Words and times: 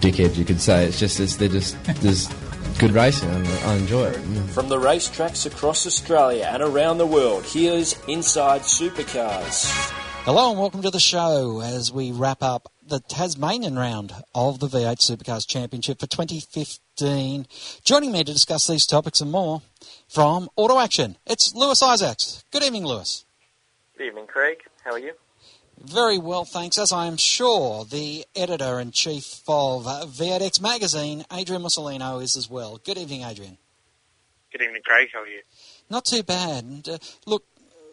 dickheads, 0.00 0.36
you 0.36 0.44
could 0.44 0.60
say. 0.60 0.86
It's 0.86 0.98
just 0.98 1.20
it's, 1.20 1.36
they're 1.36 1.48
just 1.48 1.76
there's 2.00 2.28
good 2.78 2.92
racing, 2.92 3.28
I 3.30 3.74
enjoy 3.74 4.06
it. 4.06 4.18
From 4.50 4.68
the 4.68 4.78
racetracks 4.78 5.46
across 5.46 5.86
Australia 5.86 6.48
and 6.52 6.62
around 6.62 6.98
the 6.98 7.06
world, 7.06 7.44
here's 7.44 7.98
Inside 8.06 8.62
Supercars. 8.62 9.66
Hello 10.24 10.50
and 10.50 10.60
welcome 10.60 10.82
to 10.82 10.90
the 10.90 11.00
show 11.00 11.60
as 11.60 11.90
we 11.90 12.12
wrap 12.12 12.42
up 12.42 12.70
the 12.86 13.00
Tasmanian 13.00 13.78
round 13.78 14.12
of 14.34 14.60
the 14.60 14.66
V8 14.66 14.98
Supercars 14.98 15.46
Championship 15.46 16.00
for 16.00 16.06
2015. 16.06 17.46
Joining 17.84 18.12
me 18.12 18.24
to 18.24 18.32
discuss 18.32 18.66
these 18.66 18.86
topics 18.86 19.20
and 19.20 19.30
more 19.30 19.62
from 20.08 20.48
Auto 20.56 20.78
Action, 20.78 21.16
it's 21.26 21.54
Lewis 21.54 21.82
Isaacs. 21.82 22.44
Good 22.50 22.62
evening, 22.62 22.84
Lewis. 22.84 23.24
Good 23.96 24.08
evening, 24.08 24.26
Craig. 24.26 24.58
How 24.84 24.92
are 24.92 24.98
you? 24.98 25.12
Very 25.90 26.18
well, 26.18 26.44
thanks. 26.44 26.76
As 26.76 26.92
I 26.92 27.06
am 27.06 27.16
sure 27.16 27.86
the 27.86 28.26
editor 28.36 28.78
in 28.78 28.90
chief 28.90 29.40
of 29.48 29.84
V8X 29.84 30.60
magazine, 30.60 31.24
Adrian 31.32 31.62
Musolino, 31.62 32.22
is 32.22 32.36
as 32.36 32.50
well. 32.50 32.78
Good 32.84 32.98
evening, 32.98 33.22
Adrian. 33.22 33.56
Good 34.52 34.60
evening, 34.60 34.82
Craig. 34.84 35.08
How 35.14 35.22
are 35.22 35.26
you? 35.26 35.40
Not 35.88 36.04
too 36.04 36.22
bad. 36.22 36.86
Uh, 36.92 36.98
look, 37.24 37.44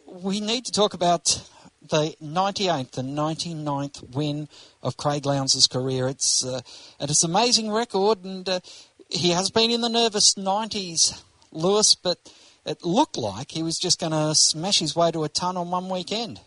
we 0.06 0.40
need 0.40 0.66
to 0.66 0.72
talk 0.72 0.92
about 0.92 1.48
the 1.80 2.14
98th 2.22 2.98
and 2.98 3.16
99th 3.16 4.14
win 4.14 4.50
of 4.82 4.98
Craig 4.98 5.24
Lowndes' 5.24 5.66
career. 5.66 6.06
It's 6.06 6.44
uh, 6.44 6.60
and 7.00 7.10
it's 7.10 7.24
an 7.24 7.30
amazing 7.30 7.70
record, 7.70 8.24
and 8.24 8.46
uh, 8.46 8.60
he 9.08 9.30
has 9.30 9.48
been 9.48 9.70
in 9.70 9.80
the 9.80 9.88
nervous 9.88 10.34
90s, 10.34 11.22
Lewis, 11.50 11.94
but 11.94 12.18
it 12.66 12.84
looked 12.84 13.16
like 13.16 13.52
he 13.52 13.62
was 13.62 13.78
just 13.78 13.98
going 13.98 14.12
to 14.12 14.34
smash 14.34 14.80
his 14.80 14.94
way 14.94 15.10
to 15.12 15.24
a 15.24 15.30
ton 15.30 15.56
on 15.56 15.70
one 15.70 15.88
weekend. 15.88 16.40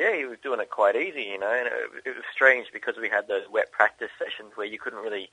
Yeah, 0.00 0.16
he 0.16 0.24
was 0.24 0.38
doing 0.42 0.60
it 0.60 0.70
quite 0.70 0.96
easy, 0.96 1.24
you 1.24 1.38
know, 1.38 1.52
and 1.52 1.68
it, 1.68 2.08
it 2.08 2.16
was 2.16 2.24
strange 2.32 2.68
because 2.72 2.96
we 2.96 3.10
had 3.10 3.28
those 3.28 3.44
wet 3.52 3.70
practice 3.70 4.08
sessions 4.18 4.52
where 4.54 4.66
you 4.66 4.78
couldn't 4.78 5.04
really, 5.04 5.28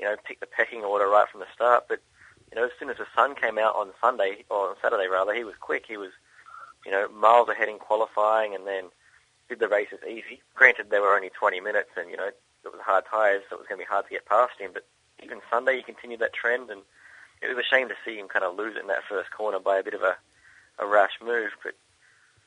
you 0.00 0.04
know, 0.04 0.16
pick 0.26 0.40
the 0.40 0.50
pecking 0.50 0.82
order 0.82 1.06
right 1.06 1.28
from 1.30 1.38
the 1.38 1.46
start. 1.54 1.84
But 1.88 2.00
you 2.50 2.58
know, 2.58 2.64
as 2.64 2.72
soon 2.76 2.90
as 2.90 2.96
the 2.96 3.06
sun 3.14 3.36
came 3.36 3.56
out 3.56 3.76
on 3.76 3.92
Sunday 4.00 4.44
or 4.50 4.70
on 4.70 4.74
Saturday 4.82 5.06
rather, 5.06 5.32
he 5.32 5.44
was 5.44 5.54
quick. 5.60 5.84
He 5.86 5.96
was, 5.96 6.10
you 6.84 6.90
know, 6.90 7.06
miles 7.08 7.48
ahead 7.48 7.68
in 7.68 7.78
qualifying, 7.78 8.52
and 8.52 8.66
then 8.66 8.90
did 9.48 9.60
the 9.60 9.68
races 9.68 10.00
easy. 10.02 10.42
Granted, 10.56 10.90
they 10.90 10.98
were 10.98 11.14
only 11.14 11.30
20 11.30 11.60
minutes, 11.60 11.90
and 11.96 12.10
you 12.10 12.16
know, 12.16 12.26
it 12.26 12.36
was 12.64 12.80
hard 12.82 13.04
tyres, 13.08 13.44
so 13.48 13.54
it 13.54 13.60
was 13.60 13.68
going 13.68 13.78
to 13.78 13.86
be 13.86 13.88
hard 13.88 14.06
to 14.06 14.10
get 14.10 14.26
past 14.26 14.58
him. 14.58 14.72
But 14.74 14.88
even 15.22 15.38
Sunday, 15.48 15.76
he 15.76 15.82
continued 15.84 16.18
that 16.18 16.34
trend, 16.34 16.68
and 16.68 16.82
it 17.40 17.46
was 17.46 17.62
a 17.62 17.70
shame 17.70 17.88
to 17.90 18.02
see 18.04 18.18
him 18.18 18.26
kind 18.26 18.44
of 18.44 18.56
lose 18.56 18.74
it 18.74 18.82
in 18.82 18.88
that 18.88 19.06
first 19.08 19.30
corner 19.30 19.60
by 19.60 19.78
a 19.78 19.84
bit 19.84 19.94
of 19.94 20.02
a, 20.02 20.16
a 20.80 20.86
rash 20.86 21.14
move. 21.22 21.52
But 21.62 21.74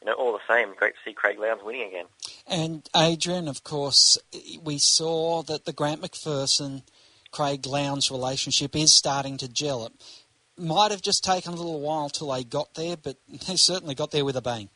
you 0.01 0.07
know, 0.07 0.13
all 0.13 0.33
the 0.33 0.53
same, 0.53 0.73
great 0.75 0.93
to 0.93 0.99
see 1.03 1.13
Craig 1.13 1.37
Lowndes 1.39 1.63
winning 1.63 1.87
again. 1.87 2.05
And 2.47 2.87
Adrian, 2.95 3.47
of 3.47 3.63
course, 3.63 4.17
we 4.63 4.77
saw 4.77 5.43
that 5.43 5.65
the 5.65 5.73
Grant 5.73 6.01
McPherson 6.01 6.83
Craig 7.31 7.65
Lowndes 7.65 8.11
relationship 8.11 8.75
is 8.75 8.91
starting 8.91 9.37
to 9.37 9.47
gel. 9.47 9.85
It 9.85 9.93
might 10.57 10.91
have 10.91 11.01
just 11.01 11.23
taken 11.23 11.53
a 11.53 11.55
little 11.55 11.81
while 11.81 12.09
till 12.09 12.31
they 12.31 12.43
got 12.43 12.73
there, 12.75 12.97
but 12.97 13.17
they 13.47 13.55
certainly 13.55 13.95
got 13.95 14.11
there 14.11 14.25
with 14.25 14.37
a 14.37 14.41
bang. 14.41 14.69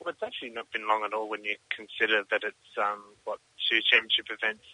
Well, 0.00 0.10
it's 0.10 0.22
actually 0.22 0.50
not 0.50 0.70
been 0.72 0.86
long 0.86 1.04
at 1.04 1.12
all 1.12 1.28
when 1.28 1.44
you 1.44 1.56
consider 1.74 2.22
that 2.30 2.44
it's 2.44 2.78
um, 2.78 3.02
what 3.24 3.40
two 3.68 3.80
championship 3.90 4.26
events 4.30 4.64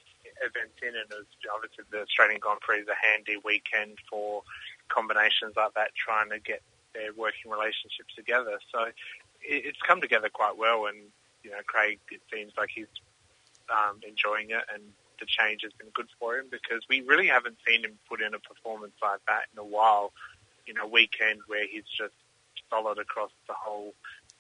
events 0.43 0.75
in, 0.83 0.89
and 0.89 1.07
it's 1.11 1.37
obviously 1.55 1.85
the 1.91 2.03
Australian 2.03 2.41
Grand 2.41 2.61
Prix 2.61 2.81
is 2.81 2.89
a 2.89 2.99
handy 2.99 3.37
weekend 3.45 3.99
for 4.11 4.43
combinations 4.89 5.55
like 5.57 5.75
that, 5.75 5.95
trying 5.95 6.31
to 6.31 6.39
get 6.39 6.63
their 6.95 7.13
working 7.13 7.51
relationships 7.51 8.15
together. 8.17 8.59
So 8.73 8.87
it's 9.43 9.79
come 9.87 10.01
together 10.01 10.29
quite 10.33 10.57
well, 10.57 10.87
and 10.87 10.97
you 11.43 11.51
know, 11.51 11.61
Craig, 11.67 11.99
it 12.11 12.23
seems 12.33 12.53
like 12.57 12.71
he's 12.75 12.91
um, 13.69 14.01
enjoying 14.07 14.51
it, 14.51 14.65
and 14.73 14.83
the 15.21 15.27
change 15.27 15.63
has 15.63 15.73
been 15.73 15.89
good 15.95 16.09
for 16.19 16.37
him 16.37 16.47
because 16.51 16.83
we 16.89 17.03
really 17.03 17.29
haven't 17.29 17.57
seen 17.67 17.85
him 17.85 17.99
put 18.09 18.21
in 18.21 18.35
a 18.35 18.39
performance 18.39 18.95
like 19.03 19.21
that 19.29 19.47
in 19.53 19.59
a 19.59 19.65
while. 19.65 20.13
In 20.67 20.79
a 20.79 20.87
weekend 20.87 21.41
where 21.47 21.67
he's 21.67 21.85
just 21.85 22.15
solid 22.71 22.97
across 22.97 23.31
the 23.47 23.53
whole 23.53 23.93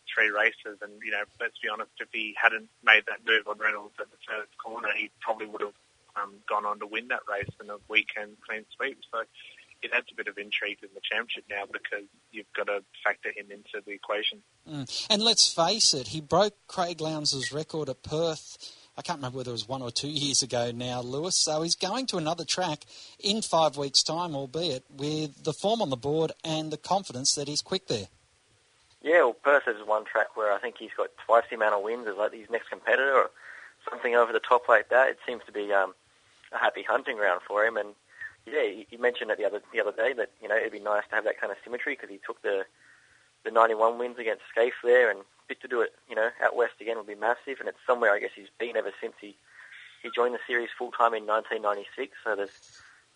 three 0.08 0.30
races, 0.30 0.80
and 0.80 0.92
you 1.04 1.10
know, 1.10 1.24
let's 1.38 1.58
be 1.58 1.68
honest, 1.68 1.90
if 2.00 2.08
he 2.12 2.34
hadn't 2.40 2.68
made 2.82 3.04
that 3.08 3.20
move 3.26 3.46
on 3.46 3.58
Reynolds 3.58 3.92
at 4.00 4.10
the 4.10 4.16
first 4.26 4.56
corner, 4.56 4.88
he 4.96 5.10
probably 5.20 5.44
would 5.44 5.60
have 5.60 5.76
um, 6.16 6.32
gone 6.48 6.64
on 6.64 6.78
to 6.78 6.86
win 6.86 7.08
that 7.08 7.20
race 7.28 7.50
in 7.60 7.68
a 7.68 7.76
weekend 7.88 8.36
clean 8.46 8.64
sweep. 8.74 8.98
So 9.12 9.24
it 9.84 9.90
adds 9.94 10.06
a 10.10 10.14
bit 10.14 10.26
of 10.26 10.38
intrigue 10.38 10.78
in 10.82 10.88
the 10.94 11.00
championship 11.00 11.44
now 11.50 11.64
because 11.70 12.06
you've 12.32 12.50
got 12.56 12.66
to 12.66 12.82
factor 13.04 13.30
him 13.30 13.50
into 13.50 13.84
the 13.84 13.92
equation. 13.92 14.42
Mm. 14.68 15.06
And 15.10 15.22
let's 15.22 15.52
face 15.52 15.92
it, 15.92 16.08
he 16.08 16.20
broke 16.20 16.54
Craig 16.66 17.00
Lowndes' 17.00 17.52
record 17.52 17.88
at 17.88 18.02
Perth. 18.02 18.56
I 18.96 19.02
can't 19.02 19.18
remember 19.18 19.38
whether 19.38 19.50
it 19.50 19.52
was 19.52 19.68
one 19.68 19.82
or 19.82 19.90
two 19.90 20.08
years 20.08 20.42
ago 20.42 20.70
now, 20.74 21.02
Lewis. 21.02 21.36
So 21.36 21.62
he's 21.62 21.74
going 21.74 22.06
to 22.06 22.16
another 22.16 22.44
track 22.44 22.84
in 23.18 23.42
five 23.42 23.76
weeks' 23.76 24.02
time, 24.02 24.34
albeit 24.34 24.84
with 24.88 25.44
the 25.44 25.52
form 25.52 25.82
on 25.82 25.90
the 25.90 25.96
board 25.96 26.32
and 26.44 26.70
the 26.70 26.76
confidence 26.76 27.34
that 27.34 27.48
he's 27.48 27.60
quick 27.60 27.88
there. 27.88 28.06
Yeah, 29.02 29.24
well, 29.24 29.34
Perth 29.34 29.68
is 29.68 29.86
one 29.86 30.06
track 30.06 30.34
where 30.34 30.52
I 30.52 30.58
think 30.58 30.76
he's 30.78 30.94
got 30.96 31.08
twice 31.26 31.44
the 31.50 31.56
amount 31.56 31.74
of 31.74 31.82
wins 31.82 32.06
as 32.06 32.16
like 32.16 32.32
his 32.32 32.48
next 32.48 32.70
competitor 32.70 33.12
or 33.12 33.30
something 33.90 34.16
over 34.16 34.32
the 34.32 34.40
top 34.40 34.66
like 34.66 34.88
that. 34.88 35.08
It 35.08 35.18
seems 35.26 35.42
to 35.44 35.52
be 35.52 35.72
um, 35.74 35.94
a 36.52 36.58
happy 36.58 36.82
hunting 36.82 37.16
ground 37.16 37.42
for 37.46 37.66
him, 37.66 37.76
and 37.76 37.90
yeah, 38.46 38.84
he 38.88 38.96
mentioned 38.98 39.30
it 39.30 39.38
the 39.38 39.44
other 39.44 39.62
the 39.72 39.80
other 39.80 39.92
day 39.92 40.12
that 40.12 40.30
you 40.42 40.48
know 40.48 40.56
it'd 40.56 40.72
be 40.72 40.80
nice 40.80 41.04
to 41.08 41.14
have 41.14 41.24
that 41.24 41.40
kind 41.40 41.50
of 41.50 41.58
symmetry 41.64 41.94
because 41.94 42.10
he 42.10 42.20
took 42.24 42.42
the 42.42 42.64
the 43.44 43.50
91 43.50 43.98
wins 43.98 44.18
against 44.18 44.42
Skaife 44.54 44.72
there, 44.82 45.10
and 45.10 45.20
to 45.60 45.68
do 45.68 45.80
it 45.80 45.94
you 46.08 46.14
know 46.14 46.28
out 46.42 46.56
west 46.56 46.74
again 46.80 46.96
would 46.96 47.06
be 47.06 47.14
massive, 47.14 47.60
and 47.60 47.68
it's 47.68 47.78
somewhere 47.86 48.12
I 48.12 48.20
guess 48.20 48.30
he's 48.34 48.52
been 48.58 48.76
ever 48.76 48.92
since 49.00 49.14
he 49.20 49.36
he 50.02 50.10
joined 50.14 50.34
the 50.34 50.40
series 50.46 50.68
full 50.76 50.90
time 50.90 51.14
in 51.14 51.26
1996. 51.26 52.12
So 52.22 52.36
there's 52.36 52.50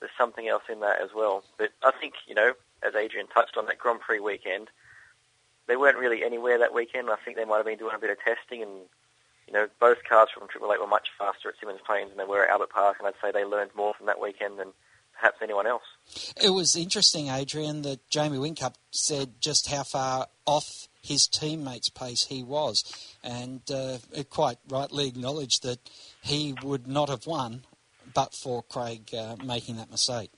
there's 0.01 0.13
something 0.17 0.49
else 0.49 0.63
in 0.71 0.81
that 0.81 1.03
as 1.03 1.11
well. 1.15 1.45
But 1.59 1.71
I 1.83 1.91
think 1.91 2.15
you 2.27 2.35
know 2.35 2.53
as 2.83 2.95
Adrian 2.95 3.27
touched 3.27 3.57
on 3.57 3.67
that 3.67 3.79
Grand 3.79 4.01
Prix 4.01 4.21
weekend, 4.21 4.69
they 5.67 5.77
weren't 5.77 5.99
really 5.99 6.25
anywhere 6.25 6.59
that 6.59 6.73
weekend. 6.75 7.11
I 7.11 7.17
think 7.17 7.37
they 7.37 7.45
might 7.45 7.57
have 7.59 7.67
been 7.67 7.79
doing 7.79 7.95
a 7.95 7.99
bit 7.99 8.11
of 8.11 8.19
testing 8.21 8.63
and. 8.63 8.73
You 9.47 9.55
know, 9.55 9.67
both 9.81 10.05
cars 10.07 10.29
from 10.29 10.47
Triple 10.47 10.71
Eight 10.75 10.79
were 10.79 10.87
much 10.87 11.09
faster 11.19 11.49
at 11.49 11.55
Symmons 11.59 11.83
Plains 11.83 12.11
than 12.11 12.19
they 12.19 12.31
were 12.31 12.45
at 12.45 12.51
Albert 12.51 12.69
Park, 12.69 12.99
and 12.99 13.09
I'd 13.09 13.15
say 13.23 13.33
they 13.33 13.47
learned 13.47 13.71
more 13.75 13.95
from 13.95 14.05
that 14.05 14.21
weekend 14.21 14.59
than 14.59 14.75
perhaps 15.19 15.39
anyone 15.43 15.67
else. 15.67 15.83
It 16.43 16.51
was 16.51 16.77
interesting, 16.77 17.29
Adrian, 17.29 17.83
that 17.83 18.09
Jamie 18.09 18.39
Whincup 18.39 18.75
said 18.91 19.41
just 19.41 19.69
how 19.69 19.83
far 19.83 20.27
off 20.47 20.89
his 21.03 21.27
teammates' 21.27 21.89
pace 21.89 22.25
he 22.25 22.43
was, 22.43 22.85
and 23.23 23.61
uh, 23.71 23.99
quite 24.31 24.59
rightly 24.69 25.09
acknowledged 25.09 25.63
that 25.63 25.79
he 26.23 26.55
would 26.63 26.87
not 26.87 27.09
have 27.09 27.27
won 27.27 27.65
but 28.15 28.35
for 28.35 28.63
Craig 28.63 29.15
uh, 29.15 29.37
making 29.45 29.77
that 29.77 29.91
mistake. 29.91 30.31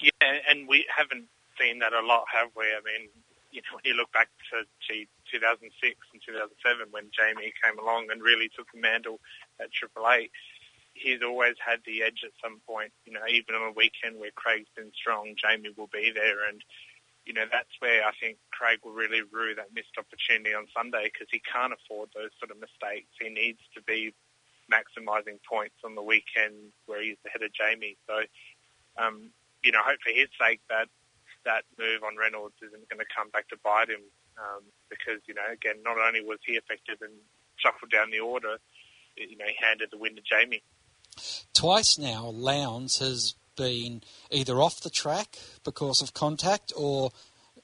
Yeah, 0.00 0.38
and 0.48 0.68
we 0.68 0.86
haven't 0.94 1.26
seen 1.60 1.78
that 1.80 1.92
a 1.92 2.00
lot, 2.00 2.24
have 2.32 2.50
we? 2.56 2.64
I 2.64 2.80
mean, 2.84 3.08
you 3.50 3.60
know, 3.60 3.76
when 3.76 3.84
you 3.84 3.94
look 3.94 4.10
back 4.12 4.28
to 4.50 4.64
gee, 4.80 5.08
2006 5.30 5.68
and 6.12 6.22
2007 6.24 6.86
when 6.90 7.10
Jamie 7.12 7.52
came 7.62 7.78
along 7.78 8.08
and 8.10 8.22
really 8.22 8.48
took 8.48 8.66
the 8.72 8.80
mantle 8.80 9.20
at 9.60 9.72
Triple 9.72 10.08
Eight, 10.10 10.30
he's 10.94 11.22
always 11.22 11.56
had 11.64 11.80
the 11.86 12.02
edge 12.02 12.22
at 12.24 12.36
some 12.42 12.60
point. 12.66 12.92
You 13.04 13.12
know, 13.12 13.26
even 13.28 13.54
on 13.54 13.70
a 13.70 13.76
weekend 13.76 14.18
where 14.18 14.34
Craig's 14.34 14.70
been 14.76 14.92
strong, 14.94 15.34
Jamie 15.36 15.74
will 15.76 15.90
be 15.92 16.12
there, 16.14 16.48
and 16.48 16.62
you 17.24 17.32
know 17.32 17.46
that's 17.50 17.72
where 17.80 18.04
I 18.04 18.12
think 18.20 18.38
Craig 18.50 18.80
will 18.84 18.92
really 18.96 19.22
rue 19.22 19.54
that 19.56 19.74
missed 19.74 19.96
opportunity 19.98 20.54
on 20.54 20.66
Sunday 20.74 21.10
because 21.12 21.28
he 21.30 21.40
can't 21.40 21.72
afford 21.72 22.10
those 22.14 22.34
sort 22.38 22.50
of 22.50 22.60
mistakes. 22.60 23.10
He 23.20 23.28
needs 23.28 23.60
to 23.74 23.82
be 23.82 24.14
maximising 24.70 25.42
points 25.44 25.76
on 25.84 25.94
the 25.94 26.02
weekend 26.02 26.72
where 26.86 27.02
he's 27.02 27.20
ahead 27.26 27.42
of 27.42 27.52
Jamie. 27.52 27.98
So, 28.08 28.24
um, 28.96 29.30
you 29.62 29.72
know, 29.72 29.84
hope 29.84 30.00
for 30.00 30.14
his 30.14 30.32
sake 30.40 30.60
that 30.70 30.88
that 31.44 31.66
move 31.78 32.06
on 32.06 32.16
Reynolds 32.16 32.54
isn't 32.62 32.88
going 32.88 33.02
to 33.02 33.10
come 33.10 33.30
back 33.30 33.48
to 33.50 33.58
bite 33.64 33.90
him 33.90 34.02
um, 34.38 34.62
because 34.88 35.20
you 35.26 35.34
know 35.34 35.46
again 35.50 35.82
not 35.84 35.98
only 35.98 36.22
was 36.22 36.38
he 36.46 36.54
effective 36.54 37.02
and 37.02 37.12
shuffled 37.56 37.90
down 37.90 38.10
the 38.10 38.20
order, 38.20 38.58
you 39.16 39.36
know 39.36 39.46
he 39.46 39.56
handed 39.58 39.90
the 39.90 39.98
win 39.98 40.14
to 40.16 40.22
Jamie. 40.22 40.62
Twice 41.52 41.98
now, 41.98 42.26
Lowndes 42.26 42.98
has 42.98 43.34
been 43.56 44.02
either 44.30 44.60
off 44.60 44.80
the 44.80 44.90
track 44.90 45.36
because 45.64 46.00
of 46.00 46.14
contact 46.14 46.72
or 46.76 47.12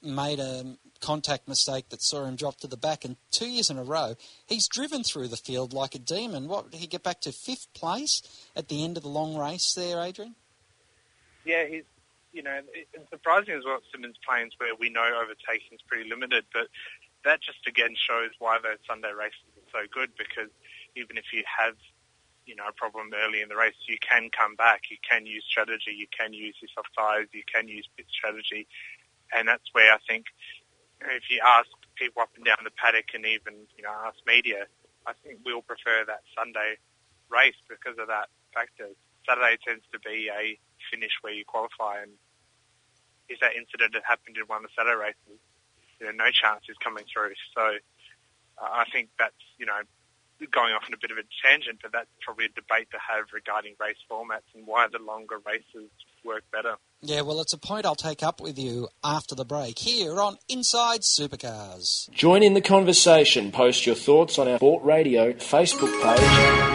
made 0.02 0.38
a 0.38 0.76
contact 1.00 1.48
mistake 1.48 1.88
that 1.88 2.02
saw 2.02 2.24
him 2.24 2.36
drop 2.36 2.58
to 2.60 2.66
the 2.66 2.76
back, 2.76 3.04
and 3.04 3.16
two 3.30 3.48
years 3.48 3.70
in 3.70 3.78
a 3.78 3.84
row, 3.84 4.14
he's 4.46 4.68
driven 4.68 5.02
through 5.02 5.28
the 5.28 5.36
field 5.36 5.72
like 5.72 5.94
a 5.94 5.98
demon. 5.98 6.48
What 6.48 6.70
did 6.70 6.80
he 6.80 6.86
get 6.86 7.02
back 7.02 7.20
to 7.22 7.32
fifth 7.32 7.72
place 7.72 8.22
at 8.56 8.68
the 8.68 8.84
end 8.84 8.96
of 8.96 9.02
the 9.02 9.08
long 9.08 9.36
race 9.36 9.74
there, 9.74 10.02
Adrian? 10.02 10.34
Yeah, 11.44 11.66
he's 11.66 11.84
you 12.32 12.42
know, 12.42 12.60
it's 12.74 13.10
surprising 13.10 13.54
as 13.54 13.64
well. 13.64 13.78
Symmons 13.90 14.20
Plains 14.26 14.52
where 14.58 14.74
we 14.78 14.90
know 14.90 15.18
overtaking 15.20 15.72
is 15.72 15.80
pretty 15.88 16.08
limited, 16.08 16.44
but 16.52 16.68
that 17.24 17.40
just 17.40 17.66
again 17.66 17.96
shows 17.96 18.30
why 18.38 18.58
those 18.62 18.78
Sunday 18.86 19.12
races 19.16 19.40
are 19.56 19.82
so 19.82 19.86
good 19.90 20.10
because 20.16 20.50
even 20.94 21.16
if 21.16 21.32
you 21.32 21.42
have 21.46 21.74
you 22.48 22.56
know 22.56 22.64
a 22.64 22.72
problem 22.72 23.12
early 23.12 23.44
in 23.44 23.52
the 23.52 23.56
race, 23.60 23.76
you 23.84 24.00
can 24.00 24.32
come 24.32 24.56
back. 24.56 24.88
You 24.90 24.96
can 25.04 25.28
use 25.28 25.44
strategy. 25.44 25.92
You 25.92 26.08
can 26.08 26.32
use 26.32 26.56
your 26.64 26.72
soft 26.74 26.88
tires. 26.96 27.28
You 27.36 27.44
can 27.44 27.68
use 27.68 27.84
pit 27.94 28.08
strategy, 28.08 28.66
and 29.36 29.46
that's 29.46 29.68
where 29.76 29.92
I 29.92 30.00
think 30.08 30.32
if 31.04 31.28
you 31.28 31.44
ask 31.44 31.68
people 31.94 32.24
up 32.24 32.32
and 32.40 32.44
down 32.48 32.64
the 32.64 32.72
paddock 32.72 33.12
and 33.12 33.28
even 33.28 33.68
you 33.76 33.84
know 33.84 33.92
ask 34.08 34.16
media, 34.26 34.64
I 35.04 35.12
think 35.20 35.44
we'll 35.44 35.62
prefer 35.62 36.08
that 36.08 36.24
Sunday 36.32 36.80
race 37.28 37.60
because 37.68 38.00
of 38.00 38.08
that 38.08 38.32
factor. 38.56 38.88
Saturday 39.28 39.60
tends 39.60 39.84
to 39.92 40.00
be 40.00 40.32
a 40.32 40.56
finish 40.88 41.12
where 41.20 41.36
you 41.36 41.44
qualify, 41.44 42.00
and 42.00 42.16
if 43.28 43.38
that 43.44 43.52
incident 43.60 43.92
had 43.92 44.08
happened 44.08 44.40
in 44.40 44.48
one 44.48 44.64
of 44.64 44.72
the 44.72 44.74
Saturday 44.74 44.96
races, 44.96 45.36
you 46.00 46.08
know, 46.08 46.16
no 46.16 46.32
chance 46.32 46.64
is 46.72 46.80
coming 46.80 47.04
through. 47.04 47.36
So 47.52 47.76
uh, 48.56 48.72
I 48.72 48.88
think 48.88 49.12
that's 49.20 49.44
you 49.60 49.66
know 49.68 49.84
going 50.46 50.72
off 50.72 50.84
on 50.86 50.94
a 50.94 50.98
bit 51.00 51.10
of 51.10 51.18
a 51.18 51.26
tangent, 51.44 51.80
but 51.82 51.92
that's 51.92 52.08
probably 52.20 52.46
a 52.46 52.48
debate 52.48 52.88
to 52.92 52.98
have 52.98 53.26
regarding 53.32 53.74
race 53.80 53.96
formats 54.10 54.46
and 54.54 54.66
why 54.66 54.86
the 54.90 54.98
longer 54.98 55.38
races 55.44 55.90
work 56.24 56.44
better. 56.52 56.76
Yeah, 57.00 57.22
well, 57.22 57.40
it's 57.40 57.52
a 57.52 57.58
point 57.58 57.86
I'll 57.86 57.94
take 57.94 58.22
up 58.22 58.40
with 58.40 58.58
you 58.58 58.88
after 59.02 59.34
the 59.34 59.44
break 59.44 59.78
here 59.78 60.20
on 60.20 60.38
Inside 60.48 61.00
Supercars. 61.00 62.10
Join 62.10 62.42
in 62.42 62.54
the 62.54 62.60
conversation. 62.60 63.50
Post 63.50 63.86
your 63.86 63.94
thoughts 63.94 64.38
on 64.38 64.48
our 64.48 64.58
Sport 64.58 64.84
Radio 64.84 65.32
Facebook 65.34 65.92
page. 66.02 66.68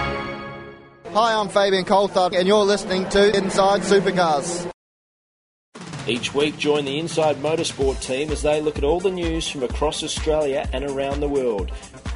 Hi, 1.14 1.40
I'm 1.40 1.50
Fabian 1.50 1.86
Coulthard, 1.86 2.36
and 2.36 2.48
you're 2.48 2.64
listening 2.64 3.08
to 3.10 3.38
Inside 3.38 3.82
Supercars. 3.82 4.70
Each 6.08 6.34
week, 6.34 6.58
join 6.58 6.84
the 6.84 7.00
Inside 7.00 7.38
Motorsport 7.38 8.02
team 8.02 8.30
as 8.32 8.42
they 8.42 8.60
look 8.60 8.78
at 8.78 8.84
all 8.84 9.00
the 9.00 9.12
news 9.12 9.48
from 9.48 9.64
across 9.64 10.04
Australia 10.04 10.68
and 10.74 10.84
around 10.84 11.22
the 11.22 11.30
world. 11.30 11.72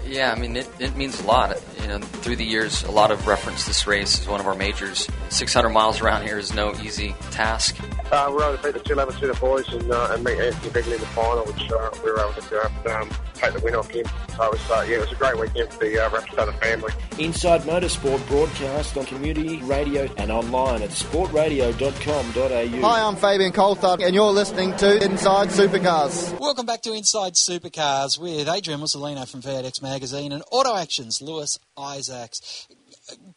Yeah, 0.08 0.32
I 0.32 0.40
mean, 0.40 0.56
it, 0.56 0.70
it 0.80 0.96
means 0.96 1.20
a 1.22 1.26
lot. 1.26 1.56
You 1.82 1.88
know, 1.88 2.00
through 2.00 2.38
the 2.38 2.46
years, 2.46 2.84
a 2.84 2.92
lot 2.92 3.12
of 3.12 3.28
reference 3.28 3.66
this 3.66 3.86
race 3.86 4.20
as 4.22 4.28
one 4.28 4.40
of 4.40 4.48
our 4.48 4.56
majors. 4.56 5.08
600 5.30 5.70
miles 5.70 6.02
around 6.02 6.24
here 6.24 6.38
is 6.38 6.54
no 6.54 6.74
easy 6.82 7.14
task. 7.32 7.78
Uh, 8.12 8.28
we 8.30 8.36
were 8.36 8.44
able 8.44 8.58
to 8.58 8.64
beat 8.64 8.74
the 8.74 8.80
211 8.80 9.28
the 9.28 9.40
boys 9.40 9.68
and, 9.74 9.92
uh, 9.92 10.10
and 10.12 10.24
meet 10.24 10.40
Anthony 10.40 10.72
Begley 10.72 10.94
in 10.94 11.02
the 11.02 11.08
final, 11.08 11.44
which 11.46 11.70
uh, 11.72 11.92
we 12.04 12.12
were 12.12 12.20
able 12.20 12.34
to 12.34 12.98
um, 12.98 13.10
take 13.34 13.54
the 13.54 13.60
win 13.60 13.76
off 13.76 13.90
him. 13.90 14.06
So 14.36 14.46
it 14.46 14.52
was, 14.52 14.72
uh, 14.72 14.86
yeah, 14.88 14.98
it 14.98 15.02
was 15.02 15.12
a 15.12 15.16
great 15.16 15.38
weekend 15.38 15.74
for 15.74 15.80
the 15.80 16.00
uh, 16.00 16.10
Rapstada 16.10 16.58
family. 16.60 16.94
Inside 17.20 17.62
Motorsport 17.62 18.26
broadcast 18.28 18.96
on 18.98 19.06
community 19.06 19.58
radio 19.64 20.08
and 20.18 20.32
online 20.32 20.82
at 20.84 20.92
sportradio.com.au. 20.92 22.88
Hi, 22.88 23.02
I'm 23.02 23.16
Fabian 23.18 23.52
Coulthard, 23.52 24.04
and 24.04 24.16
you're 24.16 24.32
listening 24.32 24.76
to 24.78 25.04
Inside 25.04 25.50
Supercars. 25.50 26.40
Welcome 26.40 26.66
back 26.66 26.82
to 26.84 26.94
Inside 26.94 27.34
Supercars 27.34 28.18
with 28.18 28.48
Adrian 28.48 28.80
Musolino 28.80 29.28
from 29.28 29.42
V8X 29.42 29.82
Magazine 29.82 29.97
and 30.04 30.44
Auto 30.52 30.76
Actions, 30.76 31.22
Lewis 31.22 31.60
Isaacs. 31.78 32.68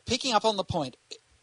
Picking 0.07 0.35
up 0.35 0.45
on 0.45 0.57
the 0.57 0.65
point, 0.65 0.97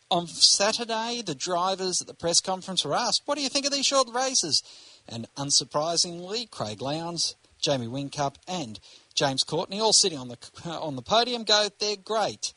on 0.10 0.28
Saturday, 0.28 1.22
the 1.26 1.36
drivers 1.36 2.02
at 2.02 2.08
the 2.08 2.14
press 2.14 2.40
conference 2.40 2.86
were 2.86 2.96
asked, 2.96 3.24
What 3.26 3.36
do 3.36 3.44
you 3.44 3.50
think 3.50 3.66
of 3.66 3.72
these 3.72 3.86
short 3.86 4.08
races? 4.14 4.64
And 5.08 5.28
unsurprisingly, 5.36 6.50
Craig 6.50 6.82
Lowndes, 6.82 7.36
Jamie 7.60 7.88
Whincup, 7.88 8.36
and 8.48 8.80
James 9.16 9.44
Courtney, 9.44 9.80
all 9.80 9.94
sitting 9.94 10.20
on 10.20 10.28
the 10.28 10.38
on 10.66 10.96
the 10.96 11.02
podium, 11.02 11.44
go, 11.44 11.70
They're 11.80 11.96
great. 11.96 12.54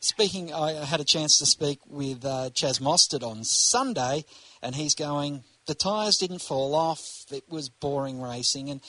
Speaking, 0.00 0.52
I 0.52 0.84
had 0.84 1.00
a 1.00 1.04
chance 1.04 1.38
to 1.38 1.46
speak 1.46 1.80
with 1.88 2.24
uh, 2.24 2.50
Chaz 2.52 2.80
Mostert 2.80 3.26
on 3.26 3.44
Sunday, 3.44 4.24
and 4.62 4.74
he's 4.74 4.94
going, 4.94 5.42
The 5.66 5.74
tyres 5.74 6.18
didn't 6.18 6.42
fall 6.42 6.74
off, 6.74 7.24
it 7.32 7.44
was 7.48 7.68
boring 7.68 8.20
racing, 8.22 8.70
and 8.70 8.80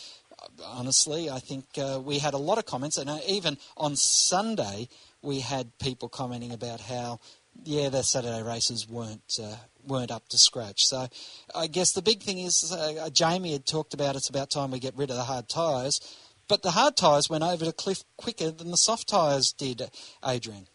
honestly, 0.66 1.30
I 1.30 1.40
think 1.40 1.66
uh, 1.78 2.00
we 2.04 2.20
had 2.20 2.34
a 2.34 2.38
lot 2.38 2.58
of 2.58 2.66
comments, 2.66 2.98
and 2.98 3.10
uh, 3.10 3.20
even 3.28 3.58
on 3.76 3.96
Sunday, 3.96 4.90
we 5.22 5.40
had 5.40 5.78
people 5.80 6.10
commenting 6.10 6.52
about 6.52 6.82
how, 6.82 7.20
yeah, 7.64 7.90
the 7.90 8.04
Saturday 8.04 8.42
races 8.44 8.88
weren't 8.88 9.40
uh, 9.42 9.56
weren't 9.86 10.12
up 10.12 10.28
to 10.30 10.38
scratch. 10.38 10.86
So, 10.86 11.08
I 11.56 11.68
guess 11.68 11.94
the 11.94 12.02
big 12.02 12.22
thing 12.22 12.40
is, 12.40 12.72
uh, 12.72 13.10
Jamie 13.12 13.54
had 13.54 13.66
talked 13.66 13.94
about 13.94 14.16
it's 14.16 14.30
about 14.30 14.50
time 14.50 14.72
we 14.72 14.80
get 14.80 14.98
rid 14.98 15.10
of 15.10 15.16
the 15.16 15.24
hard 15.24 15.50
tyres, 15.50 16.00
but 16.48 16.64
the 16.64 16.72
hard 16.72 16.96
tyres 16.96 17.30
went 17.30 17.44
over 17.44 17.66
the 17.66 17.74
cliff 17.74 18.04
quicker 18.18 18.52
than 18.52 18.72
the 18.72 18.78
soft 18.78 19.08
tyres 19.08 19.52
did, 19.52 19.82
Adrian. 20.26 20.68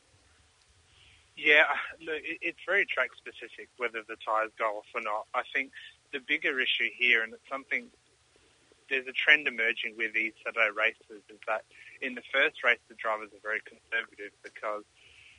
Yeah, 1.36 1.64
look, 2.00 2.20
it's 2.22 2.58
very 2.66 2.86
track 2.86 3.10
specific 3.16 3.68
whether 3.76 4.02
the 4.06 4.16
tyres 4.24 4.52
go 4.58 4.78
off 4.78 4.86
or 4.94 5.00
not. 5.00 5.26
I 5.34 5.42
think 5.52 5.72
the 6.12 6.20
bigger 6.20 6.60
issue 6.60 6.88
here, 6.96 7.22
and 7.22 7.32
it's 7.32 7.48
something 7.50 7.88
there's 8.92 9.08
a 9.08 9.16
trend 9.16 9.48
emerging 9.48 9.96
with 9.96 10.12
these 10.12 10.36
Saturday 10.44 10.68
races 10.68 11.24
is 11.32 11.40
that 11.48 11.64
in 12.04 12.12
the 12.12 12.20
first 12.28 12.60
race 12.60 12.84
the 12.92 12.94
drivers 13.00 13.32
are 13.32 13.40
very 13.40 13.64
conservative 13.64 14.36
because 14.44 14.84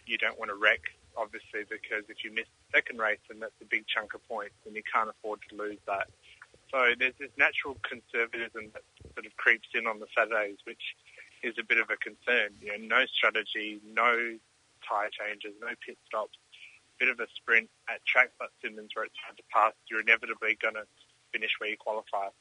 you 0.09 0.17
don't 0.17 0.41
want 0.41 0.49
to 0.49 0.57
wreck, 0.57 0.81
obviously, 1.13 1.61
because 1.69 2.01
if 2.09 2.25
you 2.25 2.33
miss 2.33 2.49
the 2.49 2.81
second 2.81 2.97
race 2.97 3.21
then 3.29 3.37
that's 3.37 3.55
a 3.61 3.69
big 3.69 3.85
chunk 3.85 4.17
of 4.17 4.25
points 4.25 4.57
and 4.65 4.73
you 4.73 4.81
can't 4.81 5.07
afford 5.07 5.37
to 5.47 5.53
lose 5.53 5.77
that. 5.85 6.09
So 6.73 6.97
there's 6.97 7.13
this 7.21 7.29
natural 7.37 7.77
conservatism 7.85 8.73
that 8.73 8.81
sort 9.13 9.29
of 9.29 9.37
creeps 9.37 9.69
in 9.77 9.85
on 9.85 10.01
the 10.01 10.09
Saturdays, 10.17 10.57
which 10.65 10.97
is 11.45 11.53
a 11.61 11.63
bit 11.63 11.77
of 11.77 11.93
a 11.93 11.97
concern. 12.01 12.57
You 12.57 12.73
know, 12.73 12.97
no 12.97 13.05
strategy, 13.05 13.77
no 13.85 14.41
tyre 14.81 15.13
changes, 15.13 15.53
no 15.61 15.77
pit 15.85 16.01
stops, 16.09 16.41
bit 16.97 17.13
of 17.13 17.21
a 17.21 17.29
sprint 17.37 17.69
at 17.85 18.01
tracks 18.09 18.33
like 18.41 18.49
Symmons 18.65 18.97
where 18.97 19.05
it's 19.05 19.21
hard 19.21 19.37
to 19.37 19.45
pass. 19.53 19.77
You're 19.85 20.01
inevitably 20.01 20.57
going 20.57 20.73
to 20.73 20.89
finish 21.29 21.53
where 21.61 21.69
you 21.69 21.77
qualify. 21.77 22.33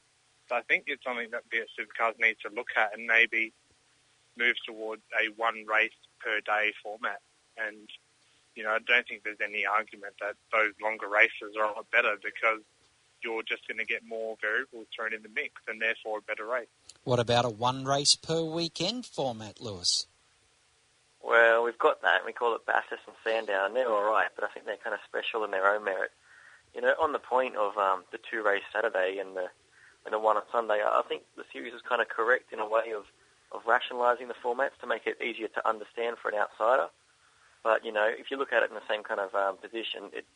So 0.48 0.56
I 0.56 0.62
think 0.62 0.84
it's 0.86 1.04
something 1.04 1.30
that 1.30 1.42
V8 1.50 1.70
Supercars 1.78 2.18
needs 2.18 2.40
to 2.42 2.50
look 2.54 2.68
at 2.76 2.96
and 2.96 3.06
maybe 3.06 3.52
move 4.36 4.56
towards 4.66 5.02
a 5.12 5.30
one 5.36 5.64
race 5.66 5.96
per 6.20 6.40
day 6.40 6.72
format. 6.82 7.20
And, 7.56 7.88
you 8.54 8.64
know, 8.64 8.70
I 8.70 8.78
don't 8.86 9.06
think 9.06 9.24
there's 9.24 9.42
any 9.42 9.66
argument 9.66 10.14
that 10.20 10.34
those 10.52 10.72
longer 10.82 11.08
races 11.08 11.56
are 11.58 11.64
a 11.64 11.72
lot 11.72 11.90
better 11.90 12.16
because 12.22 12.60
you're 13.22 13.42
just 13.42 13.66
going 13.68 13.78
to 13.78 13.84
get 13.84 14.02
more 14.04 14.36
variables 14.40 14.86
thrown 14.94 15.14
in 15.14 15.22
the 15.22 15.28
mix 15.28 15.54
and 15.68 15.80
therefore 15.80 16.18
a 16.18 16.22
better 16.22 16.46
race. 16.46 16.68
What 17.04 17.20
about 17.20 17.44
a 17.44 17.50
one 17.50 17.84
race 17.84 18.16
per 18.16 18.42
weekend 18.42 19.06
format, 19.06 19.60
Lewis? 19.60 20.06
Well, 21.22 21.62
we've 21.62 21.78
got 21.78 22.02
that. 22.02 22.26
We 22.26 22.32
call 22.32 22.54
it 22.56 22.66
Bathurst 22.66 23.02
and 23.06 23.16
Sandown. 23.22 23.66
and 23.66 23.76
They're 23.76 23.88
all 23.88 24.10
right, 24.10 24.28
but 24.34 24.44
I 24.44 24.48
think 24.48 24.66
they're 24.66 24.76
kind 24.82 24.94
of 24.94 25.00
special 25.06 25.44
in 25.44 25.52
their 25.52 25.66
own 25.72 25.84
merit. 25.84 26.10
You 26.74 26.80
know, 26.80 26.94
on 27.00 27.12
the 27.12 27.18
point 27.18 27.54
of 27.56 27.76
um, 27.76 28.02
the 28.10 28.18
two 28.30 28.42
race 28.42 28.62
Saturday 28.72 29.18
and 29.18 29.36
the 29.36 29.46
and 30.04 30.12
the 30.12 30.18
one 30.18 30.36
on 30.36 30.42
Sunday. 30.50 30.80
I 30.84 31.02
think 31.08 31.22
the 31.36 31.44
series 31.52 31.72
is 31.72 31.80
kind 31.82 32.02
of 32.02 32.08
correct 32.08 32.52
in 32.52 32.58
a 32.58 32.68
way 32.68 32.92
of, 32.94 33.04
of 33.52 33.66
rationalising 33.66 34.28
the 34.28 34.34
formats 34.34 34.76
to 34.80 34.86
make 34.86 35.06
it 35.06 35.20
easier 35.22 35.48
to 35.48 35.68
understand 35.68 36.16
for 36.20 36.28
an 36.30 36.38
outsider. 36.38 36.88
But, 37.62 37.84
you 37.84 37.92
know, 37.92 38.10
if 38.10 38.30
you 38.30 38.36
look 38.36 38.52
at 38.52 38.62
it 38.62 38.70
in 38.70 38.74
the 38.74 38.88
same 38.88 39.04
kind 39.04 39.20
of 39.20 39.34
um, 39.34 39.56
position, 39.56 40.10
it, 40.12 40.26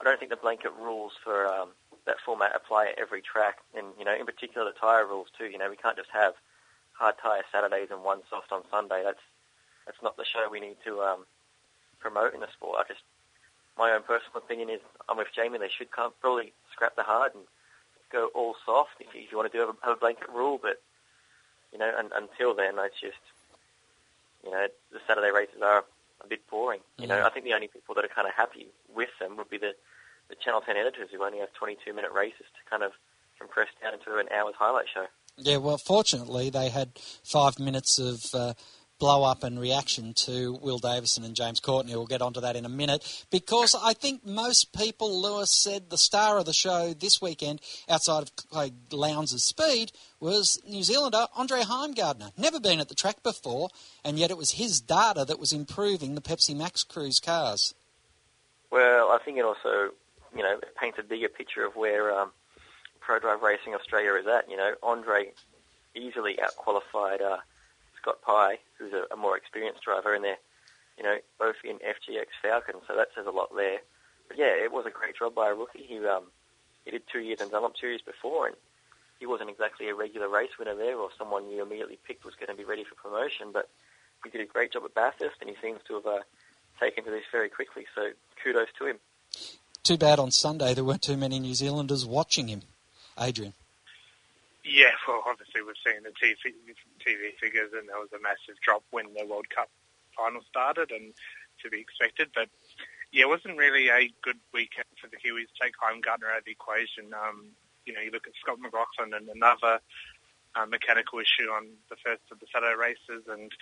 I 0.00 0.04
don't 0.04 0.18
think 0.18 0.30
the 0.30 0.36
blanket 0.36 0.72
rules 0.78 1.12
for 1.22 1.48
um, 1.48 1.70
that 2.04 2.16
format 2.24 2.52
apply 2.54 2.88
at 2.92 2.98
every 2.98 3.22
track. 3.22 3.58
And, 3.74 3.86
you 3.98 4.04
know, 4.04 4.14
in 4.14 4.26
particular 4.26 4.66
the 4.70 4.78
tyre 4.78 5.06
rules 5.06 5.28
too. 5.38 5.46
You 5.46 5.56
know, 5.56 5.70
we 5.70 5.76
can't 5.76 5.96
just 5.96 6.10
have 6.12 6.34
hard 6.92 7.14
tyre 7.22 7.42
Saturdays 7.50 7.88
and 7.90 8.04
one 8.04 8.20
soft 8.28 8.52
on 8.52 8.62
Sunday. 8.70 9.02
That's, 9.02 9.24
that's 9.86 10.02
not 10.02 10.16
the 10.18 10.24
show 10.24 10.48
we 10.50 10.60
need 10.60 10.76
to 10.84 11.00
um, 11.00 11.24
promote 12.00 12.34
in 12.34 12.40
the 12.40 12.52
sport. 12.52 12.76
I 12.80 12.84
just, 12.86 13.00
my 13.78 13.92
own 13.92 14.02
personal 14.02 14.36
opinion 14.36 14.68
is 14.68 14.80
I'm 15.08 15.16
with 15.16 15.32
Jamie. 15.34 15.58
They 15.58 15.70
should 15.70 15.90
come, 15.90 16.12
probably 16.20 16.52
scrap 16.70 16.96
the 16.96 17.02
hard 17.02 17.34
and 17.34 17.44
go 18.10 18.30
all 18.34 18.54
soft 18.64 19.00
if 19.00 19.14
you, 19.14 19.22
if 19.22 19.32
you 19.32 19.36
want 19.36 19.50
to 19.50 19.56
do 19.56 19.66
have 19.66 19.74
a, 19.74 19.86
have 19.86 19.96
a 19.96 20.00
blanket 20.00 20.28
rule. 20.34 20.58
But 20.60 20.80
you 21.72 21.78
know, 21.78 21.90
and, 21.98 22.10
until 22.14 22.54
then, 22.54 22.74
it's 22.78 23.00
just 23.00 23.20
you 24.44 24.50
know 24.50 24.66
the 24.92 25.00
Saturday 25.06 25.30
races 25.30 25.60
are 25.62 25.84
a 26.22 26.26
bit 26.26 26.48
boring. 26.50 26.80
You 26.98 27.06
know, 27.06 27.24
I 27.24 27.30
think 27.30 27.44
the 27.44 27.54
only 27.54 27.68
people 27.68 27.94
that 27.96 28.04
are 28.04 28.14
kind 28.14 28.28
of 28.28 28.34
happy 28.34 28.68
with 28.94 29.10
them 29.20 29.36
would 29.36 29.50
be 29.50 29.58
the 29.58 29.74
the 30.28 30.36
Channel 30.36 30.62
10 30.62 30.76
editors 30.76 31.10
who 31.12 31.22
only 31.22 31.38
have 31.38 31.52
22 31.52 31.92
minute 31.92 32.12
races 32.12 32.46
to 32.56 32.70
kind 32.70 32.82
of 32.82 32.92
compress 33.38 33.68
down 33.82 33.94
into 33.94 34.16
an 34.16 34.26
hour's 34.34 34.54
highlight 34.58 34.86
show. 34.92 35.06
Yeah, 35.36 35.56
well, 35.58 35.78
fortunately, 35.78 36.50
they 36.50 36.68
had 36.68 36.92
five 37.24 37.58
minutes 37.58 37.98
of 37.98 38.24
uh, 38.32 38.54
blow 38.98 39.24
up 39.24 39.42
and 39.42 39.58
reaction 39.58 40.14
to 40.14 40.58
Will 40.62 40.78
Davison 40.78 41.24
and 41.24 41.34
James 41.34 41.60
Courtney. 41.60 41.94
We'll 41.94 42.06
get 42.06 42.22
onto 42.22 42.40
that 42.40 42.56
in 42.56 42.64
a 42.64 42.68
minute 42.68 43.26
because 43.30 43.74
I 43.80 43.92
think 43.92 44.24
most 44.24 44.72
people, 44.72 45.20
Lewis 45.20 45.52
said, 45.52 45.90
the 45.90 45.98
star 45.98 46.38
of 46.38 46.46
the 46.46 46.52
show 46.52 46.94
this 46.94 47.20
weekend, 47.20 47.60
outside 47.88 48.22
of 48.22 48.36
Craig 48.36 48.74
Lowndes' 48.92 49.44
speed, 49.44 49.92
was 50.20 50.60
New 50.66 50.82
Zealander 50.82 51.26
Andre 51.36 51.62
Heimgartner. 51.62 52.32
Never 52.38 52.60
been 52.60 52.80
at 52.80 52.88
the 52.88 52.94
track 52.94 53.22
before, 53.22 53.68
and 54.04 54.18
yet 54.18 54.30
it 54.30 54.38
was 54.38 54.52
his 54.52 54.80
data 54.80 55.24
that 55.24 55.40
was 55.40 55.52
improving 55.52 56.14
the 56.14 56.20
Pepsi 56.20 56.56
Max 56.56 56.84
Crew 56.84 57.10
cars. 57.24 57.74
Well, 58.70 59.10
I 59.10 59.18
think 59.24 59.38
it 59.38 59.44
also, 59.44 59.90
you 60.34 60.42
know, 60.42 60.58
paints 60.80 60.98
a 60.98 61.02
bigger 61.02 61.28
picture 61.28 61.64
of 61.64 61.76
where 61.76 62.12
um, 62.12 62.30
Prodrive 63.00 63.42
Racing 63.42 63.74
Australia 63.74 64.14
is 64.14 64.26
at. 64.26 64.50
You 64.50 64.56
know, 64.56 64.74
Andre 64.82 65.32
easily 65.94 66.38
outqualified 66.42 67.22
uh, 67.22 67.38
Scott 68.04 68.20
Pye, 68.20 68.58
who's 68.78 68.92
a, 68.92 69.12
a 69.12 69.16
more 69.16 69.36
experienced 69.36 69.82
driver, 69.82 70.14
and 70.14 70.22
they're 70.22 70.38
you 70.98 71.04
know 71.04 71.16
both 71.38 71.56
in 71.64 71.76
FGX 71.76 72.26
Falcon, 72.42 72.76
so 72.86 72.94
that 72.96 73.08
says 73.16 73.26
a 73.26 73.30
lot 73.30 73.48
there. 73.56 73.78
But 74.28 74.38
yeah, 74.38 74.52
it 74.52 74.72
was 74.72 74.84
a 74.86 74.90
great 74.90 75.16
job 75.16 75.34
by 75.34 75.48
a 75.48 75.54
rookie. 75.54 75.84
He 75.88 75.98
um, 76.06 76.24
he 76.84 76.90
did 76.90 77.02
two 77.10 77.20
years 77.20 77.40
in 77.40 77.48
Dunlop 77.48 77.78
Series 77.78 78.02
before, 78.02 78.46
and 78.46 78.56
he 79.18 79.26
wasn't 79.26 79.50
exactly 79.50 79.88
a 79.88 79.94
regular 79.94 80.28
race 80.28 80.58
winner 80.58 80.76
there, 80.76 80.98
or 80.98 81.08
someone 81.16 81.48
you 81.48 81.62
immediately 81.62 81.98
picked 82.06 82.24
was 82.24 82.34
going 82.34 82.48
to 82.48 82.54
be 82.54 82.68
ready 82.68 82.84
for 82.84 82.94
promotion. 82.94 83.48
But 83.52 83.70
he 84.22 84.30
did 84.30 84.42
a 84.42 84.46
great 84.46 84.72
job 84.72 84.84
at 84.84 84.94
Bathurst, 84.94 85.36
and 85.40 85.48
he 85.48 85.56
seems 85.62 85.80
to 85.88 85.94
have 85.94 86.06
uh, 86.06 86.20
taken 86.78 87.04
to 87.04 87.10
this 87.10 87.24
very 87.32 87.48
quickly. 87.48 87.86
So 87.94 88.10
kudos 88.42 88.68
to 88.78 88.86
him. 88.86 88.98
Too 89.82 89.96
bad 89.98 90.18
on 90.18 90.30
Sunday 90.30 90.74
there 90.74 90.84
weren't 90.84 91.02
too 91.02 91.16
many 91.16 91.38
New 91.40 91.54
Zealanders 91.54 92.06
watching 92.06 92.48
him. 92.48 92.62
Adrian. 93.18 93.54
Yeah, 94.64 94.96
well, 95.06 95.20
obviously 95.28 95.60
we've 95.60 95.76
seen 95.84 96.02
the 96.08 96.16
TV, 96.16 96.56
TV 97.04 97.36
figures, 97.36 97.76
and 97.76 97.88
there 97.88 98.00
was 98.00 98.12
a 98.16 98.22
massive 98.24 98.56
drop 98.64 98.82
when 98.90 99.12
the 99.12 99.28
World 99.28 99.44
Cup 99.52 99.68
final 100.16 100.40
started, 100.48 100.90
and 100.90 101.12
to 101.62 101.68
be 101.68 101.80
expected. 101.80 102.32
But 102.34 102.48
yeah, 103.12 103.28
it 103.28 103.32
wasn't 103.32 103.60
really 103.60 103.92
a 103.92 104.08
good 104.24 104.40
weekend 104.56 104.88
for 104.96 105.06
the 105.12 105.20
Kiwis 105.20 105.52
take 105.60 105.76
Heimgartner 105.76 106.32
out 106.32 106.42
of 106.42 106.48
the 106.48 106.56
equation. 106.56 107.12
Um, 107.12 107.52
you 107.84 107.92
know, 107.92 108.00
you 108.00 108.10
look 108.10 108.26
at 108.26 108.32
Scott 108.40 108.56
McLaughlin 108.58 109.12
and 109.12 109.28
another 109.28 109.84
uh, 110.56 110.66
mechanical 110.66 111.20
issue 111.20 111.52
on 111.52 111.68
the 111.92 112.00
first 112.00 112.24
of 112.32 112.40
the 112.40 112.48
Saturday 112.48 112.74
races, 112.74 113.28
and 113.28 113.52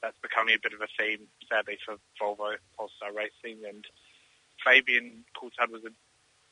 that's 0.00 0.18
becoming 0.22 0.54
a 0.54 0.62
bit 0.62 0.72
of 0.72 0.80
a 0.80 0.90
theme, 0.94 1.26
sadly, 1.50 1.82
for 1.82 1.98
Volvo 2.20 2.54
Polestar 2.78 3.10
Racing. 3.10 3.66
And 3.66 3.84
Fabian 4.62 5.24
Coulthard 5.34 5.74
was 5.74 5.82
a 5.82 5.92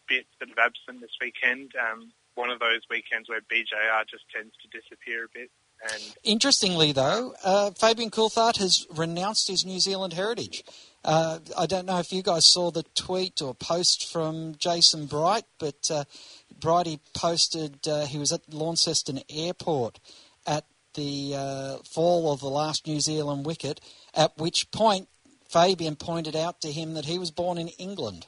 bit 0.08 0.26
sort 0.42 0.50
of 0.50 0.58
absent 0.58 1.00
this 1.00 1.14
weekend. 1.22 1.72
Um, 1.78 2.10
one 2.34 2.50
of 2.50 2.58
those 2.60 2.80
weekends 2.90 3.28
where 3.28 3.40
BJR 3.40 4.06
just 4.10 4.24
tends 4.34 4.54
to 4.62 4.78
disappear 4.78 5.24
a 5.24 5.28
bit. 5.32 5.50
And 5.82 6.14
Interestingly, 6.22 6.92
though, 6.92 7.34
uh, 7.44 7.72
Fabian 7.72 8.10
Coulthard 8.10 8.56
has 8.58 8.86
renounced 8.94 9.48
his 9.48 9.64
New 9.64 9.80
Zealand 9.80 10.12
heritage. 10.12 10.64
Uh, 11.04 11.40
I 11.58 11.66
don't 11.66 11.86
know 11.86 11.98
if 11.98 12.12
you 12.12 12.22
guys 12.22 12.46
saw 12.46 12.70
the 12.70 12.84
tweet 12.94 13.42
or 13.42 13.54
post 13.54 14.10
from 14.10 14.54
Jason 14.56 15.06
Bright, 15.06 15.44
but 15.58 15.90
uh, 15.90 16.04
Brighty 16.58 17.00
posted 17.14 17.86
uh, 17.88 18.06
he 18.06 18.18
was 18.18 18.32
at 18.32 18.52
Launceston 18.52 19.20
Airport 19.28 19.98
at 20.46 20.64
the 20.94 21.34
uh, 21.34 21.76
fall 21.78 22.32
of 22.32 22.40
the 22.40 22.50
last 22.50 22.86
New 22.86 23.00
Zealand 23.00 23.44
wicket, 23.44 23.80
at 24.14 24.38
which 24.38 24.70
point 24.70 25.08
Fabian 25.48 25.96
pointed 25.96 26.36
out 26.36 26.60
to 26.60 26.70
him 26.70 26.94
that 26.94 27.06
he 27.06 27.18
was 27.18 27.30
born 27.30 27.58
in 27.58 27.68
England. 27.68 28.26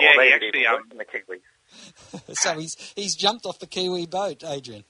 yeah, 0.00 0.12
well, 0.16 0.26
he 0.26 0.32
actually 0.32 0.60
even 0.60 0.66
um, 0.66 0.74
worse 0.74 0.98
the 0.98 1.04
Kiwis. 1.04 1.40
so 2.32 2.58
he's 2.58 2.76
he's 2.96 3.14
jumped 3.14 3.46
off 3.46 3.58
the 3.58 3.66
Kiwi 3.66 4.06
boat, 4.06 4.42
Adrian. 4.44 4.84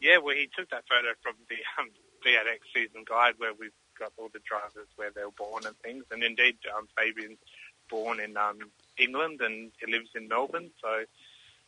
Yeah, 0.00 0.18
well, 0.18 0.36
he 0.36 0.48
took 0.56 0.68
that 0.70 0.84
photo 0.88 1.14
from 1.22 1.34
the 1.48 1.56
um, 1.80 1.88
V8X 2.24 2.60
season 2.74 3.04
guide 3.08 3.34
where 3.38 3.54
we've 3.54 3.72
got 3.98 4.12
all 4.18 4.28
the 4.32 4.40
drivers 4.46 4.88
where 4.96 5.10
they 5.14 5.24
were 5.24 5.30
born 5.30 5.64
and 5.66 5.76
things. 5.78 6.04
And 6.10 6.22
indeed, 6.22 6.56
um, 6.76 6.88
Fabian's 6.96 7.38
born 7.88 8.20
in 8.20 8.36
um, 8.36 8.58
England 8.98 9.40
and 9.40 9.72
he 9.80 9.90
lives 9.90 10.10
in 10.14 10.28
Melbourne, 10.28 10.70
so 10.82 11.04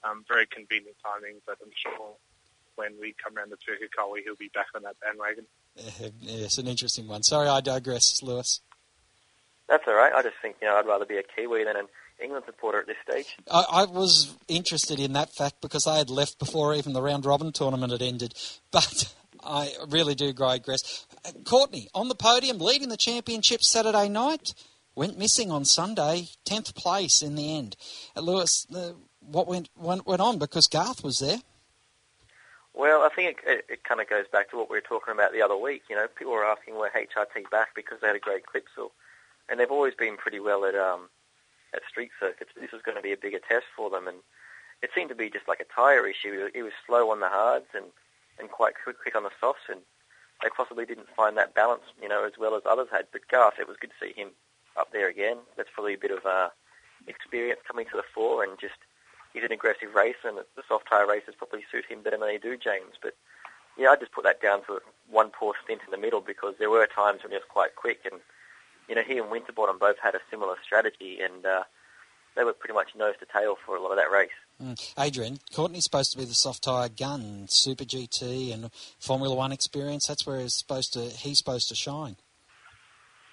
um, 0.04 0.24
very 0.28 0.46
convenient 0.46 0.96
timing. 1.02 1.40
But 1.46 1.58
I'm 1.62 1.72
sure 1.74 2.14
when 2.74 2.92
we 3.00 3.14
come 3.22 3.36
around 3.36 3.50
to 3.50 3.56
Pukekohe, 3.56 4.22
he'll 4.24 4.36
be 4.36 4.50
back 4.52 4.66
on 4.74 4.82
that 4.82 4.96
bandwagon. 5.00 5.46
Uh, 5.78 6.10
yes, 6.20 6.58
an 6.58 6.66
interesting 6.66 7.08
one. 7.08 7.22
Sorry, 7.22 7.48
I 7.48 7.60
digress, 7.60 8.22
Lewis. 8.22 8.60
That's 9.68 9.84
all 9.86 9.94
right. 9.94 10.12
I 10.12 10.22
just 10.22 10.36
think 10.40 10.56
you 10.62 10.68
know 10.68 10.76
I'd 10.76 10.86
rather 10.86 11.06
be 11.06 11.16
a 11.16 11.22
Kiwi 11.22 11.64
than 11.64 11.76
an 11.76 11.86
England 12.22 12.44
supporter 12.46 12.80
at 12.80 12.86
this 12.86 12.96
stage. 13.08 13.36
I, 13.50 13.64
I 13.70 13.84
was 13.84 14.34
interested 14.48 14.98
in 15.00 15.12
that 15.14 15.34
fact 15.34 15.60
because 15.60 15.86
I 15.86 15.98
had 15.98 16.10
left 16.10 16.38
before 16.38 16.74
even 16.74 16.92
the 16.92 17.02
round 17.02 17.26
robin 17.26 17.52
tournament 17.52 17.92
had 17.92 18.02
ended. 18.02 18.34
But 18.70 19.14
I 19.44 19.72
really 19.88 20.14
do 20.14 20.32
digress. 20.32 21.06
Courtney 21.44 21.88
on 21.94 22.08
the 22.08 22.14
podium, 22.14 22.58
leading 22.58 22.88
the 22.88 22.96
championship 22.96 23.62
Saturday 23.62 24.08
night, 24.08 24.54
went 24.94 25.18
missing 25.18 25.50
on 25.50 25.64
Sunday, 25.64 26.28
tenth 26.44 26.74
place 26.74 27.22
in 27.22 27.36
the 27.36 27.56
end. 27.56 27.76
Uh, 28.16 28.20
Lewis, 28.20 28.66
uh, 28.74 28.92
what 29.20 29.46
went, 29.46 29.68
went 29.76 30.06
went 30.06 30.20
on 30.20 30.38
because 30.38 30.66
Garth 30.66 31.04
was 31.04 31.20
there. 31.20 31.38
Well, 32.74 33.02
I 33.02 33.08
think 33.08 33.38
it, 33.46 33.50
it, 33.50 33.64
it 33.70 33.84
kind 33.84 34.00
of 34.00 34.08
goes 34.08 34.26
back 34.30 34.50
to 34.50 34.56
what 34.56 34.68
we 34.68 34.76
were 34.76 34.82
talking 34.82 35.14
about 35.14 35.32
the 35.32 35.42
other 35.42 35.56
week. 35.56 35.84
You 35.88 35.96
know, 35.96 36.06
people 36.08 36.32
were 36.32 36.44
asking 36.44 36.76
where 36.76 36.90
HRT 36.90 37.50
back 37.50 37.74
because 37.74 38.00
they 38.00 38.08
had 38.08 38.16
a 38.16 38.20
great 38.20 38.44
Clipsal, 38.44 38.90
and 39.48 39.58
they've 39.58 39.70
always 39.70 39.94
been 39.94 40.16
pretty 40.16 40.40
well 40.40 40.64
at 40.66 40.74
um, 40.74 41.08
at 41.74 41.82
street 41.88 42.10
circuits. 42.18 42.50
This 42.58 42.72
was 42.72 42.82
going 42.82 42.96
to 42.96 43.02
be 43.02 43.12
a 43.12 43.16
bigger 43.16 43.40
test 43.40 43.66
for 43.76 43.90
them, 43.90 44.06
and 44.08 44.18
it 44.82 44.90
seemed 44.94 45.08
to 45.10 45.14
be 45.14 45.30
just 45.30 45.48
like 45.48 45.60
a 45.60 45.72
tyre 45.74 46.06
issue. 46.06 46.48
It 46.54 46.62
was 46.62 46.72
slow 46.86 47.10
on 47.10 47.20
the 47.20 47.28
hards 47.28 47.66
and 47.74 47.86
and 48.38 48.50
quite 48.50 48.74
quick, 48.82 49.00
quick 49.00 49.16
on 49.16 49.22
the 49.22 49.30
softs, 49.40 49.68
and 49.68 49.80
they 50.42 50.50
possibly 50.54 50.84
didn't 50.84 51.08
find 51.16 51.36
that 51.36 51.54
balance, 51.54 51.84
you 52.02 52.08
know, 52.08 52.26
as 52.26 52.32
well 52.38 52.54
as 52.54 52.62
others 52.68 52.88
had. 52.92 53.06
But 53.10 53.28
Garth, 53.28 53.58
it 53.58 53.68
was 53.68 53.78
good 53.80 53.90
to 53.98 54.06
see 54.06 54.12
him 54.12 54.28
up 54.76 54.92
there 54.92 55.08
again. 55.08 55.38
That's 55.56 55.70
probably 55.72 55.94
a 55.94 55.98
bit 55.98 56.10
of 56.10 56.24
uh, 56.26 56.50
experience 57.06 57.60
coming 57.66 57.86
to 57.86 57.96
the 57.96 58.04
fore, 58.14 58.44
and 58.44 58.58
just 58.60 58.76
he's 59.32 59.44
an 59.44 59.52
aggressive 59.52 59.94
racer, 59.94 60.28
and 60.28 60.36
the 60.38 60.62
soft 60.68 60.88
tyre 60.88 61.06
races 61.06 61.34
probably 61.36 61.64
suit 61.70 61.86
him 61.86 62.02
better 62.02 62.18
than 62.18 62.28
they 62.28 62.38
do 62.38 62.56
James. 62.56 62.96
But 63.00 63.16
yeah, 63.78 63.88
I 63.88 63.96
just 63.96 64.12
put 64.12 64.24
that 64.24 64.42
down 64.42 64.64
to 64.66 64.80
one 65.10 65.30
poor 65.30 65.54
stint 65.64 65.82
in 65.84 65.90
the 65.90 65.98
middle 65.98 66.20
because 66.20 66.54
there 66.58 66.70
were 66.70 66.86
times 66.86 67.22
when 67.22 67.32
he 67.32 67.36
was 67.36 67.48
quite 67.48 67.76
quick, 67.76 68.00
and 68.10 68.20
you 68.88 68.94
know 68.94 69.02
he 69.06 69.18
and 69.18 69.30
Winterbottom 69.30 69.78
both 69.78 69.96
had 70.02 70.14
a 70.14 70.20
similar 70.30 70.56
strategy, 70.64 71.18
and 71.20 71.44
uh, 71.44 71.64
they 72.36 72.44
were 72.44 72.52
pretty 72.52 72.74
much 72.74 72.90
nose 72.96 73.14
to 73.20 73.26
tail 73.26 73.56
for 73.64 73.76
a 73.76 73.82
lot 73.82 73.90
of 73.90 73.96
that 73.96 74.10
race. 74.10 74.30
Mm. 74.62 74.94
Adrian, 74.98 75.38
Courtney's 75.52 75.84
supposed 75.84 76.12
to 76.12 76.18
be 76.18 76.24
the 76.24 76.34
soft 76.34 76.64
tyre 76.64 76.88
gun, 76.88 77.46
Super 77.48 77.84
GT 77.84 78.52
and 78.52 78.70
Formula 78.98 79.34
One 79.34 79.52
experience. 79.52 80.06
That's 80.06 80.26
where 80.26 80.40
he's 80.40 80.54
supposed 80.54 80.92
to 80.94 81.00
he's 81.00 81.38
supposed 81.38 81.68
to 81.68 81.74
shine. 81.74 82.16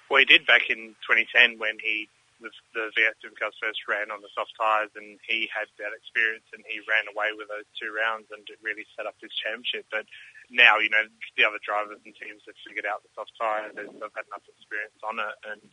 Well, 0.09 0.19
he 0.19 0.25
did 0.25 0.45
back 0.45 0.69
in 0.69 0.95
2010 1.07 1.57
when 1.57 1.79
he 1.81 2.09
was 2.43 2.51
the 2.75 2.91
V8 2.91 3.23
Supercars 3.23 3.55
first 3.57 3.87
ran 3.87 4.11
on 4.11 4.19
the 4.19 4.27
soft 4.35 4.51
tyres, 4.59 4.91
and 4.99 5.17
he 5.23 5.47
had 5.47 5.71
that 5.79 5.95
experience, 5.95 6.43
and 6.51 6.61
he 6.67 6.83
ran 6.83 7.07
away 7.07 7.31
with 7.31 7.47
those 7.47 7.65
two 7.79 7.89
rounds, 7.95 8.27
and 8.29 8.43
it 8.51 8.59
really 8.59 8.83
set 8.99 9.07
up 9.07 9.15
his 9.23 9.31
championship. 9.31 9.87
But 9.89 10.05
now, 10.53 10.77
you 10.77 10.93
know, 10.93 11.01
the 11.33 11.49
other 11.49 11.57
drivers 11.65 11.97
and 12.05 12.13
teams 12.13 12.45
have 12.45 12.55
figured 12.61 12.85
out 12.85 13.01
the 13.01 13.09
soft 13.17 13.33
tyre; 13.33 13.73
they've, 13.73 13.89
they've 13.89 14.15
had 14.15 14.29
enough 14.29 14.45
experience 14.45 15.01
on 15.01 15.17
it. 15.17 15.35
And 15.49 15.69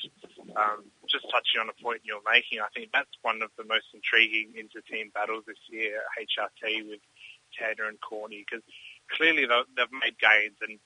um, 0.57 0.81
just 1.05 1.29
touching 1.29 1.61
on 1.61 1.69
a 1.69 1.77
point 1.77 2.01
you're 2.09 2.25
making, 2.25 2.65
I 2.65 2.73
think 2.73 2.89
that's 2.89 3.13
one 3.21 3.45
of 3.45 3.53
the 3.61 3.69
most 3.69 3.93
intriguing 3.93 4.57
inter-team 4.57 5.13
battles 5.13 5.45
this 5.45 5.61
year 5.69 6.01
at 6.01 6.25
HRT 6.25 6.89
with 6.89 7.05
Tander 7.53 7.93
and 7.93 8.01
Courtney, 8.01 8.41
because 8.41 8.65
clearly 9.13 9.45
they've 9.45 9.97
made 10.01 10.17
gains 10.17 10.57
and 10.65 10.81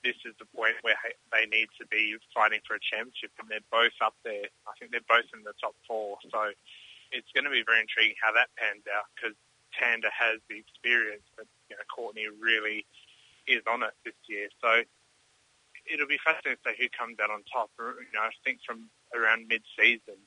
this 0.00 0.16
is 0.24 0.32
the 0.40 0.48
point 0.56 0.80
where 0.80 0.96
they 1.28 1.44
need 1.50 1.68
to 1.76 1.84
be 1.92 2.16
fighting 2.32 2.64
for 2.64 2.78
a 2.78 2.80
championship, 2.80 3.34
and 3.36 3.50
they're 3.50 3.66
both 3.68 3.92
up 4.00 4.16
there. 4.24 4.48
I 4.64 4.72
think 4.78 4.94
they're 4.94 5.04
both 5.04 5.28
in 5.36 5.44
the 5.44 5.52
top 5.60 5.76
four, 5.84 6.16
so 6.30 6.54
it's 7.12 7.28
going 7.36 7.44
to 7.44 7.52
be 7.52 7.66
very 7.66 7.84
intriguing 7.84 8.16
how 8.16 8.32
that 8.32 8.48
pans 8.56 8.86
out 8.88 9.10
because 9.12 9.36
Tander 9.76 10.10
has 10.10 10.40
the 10.48 10.56
experience, 10.56 11.26
but 11.36 11.46
you 11.68 11.76
know 11.76 11.84
Courtney 11.92 12.26
really 12.30 12.86
is 13.50 13.62
on 13.66 13.82
it 13.82 13.94
this 14.04 14.14
year. 14.28 14.48
So 14.60 14.82
it'll 15.92 16.08
be 16.08 16.20
fascinating 16.22 16.58
to 16.64 16.70
see 16.70 16.84
who 16.84 16.88
comes 16.90 17.18
out 17.20 17.30
on 17.30 17.42
top. 17.52 17.70
You 17.78 18.14
know, 18.14 18.22
I 18.22 18.30
think 18.44 18.60
from 18.66 18.90
around 19.14 19.48
mid-season, 19.48 20.18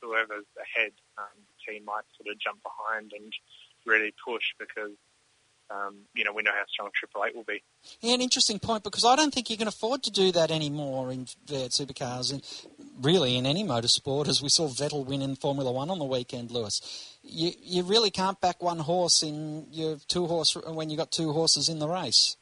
whoever's 0.00 0.48
ahead, 0.56 0.92
um, 1.18 1.36
the 1.36 1.56
team 1.60 1.84
might 1.84 2.08
sort 2.16 2.32
of 2.32 2.40
jump 2.40 2.60
behind 2.62 3.12
and 3.12 3.32
really 3.84 4.14
push 4.24 4.56
because 4.58 4.96
um, 5.70 5.98
you 6.14 6.24
know, 6.24 6.32
we 6.32 6.42
know 6.42 6.50
how 6.50 6.64
strong 6.68 6.90
Triple 6.94 7.24
Eight 7.24 7.34
will 7.34 7.44
be. 7.44 7.62
Yeah, 8.00 8.14
an 8.14 8.20
interesting 8.20 8.58
point 8.58 8.82
because 8.82 9.04
I 9.04 9.14
don't 9.14 9.32
think 9.32 9.50
you 9.50 9.56
can 9.56 9.68
afford 9.68 10.02
to 10.02 10.10
do 10.10 10.32
that 10.32 10.50
anymore 10.50 11.12
in 11.12 11.26
V8 11.46 11.70
supercars 11.70 12.32
and 12.32 12.42
really 13.00 13.36
in 13.36 13.46
any 13.46 13.62
motorsport, 13.62 14.28
as 14.28 14.42
we 14.42 14.48
saw 14.48 14.68
Vettel 14.68 15.06
win 15.06 15.22
in 15.22 15.36
Formula 15.36 15.70
One 15.70 15.90
on 15.90 15.98
the 15.98 16.04
weekend, 16.04 16.50
Lewis. 16.50 17.16
You 17.22 17.52
you 17.62 17.82
really 17.84 18.10
can't 18.10 18.40
back 18.40 18.62
one 18.62 18.80
horse 18.80 19.22
in 19.22 19.66
your 19.70 19.98
two 20.08 20.26
horse 20.26 20.56
when 20.56 20.90
you've 20.90 20.98
got 20.98 21.12
two 21.12 21.32
horses 21.32 21.68
in 21.68 21.78
the 21.78 21.88
race. 21.88 22.36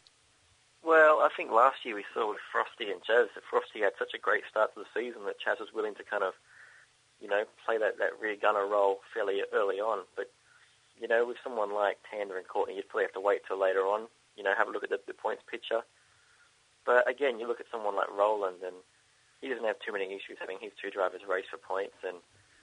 Well, 0.84 1.20
I 1.20 1.28
think 1.36 1.50
last 1.50 1.84
year 1.84 1.94
we 1.94 2.04
saw 2.14 2.30
with 2.30 2.38
Frosty 2.50 2.90
and 2.90 3.02
Chaz 3.02 3.28
that 3.34 3.44
Frosty 3.50 3.80
had 3.80 3.92
such 3.98 4.14
a 4.14 4.18
great 4.18 4.44
start 4.48 4.74
to 4.74 4.80
the 4.80 4.92
season 4.94 5.24
that 5.26 5.40
Chaz 5.40 5.60
was 5.60 5.72
willing 5.74 5.94
to 5.96 6.04
kind 6.04 6.22
of, 6.22 6.34
you 7.20 7.28
know, 7.28 7.44
play 7.66 7.78
that, 7.78 7.98
that 7.98 8.18
rear 8.20 8.36
gunner 8.40 8.66
role 8.66 9.00
fairly 9.12 9.42
early 9.52 9.80
on. 9.80 10.04
But 10.16 10.30
you 11.00 11.06
know, 11.06 11.26
with 11.26 11.36
someone 11.42 11.72
like 11.74 11.98
Tander 12.02 12.36
and 12.36 12.46
Courtney, 12.46 12.76
you'd 12.76 12.88
probably 12.88 13.04
have 13.04 13.14
to 13.14 13.20
wait 13.20 13.42
till 13.46 13.58
later 13.58 13.82
on. 13.86 14.08
You 14.36 14.42
know, 14.42 14.54
have 14.56 14.68
a 14.68 14.70
look 14.70 14.84
at 14.84 14.90
the, 14.90 15.00
the 15.06 15.14
points 15.14 15.42
picture. 15.50 15.82
But 16.86 17.08
again, 17.08 17.38
you 17.38 17.46
look 17.46 17.60
at 17.60 17.70
someone 17.70 17.94
like 17.94 18.10
Roland, 18.10 18.62
and 18.64 18.76
he 19.40 19.48
doesn't 19.48 19.64
have 19.64 19.78
too 19.78 19.92
many 19.92 20.06
issues 20.06 20.38
having 20.40 20.58
his 20.60 20.72
two 20.80 20.90
drivers 20.90 21.22
race 21.28 21.46
for 21.50 21.58
points 21.58 21.96
and 22.06 22.16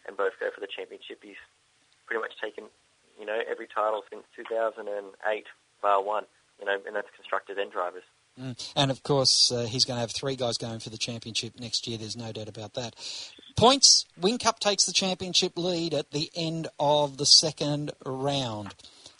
and 0.08 0.16
both 0.16 0.34
go 0.40 0.50
for 0.54 0.62
the 0.62 0.68
championship. 0.68 1.20
He's 1.24 1.42
pretty 2.06 2.22
much 2.22 2.34
taken, 2.42 2.66
you 3.20 3.26
know, 3.26 3.42
every 3.50 3.68
title 3.68 4.04
since 4.10 4.24
2008, 4.36 5.46
bar 5.82 6.04
one. 6.04 6.26
You 6.60 6.66
know, 6.66 6.78
and 6.86 6.96
that's 6.96 7.08
constructors 7.16 7.58
and 7.60 7.72
drivers. 7.72 8.04
Mm. 8.40 8.74
And 8.76 8.92
of 8.92 9.04
course, 9.04 9.52
uh, 9.52 9.66
he's 9.66 9.86
going 9.86 9.96
to 9.96 10.02
have 10.02 10.12
three 10.12 10.36
guys 10.36 10.58
going 10.58 10.80
for 10.80 10.90
the 10.90 10.98
championship 10.98 11.60
next 11.60 11.88
year. 11.88 11.98
There's 11.98 12.18
no 12.18 12.32
doubt 12.32 12.50
about 12.50 12.74
that. 12.74 12.96
Points. 13.56 14.06
Whincup 14.20 14.60
takes 14.60 14.86
the 14.86 14.94
championship 14.94 15.54
lead 15.58 15.94
at 15.94 16.12
the 16.12 16.30
end 16.36 16.68
of 16.80 17.18
the 17.18 17.26
second 17.26 17.92
round. 18.06 18.76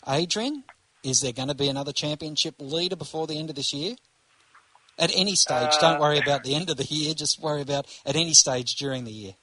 Adrian, 0.06 0.64
Is 1.02 1.20
there 1.20 1.32
going 1.32 1.48
to 1.48 1.54
be 1.54 1.68
another 1.68 1.92
championship 1.92 2.56
leader 2.58 2.96
before 2.96 3.26
the 3.26 3.38
end 3.38 3.48
of 3.48 3.56
this 3.56 3.72
year? 3.72 3.96
At 4.98 5.14
any 5.14 5.34
stage, 5.34 5.74
Uh, 5.74 5.80
don't 5.80 6.00
worry 6.00 6.18
about 6.18 6.42
the 6.42 6.54
end 6.54 6.68
of 6.68 6.78
the 6.78 6.84
year. 6.84 7.14
Just 7.14 7.40
worry 7.40 7.60
about 7.62 7.86
at 8.04 8.16
any 8.16 8.34
stage 8.34 8.74
during 8.76 9.04
the 9.04 9.12
year. 9.12 9.36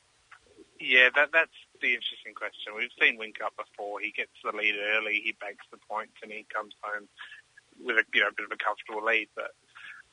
Yeah, 0.80 1.10
that 1.16 1.32
that's 1.32 1.56
the 1.80 1.94
interesting 1.94 2.34
question. 2.34 2.74
We've 2.76 2.92
seen 3.00 3.18
Whincup 3.18 3.56
before. 3.58 4.00
He 4.02 4.12
gets 4.12 4.32
the 4.44 4.52
lead 4.52 4.76
early, 4.78 5.22
he 5.24 5.32
banks 5.40 5.66
the 5.72 5.78
points, 5.78 6.16
and 6.22 6.32
he 6.32 6.46
comes 6.54 6.74
home 6.82 7.08
with 7.84 8.00
a 8.00 8.06
you 8.16 8.22
know 8.24 8.32
a 8.32 8.36
bit 8.36 8.48
of 8.48 8.52
a 8.56 8.60
comfortable 8.60 9.04
lead. 9.04 9.28
But 9.36 9.52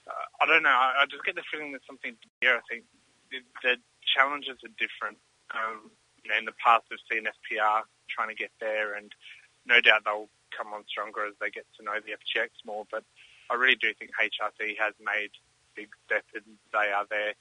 uh, 0.07 0.27
I 0.43 0.45
don't 0.47 0.67
know. 0.67 0.75
I, 0.75 1.03
I 1.03 1.05
just 1.07 1.25
get 1.25 1.35
the 1.39 1.47
feeling 1.47 1.73
there's 1.73 1.87
something 1.87 2.19
here. 2.43 2.59
I 2.59 2.65
think 2.69 2.85
the, 3.31 3.41
the 3.63 3.75
challenges 4.05 4.59
are 4.67 4.75
different. 4.77 5.19
Um, 5.55 5.91
you 6.23 6.31
know, 6.31 6.39
in 6.39 6.45
the 6.45 6.57
past 6.59 6.85
we've 6.91 7.03
seen 7.11 7.25
SPR 7.25 7.87
trying 8.11 8.29
to 8.29 8.39
get 8.39 8.51
there, 8.61 8.95
and 8.95 9.15
no 9.65 9.81
doubt 9.81 10.03
they'll 10.05 10.29
come 10.51 10.75
on 10.75 10.85
stronger 10.91 11.27
as 11.27 11.39
they 11.41 11.51
get 11.51 11.65
to 11.79 11.85
know 11.87 11.97
the 12.03 12.19
FGX 12.19 12.51
more. 12.67 12.85
But 12.91 13.05
I 13.49 13.55
really 13.55 13.79
do 13.79 13.95
think 13.95 14.11
HRT 14.19 14.79
has 14.79 14.95
made 14.99 15.31
big 15.75 15.91
steps, 16.07 16.31
and 16.35 16.59
they 16.73 16.91
are 16.91 17.07
there. 17.09 17.35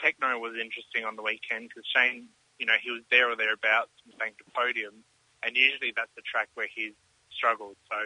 Tekno 0.00 0.40
was 0.40 0.56
interesting 0.58 1.04
on 1.04 1.16
the 1.16 1.22
weekend 1.22 1.68
because 1.68 1.86
Shane, 1.86 2.28
you 2.58 2.66
know, 2.66 2.76
he 2.82 2.90
was 2.90 3.02
there 3.10 3.30
or 3.30 3.36
thereabouts 3.36 3.92
and 4.08 4.18
a 4.18 4.50
podium, 4.50 5.04
and 5.42 5.56
usually 5.56 5.92
that's 5.94 6.12
the 6.16 6.22
track 6.22 6.48
where 6.54 6.68
he's 6.68 6.96
struggled. 7.30 7.76
So 7.90 7.96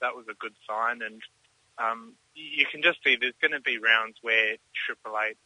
that 0.00 0.14
was 0.14 0.26
a 0.28 0.34
good 0.34 0.54
sign, 0.68 1.02
and 1.02 1.20
um, 1.78 2.14
you 2.34 2.66
can 2.70 2.82
just 2.82 2.98
see 3.04 3.16
there's 3.20 3.38
going 3.40 3.52
to 3.52 3.60
be 3.60 3.78
rounds 3.78 4.16
where 4.22 4.56
Triple 4.86 5.18
Eight, 5.18 5.36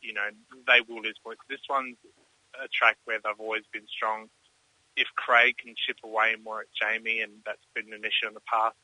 you 0.00 0.12
know, 0.12 0.28
they 0.66 0.80
will 0.86 1.02
lose 1.02 1.18
points. 1.22 1.42
This 1.48 1.60
one's 1.68 1.96
a 2.62 2.68
track 2.68 2.96
where 3.04 3.18
they've 3.22 3.38
always 3.38 3.64
been 3.72 3.86
strong. 3.88 4.28
If 4.96 5.08
Craig 5.14 5.56
can 5.58 5.74
chip 5.76 5.98
away 6.02 6.36
more 6.42 6.60
at 6.60 6.66
Jamie, 6.72 7.20
and 7.20 7.32
that's 7.44 7.64
been 7.74 7.92
an 7.92 8.00
issue 8.00 8.28
in 8.28 8.34
the 8.34 8.40
past, 8.40 8.76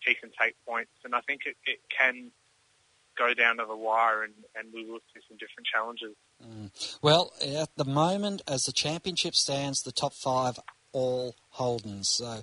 he 0.00 0.14
can 0.14 0.30
take 0.40 0.54
points, 0.66 0.92
and 1.04 1.14
I 1.14 1.20
think 1.20 1.42
it, 1.46 1.56
it 1.66 1.80
can 1.96 2.30
go 3.18 3.34
down 3.34 3.56
to 3.56 3.66
the 3.66 3.76
wire, 3.76 4.22
and, 4.22 4.32
and 4.54 4.72
we 4.72 4.84
will 4.88 5.00
see 5.12 5.20
some 5.28 5.36
different 5.36 5.66
challenges. 5.66 6.14
Well, 7.02 7.32
at 7.44 7.70
the 7.76 7.84
moment, 7.84 8.42
as 8.46 8.64
the 8.64 8.72
championship 8.72 9.34
stands, 9.34 9.82
the 9.82 9.92
top 9.92 10.14
five 10.14 10.58
all 10.92 11.34
Holdens. 11.56 12.06
So, 12.06 12.42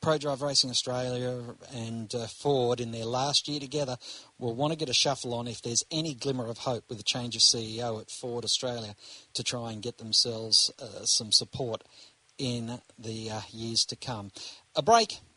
Prodrive 0.00 0.42
Racing 0.42 0.70
Australia 0.70 1.42
and 1.74 2.14
uh, 2.14 2.26
Ford 2.26 2.80
in 2.80 2.92
their 2.92 3.04
last 3.04 3.48
year 3.48 3.60
together 3.60 3.96
will 4.38 4.54
want 4.54 4.72
to 4.72 4.78
get 4.78 4.88
a 4.88 4.94
shuffle 4.94 5.34
on 5.34 5.48
if 5.48 5.62
there's 5.62 5.84
any 5.90 6.14
glimmer 6.14 6.48
of 6.48 6.58
hope 6.58 6.84
with 6.88 7.00
a 7.00 7.04
change 7.04 7.34
of 7.34 7.42
CEO 7.42 8.00
at 8.00 8.10
Ford 8.10 8.44
Australia 8.44 8.94
to 9.34 9.42
try 9.42 9.72
and 9.72 9.82
get 9.82 9.98
themselves 9.98 10.70
uh, 10.80 11.04
some 11.04 11.32
support 11.32 11.82
in 12.38 12.80
the 12.98 13.30
uh, 13.30 13.40
years 13.50 13.84
to 13.86 13.96
come. 13.96 14.30
A 14.76 14.82
break 14.82 15.18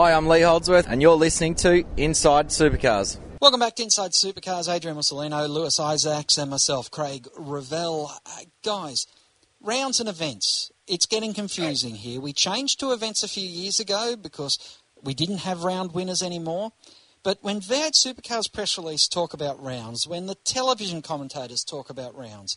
Hi, 0.00 0.12
I'm 0.12 0.28
Lee 0.28 0.42
Holdsworth, 0.42 0.86
and 0.86 1.02
you're 1.02 1.16
listening 1.16 1.56
to 1.56 1.84
Inside 1.96 2.50
Supercars. 2.50 3.18
Welcome 3.40 3.58
back 3.58 3.74
to 3.74 3.82
Inside 3.82 4.12
Supercars. 4.12 4.72
Adrian 4.72 4.96
Musolino, 4.96 5.48
Lewis 5.48 5.80
Isaacs, 5.80 6.38
and 6.38 6.48
myself, 6.48 6.88
Craig 6.88 7.26
Ravel. 7.36 8.12
Uh, 8.24 8.42
guys, 8.62 9.08
rounds 9.60 9.98
and 9.98 10.08
events. 10.08 10.70
It's 10.86 11.04
getting 11.04 11.34
confusing 11.34 11.96
here. 11.96 12.20
We 12.20 12.32
changed 12.32 12.78
to 12.78 12.92
events 12.92 13.24
a 13.24 13.28
few 13.28 13.48
years 13.48 13.80
ago 13.80 14.14
because 14.14 14.78
we 15.02 15.14
didn't 15.14 15.38
have 15.38 15.64
round 15.64 15.94
winners 15.94 16.22
anymore. 16.22 16.70
But 17.24 17.38
when 17.42 17.60
V8 17.60 17.94
Supercars 17.94 18.52
press 18.52 18.78
release 18.78 19.08
talk 19.08 19.34
about 19.34 19.60
rounds, 19.60 20.06
when 20.06 20.26
the 20.26 20.36
television 20.36 21.02
commentators 21.02 21.64
talk 21.64 21.90
about 21.90 22.16
rounds, 22.16 22.56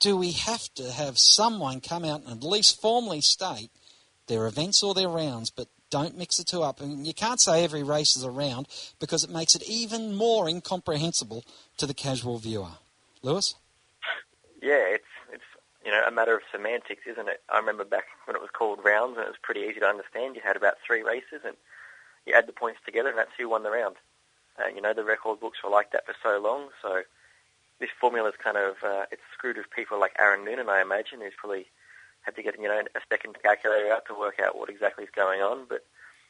do 0.00 0.16
we 0.16 0.32
have 0.32 0.72
to 0.76 0.92
have 0.92 1.18
someone 1.18 1.82
come 1.82 2.06
out 2.06 2.22
and 2.22 2.42
at 2.42 2.42
least 2.42 2.80
formally 2.80 3.20
state 3.20 3.70
their 4.28 4.46
events 4.46 4.82
or 4.82 4.94
their 4.94 5.10
rounds, 5.10 5.50
but 5.50 5.68
don't 5.92 6.16
mix 6.16 6.38
the 6.38 6.44
two 6.44 6.62
up. 6.62 6.80
And 6.80 7.06
you 7.06 7.12
can't 7.12 7.38
say 7.38 7.62
every 7.62 7.82
race 7.82 8.16
is 8.16 8.24
a 8.24 8.30
round 8.30 8.66
because 8.98 9.22
it 9.22 9.30
makes 9.30 9.54
it 9.54 9.62
even 9.68 10.14
more 10.14 10.48
incomprehensible 10.48 11.44
to 11.76 11.86
the 11.86 11.94
casual 11.94 12.38
viewer. 12.38 12.78
Lewis? 13.22 13.54
Yeah, 14.60 14.82
it's 14.88 15.04
it's 15.30 15.44
you 15.84 15.90
know 15.92 16.02
a 16.06 16.10
matter 16.10 16.34
of 16.34 16.42
semantics, 16.50 17.02
isn't 17.06 17.28
it? 17.28 17.42
I 17.48 17.58
remember 17.58 17.84
back 17.84 18.06
when 18.24 18.34
it 18.34 18.40
was 18.40 18.50
called 18.50 18.78
rounds, 18.82 19.18
and 19.18 19.26
it 19.26 19.28
was 19.28 19.42
pretty 19.42 19.60
easy 19.60 19.80
to 19.80 19.86
understand. 19.86 20.34
You 20.34 20.42
had 20.42 20.56
about 20.56 20.78
three 20.84 21.02
races, 21.02 21.42
and 21.44 21.56
you 22.26 22.32
add 22.32 22.46
the 22.46 22.52
points 22.52 22.80
together, 22.86 23.10
and 23.10 23.18
that's 23.18 23.36
who 23.38 23.48
won 23.48 23.62
the 23.62 23.70
round. 23.70 23.96
Uh, 24.58 24.68
you 24.74 24.80
know, 24.80 24.94
the 24.94 25.04
record 25.04 25.40
books 25.40 25.58
were 25.62 25.70
like 25.70 25.92
that 25.92 26.06
for 26.06 26.14
so 26.22 26.40
long, 26.40 26.68
so 26.80 27.02
this 27.80 27.90
formula's 28.00 28.34
kind 28.42 28.56
of 28.56 28.76
uh, 28.82 29.04
it's 29.10 29.22
screwed 29.34 29.58
with 29.58 29.70
people 29.70 30.00
like 30.00 30.16
Aaron 30.18 30.44
Noonan, 30.44 30.68
I 30.70 30.80
imagine, 30.80 31.20
who's 31.20 31.36
probably 31.36 31.66
had 32.22 32.36
to 32.36 32.42
get 32.42 32.56
you 32.60 32.68
know 32.68 32.80
a 32.80 33.00
second 33.10 33.36
calculator 33.42 33.92
out 33.92 34.06
to 34.06 34.14
work 34.14 34.40
out 34.40 34.56
what 34.56 34.68
exactly 34.70 35.04
is 35.04 35.10
going 35.14 35.40
on. 35.40 35.66
But 35.68 35.84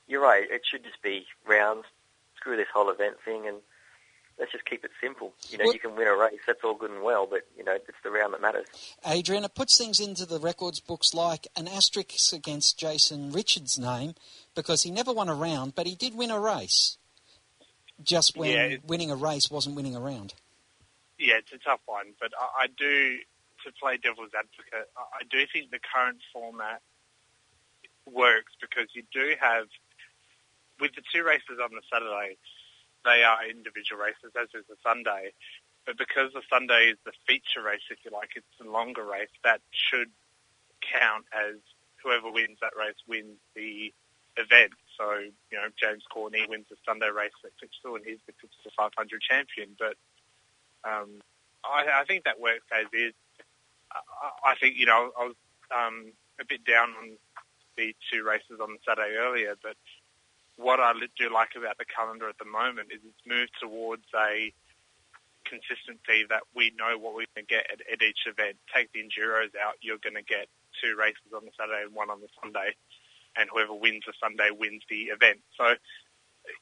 you're 0.07 0.23
right; 0.23 0.45
it 0.51 0.63
should 0.69 0.85
just 0.85 1.01
be 1.03 1.27
rounds. 1.47 1.85
Screw 2.37 2.57
this 2.57 2.69
whole 2.75 2.91
event 2.91 3.17
thing, 3.25 3.47
and 3.47 3.59
let's 4.39 4.51
just 4.51 4.65
keep 4.65 4.85
it 4.85 4.91
simple. 5.01 5.33
You 5.51 5.59
know, 5.59 5.65
Well- 5.65 5.75
you 5.75 5.79
can 5.79 5.95
win 5.95 6.09
a 6.09 6.17
race. 6.17 6.41
That's 6.47 6.65
all 6.65 6.75
good 6.75 6.91
and 6.91 7.03
well, 7.03 7.27
but 7.27 7.47
you 7.57 7.63
know, 7.63 7.75
it's 7.75 7.87
the 8.03 8.11
round 8.11 8.35
that 8.35 8.41
matters. 8.41 8.67
Adrian, 9.07 9.45
it 9.45 9.55
puts 9.55 9.79
things 9.79 10.01
into 10.01 10.27
the 10.27 10.41
records 10.41 10.81
books 10.81 11.15
like 11.15 11.47
an 11.57 11.69
asterisk 11.69 12.33
against 12.33 12.79
Jason 12.79 13.31
Richards' 13.31 13.79
name 13.79 14.15
because 14.55 14.83
he 14.83 14.91
never 14.91 15.13
won 15.13 15.29
a 15.29 15.35
round, 15.35 15.75
but 15.75 15.87
he 15.87 15.95
did 15.95 16.15
win 16.17 16.31
a 16.31 16.41
race. 16.41 16.97
Just 18.03 18.37
when 18.37 18.51
Yeah, 18.73 18.77
winning 18.85 19.11
a 19.13 19.17
race 19.17 19.49
wasn't 19.51 19.77
winning 19.77 19.95
a 19.95 20.01
round. 20.01 20.35
Yeah, 21.19 21.35
it's 21.37 21.53
a 21.53 21.59
tough 21.59 21.81
one, 21.87 22.15
but 22.19 22.33
I, 22.37 22.65
I 22.65 22.67
do, 22.67 23.19
to 23.65 23.73
play 23.79 23.97
devil's 23.97 24.35
advocate, 24.37 24.91
I 24.97 25.25
do 25.31 25.45
think 25.53 25.71
the 25.71 25.81
current 25.81 26.19
format 26.33 26.81
works 28.07 28.53
because 28.61 28.89
you 28.95 29.03
do 29.13 29.35
have, 29.41 29.67
with 30.81 30.95
the 30.95 31.03
two 31.13 31.23
races 31.23 31.63
on 31.63 31.71
the 31.71 31.83
Saturday, 31.93 32.37
they 33.05 33.23
are 33.23 33.47
individual 33.47 34.03
races, 34.03 34.35
as 34.39 34.49
is 34.55 34.67
the 34.69 34.79
Sunday. 34.83 35.33
But 35.87 35.99
because 35.99 36.31
the 36.33 36.43
Sunday 36.47 36.95
is 36.95 36.99
the 37.05 37.13
feature 37.27 37.63
race, 37.63 37.83
if 37.91 37.99
you 38.05 38.11
like, 38.15 38.31
it's 38.37 38.47
the 38.61 38.71
longer 38.71 39.05
race, 39.05 39.33
that 39.43 39.61
should 39.71 40.11
count 40.83 41.27
as 41.35 41.59
whoever 42.03 42.31
wins 42.31 42.59
that 42.61 42.75
race 42.79 42.99
wins 43.07 43.39
the 43.55 43.93
event. 44.37 44.75
So, 44.99 45.11
you 45.51 45.59
know, 45.59 45.69
James 45.75 46.05
Courtney 46.11 46.47
wins 46.49 46.67
the 46.71 46.77
Sunday 46.87 47.11
race 47.11 47.35
at 47.45 47.51
Fitchville 47.59 47.97
and 47.97 48.05
he's 48.07 48.23
the 48.27 48.33
Fitchville 48.33 48.75
500 48.77 49.21
champion. 49.21 49.75
But 49.79 49.97
um, 50.85 51.23
I, 51.65 52.03
I 52.03 52.05
think 52.05 52.25
that 52.25 52.41
works 52.41 52.67
as 52.73 52.87
is. 52.93 53.15
I, 54.45 54.55
think, 54.61 54.77
you 54.77 54.87
know, 54.87 55.11
I 55.19 55.25
was 55.27 55.37
um, 55.75 56.13
a 56.41 56.45
bit 56.45 56.65
down 56.65 56.91
on 56.91 57.17
the 57.77 57.95
two 58.13 58.25
races 58.25 58.61
on 58.61 58.79
Saturday 58.87 59.17
earlier, 59.17 59.55
but 59.63 59.77
what 60.57 60.81
I 60.81 60.93
do 61.19 61.33
like 61.33 61.57
about 61.57 61.79
the 61.79 61.89
calendar 61.89 62.29
at 62.29 62.39
the 62.39 62.49
moment 62.49 62.93
is 62.93 63.01
it's 63.05 63.27
moved 63.27 63.53
towards 63.61 64.05
a 64.15 64.53
consistency 65.45 66.25
that 66.29 66.47
we 66.55 66.73
know 66.77 66.97
what 66.99 67.15
we're 67.15 67.29
going 67.35 67.49
to 67.49 67.55
get 67.55 67.67
at, 67.73 67.81
at 67.85 68.01
each 68.03 68.25
event. 68.29 68.57
Take 68.71 68.93
the 68.93 69.01
Enduros 69.01 69.53
out, 69.59 69.81
you're 69.81 70.01
going 70.01 70.17
to 70.17 70.25
get 70.25 70.49
two 70.81 70.97
races 70.97 71.33
on 71.35 71.45
the 71.45 71.53
Saturday 71.59 71.83
and 71.85 71.95
one 71.95 72.11
on 72.11 72.21
the 72.21 72.31
Sunday, 72.41 72.77
and 73.37 73.49
whoever 73.53 73.75
wins 73.75 74.05
the 74.07 74.15
Sunday 74.21 74.53
wins 74.53 74.83
the 74.89 75.13
event. 75.13 75.41
So, 75.57 75.75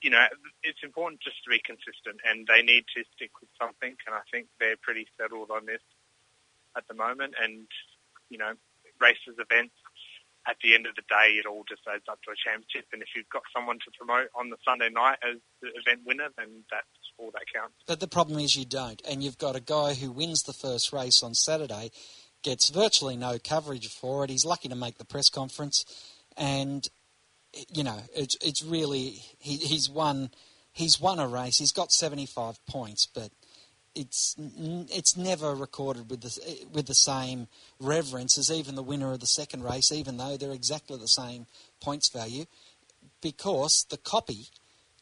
you 0.03 0.11
know, 0.11 0.25
it's 0.63 0.83
important 0.83 1.21
just 1.21 1.43
to 1.45 1.51
be 1.51 1.61
consistent, 1.61 2.23
and 2.25 2.47
they 2.47 2.63
need 2.63 2.85
to 2.97 3.05
stick 3.15 3.31
with 3.41 3.51
something, 3.59 3.95
and 4.07 4.13
I 4.15 4.25
think 4.31 4.47
they're 4.59 4.81
pretty 4.81 5.07
settled 5.19 5.51
on 5.51 5.67
this 5.67 5.83
at 6.77 6.87
the 6.89 6.95
moment, 6.95 7.35
and, 7.43 7.67
you 8.29 8.39
know, 8.39 8.53
races, 9.01 9.37
events, 9.39 9.75
at 10.49 10.57
the 10.63 10.75
end 10.75 10.87
of 10.87 10.95
the 10.97 11.03
day, 11.03 11.37
it 11.37 11.47
all 11.47 11.65
just 11.69 11.83
adds 11.87 12.05
up 12.11 12.19
to 12.23 12.31
a 12.31 12.35
championship. 12.35 12.87
And 12.93 13.03
if 13.03 13.09
you've 13.15 13.29
got 13.29 13.43
someone 13.55 13.79
to 13.85 13.91
promote 13.97 14.29
on 14.35 14.49
the 14.49 14.57
Sunday 14.65 14.89
night 14.89 15.19
as 15.23 15.37
the 15.61 15.69
event 15.69 16.01
winner, 16.07 16.29
then 16.37 16.65
that's 16.71 16.87
all 17.19 17.31
that 17.33 17.45
counts. 17.55 17.75
But 17.87 18.01
the 18.01 18.09
problem 18.09 18.39
is 18.39 18.57
you 18.57 18.65
don't, 18.65 19.03
and 19.09 19.23
you've 19.23 19.39
got 19.39 19.55
a 19.55 19.61
guy 19.61 19.95
who 19.95 20.11
wins 20.11 20.43
the 20.43 20.53
first 20.53 20.93
race 20.93 21.23
on 21.23 21.35
Saturday, 21.35 21.91
gets 22.43 22.71
virtually 22.71 23.17
no 23.17 23.39
coverage 23.39 23.89
for 23.89 24.25
it. 24.25 24.31
He's 24.31 24.45
lucky 24.45 24.69
to 24.69 24.77
make 24.77 24.99
the 24.99 25.05
press 25.05 25.29
conference, 25.29 25.85
and 26.37 26.89
you 27.73 27.85
know 27.85 27.99
it's 28.15 28.37
it's 28.41 28.63
really 28.63 29.23
he, 29.39 29.57
he's 29.57 29.91
won 29.91 30.31
he's 30.73 31.01
won 31.01 31.19
a 31.19 31.29
race. 31.29 31.59
He's 31.59 31.73
got 31.73 31.93
seventy 31.93 32.27
five 32.27 32.65
points, 32.67 33.07
but 33.07 33.31
it's 33.95 34.37
it's 34.39 35.17
never 35.17 35.55
recorded 35.55 36.11
with 36.11 36.21
the 36.23 36.67
with 36.73 36.87
the 36.87 36.95
same 36.95 37.49
reverence 37.81 38.39
as 38.39 38.51
even 38.51 38.75
the 38.75 38.83
winner 38.83 39.13
of 39.13 39.21
the 39.21 39.27
second 39.27 39.65
race, 39.65 39.91
even 39.93 40.17
though 40.17 40.37
they're 40.37 40.53
exactly 40.53 40.97
the 40.97 41.09
same 41.09 41.47
points 41.81 42.09
value, 42.09 42.45
because 43.21 43.87
the 43.91 43.97
copy 43.97 44.47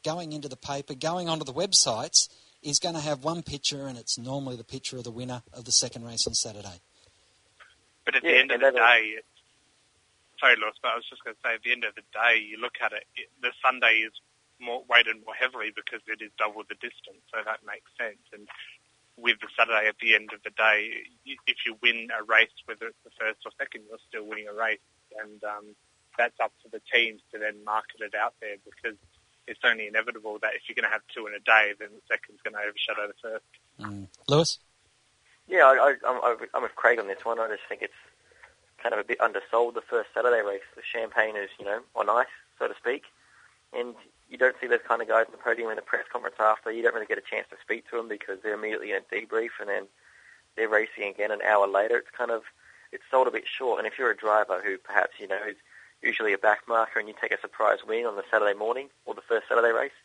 going 0.05 0.33
into 0.33 0.49
the 0.49 0.57
paper, 0.57 0.95
going 0.95 1.29
onto 1.29 1.45
the 1.45 1.53
websites, 1.53 2.29
is 2.63 2.79
going 2.79 2.95
to 2.95 3.01
have 3.01 3.25
one 3.25 3.43
picture, 3.43 3.87
and 3.87 3.99
it's 3.99 4.19
normally 4.19 4.57
the 4.57 4.65
picture 4.65 4.97
of 4.97 5.05
the 5.05 5.11
winner 5.11 5.43
of 5.53 5.65
the 5.65 5.73
second 5.73 6.05
race 6.05 6.27
on 6.27 6.35
Saturday. 6.35 6.81
But 8.05 8.17
at 8.17 8.23
Yeah, 8.23 8.31
the 8.31 8.39
end 8.39 8.53
of 8.53 8.61
the 8.61 8.73
day, 8.73 9.15
it's, 9.19 9.27
sorry, 10.41 10.57
Lewis, 10.57 10.77
but 10.83 10.93
I 10.93 10.97
was 10.97 11.07
just 11.09 11.25
going 11.25 11.37
to 11.37 11.43
say, 11.45 11.55
at 11.55 11.63
the 11.63 11.73
end 11.73 11.85
of 11.85 11.95
the 11.95 12.07
day, 12.13 12.39
you 12.41 12.59
look 12.59 12.81
at 12.83 12.93
it, 12.93 13.05
it 13.17 13.29
the 13.43 13.53
Sunday 13.63 14.03
is 14.07 14.13
more 14.61 14.83
weighted 14.89 15.17
more 15.25 15.35
heavily 15.35 15.71
because 15.75 16.01
it 16.09 16.23
is 16.23 16.31
double 16.39 16.65
the 16.69 16.75
distance, 16.77 17.23
so 17.31 17.39
that 17.45 17.61
makes 17.67 17.91
sense. 17.99 18.23
And 18.33 18.49
with 19.21 19.41
the 19.41 19.49
Saturday 19.59 19.89
at 19.89 19.99
the 20.01 20.15
end 20.15 20.31
of 20.33 20.43
the 20.43 20.51
day, 20.51 21.05
if 21.27 21.67
you 21.67 21.77
win 21.83 22.09
a 22.15 22.23
race, 22.23 22.55
whether 22.67 22.87
it's 22.87 23.03
the 23.05 23.11
first 23.19 23.43
or 23.45 23.53
second, 23.59 23.83
you're 23.89 24.03
still 24.09 24.25
winning 24.25 24.47
a 24.49 24.55
race, 24.55 24.83
and 25.21 25.43
um, 25.45 25.75
that's 26.17 26.39
up 26.41 26.53
to 26.63 26.69
the 26.71 26.81
teams 26.93 27.21
to 27.33 27.39
then 27.39 27.65
market 27.65 28.01
it 28.01 28.15
out 28.15 28.35
there 28.41 28.57
because 28.65 28.99
it's 29.47 29.61
only 29.65 29.87
inevitable 29.87 30.39
that 30.43 30.55
if 30.55 30.63
you're 30.69 30.77
going 30.77 30.87
to 30.89 30.93
have 30.93 31.03
two 31.15 31.27
in 31.27 31.35
a 31.35 31.41
day, 31.41 31.73
then 31.79 31.89
the 31.91 32.05
second's 32.07 32.43
going 32.43 32.55
to 32.55 32.63
overshadow 32.63 33.09
the 33.09 33.19
first. 33.21 33.51
Lewis? 34.29 34.59
Yeah, 35.49 35.65
I, 35.65 35.75
I, 35.75 35.91
I'm, 36.07 36.37
I'm 36.55 36.63
with 36.63 36.77
Craig 36.77 36.99
on 36.99 37.09
this 37.09 37.25
one. 37.25 37.41
I 37.41 37.49
just 37.49 37.65
think 37.69 37.83
it's 37.83 37.97
kind 38.83 38.93
of 38.93 39.01
a 39.01 39.05
bit 39.05 39.21
undersold. 39.21 39.75
The 39.75 39.87
first 39.89 40.11
Saturday 40.13 40.43
race, 40.43 40.67
the 40.77 40.83
champagne 40.85 41.37
is, 41.37 41.49
you 41.59 41.65
know, 41.65 41.81
on 41.97 42.11
ice, 42.11 42.27
so 42.59 42.69
to 42.69 42.75
speak, 42.77 43.05
and 43.73 43.95
you 44.29 44.37
don't 44.37 44.57
see 44.61 44.67
those 44.67 44.85
kind 44.87 45.01
of 45.01 45.09
guys 45.09 45.27
on 45.27 45.33
the 45.33 45.39
podium 45.39 45.71
in 45.71 45.77
the 45.77 45.83
press 45.83 46.05
conference 46.13 46.37
after. 46.39 46.71
You 46.71 46.83
don't 46.83 46.95
really 46.95 47.07
get 47.07 47.19
a 47.19 47.23
chance 47.23 47.47
to 47.51 47.57
speak 47.63 47.89
to 47.91 47.97
them 47.97 48.09
because 48.09 48.39
they're 48.43 48.55
immediately 48.55 48.91
in 48.93 48.99
a 48.99 49.15
debrief, 49.15 49.57
and 49.61 49.69
then 49.69 49.85
they're 50.57 50.69
racing 50.69 51.09
again 51.09 51.31
an 51.31 51.41
hour 51.43 51.67
later. 51.67 51.97
It's 51.97 52.11
kind 52.17 52.31
of 52.31 52.43
it's 52.93 53.05
sold 53.11 53.27
a 53.27 53.31
bit 53.31 53.45
short. 53.47 53.79
And 53.79 53.87
if 53.87 53.99
you're 53.99 54.11
a 54.11 54.17
driver 54.17 54.61
who 54.65 54.79
perhaps 54.79 55.13
you 55.19 55.29
know 55.29 55.41
is 55.49 55.57
usually 56.03 56.33
a 56.33 56.39
back 56.39 56.61
marker, 56.69 56.99
and 56.99 57.09
you 57.09 57.15
take 57.21 57.33
a 57.33 57.41
surprise 57.41 57.79
win 57.87 58.07
on 58.07 58.17
the 58.17 58.25
Saturday 58.31 58.57
morning 58.57 58.89
or 59.07 59.15
the 59.15 59.23
first 59.23 59.49
Saturday 59.49 59.73
race, 59.73 59.97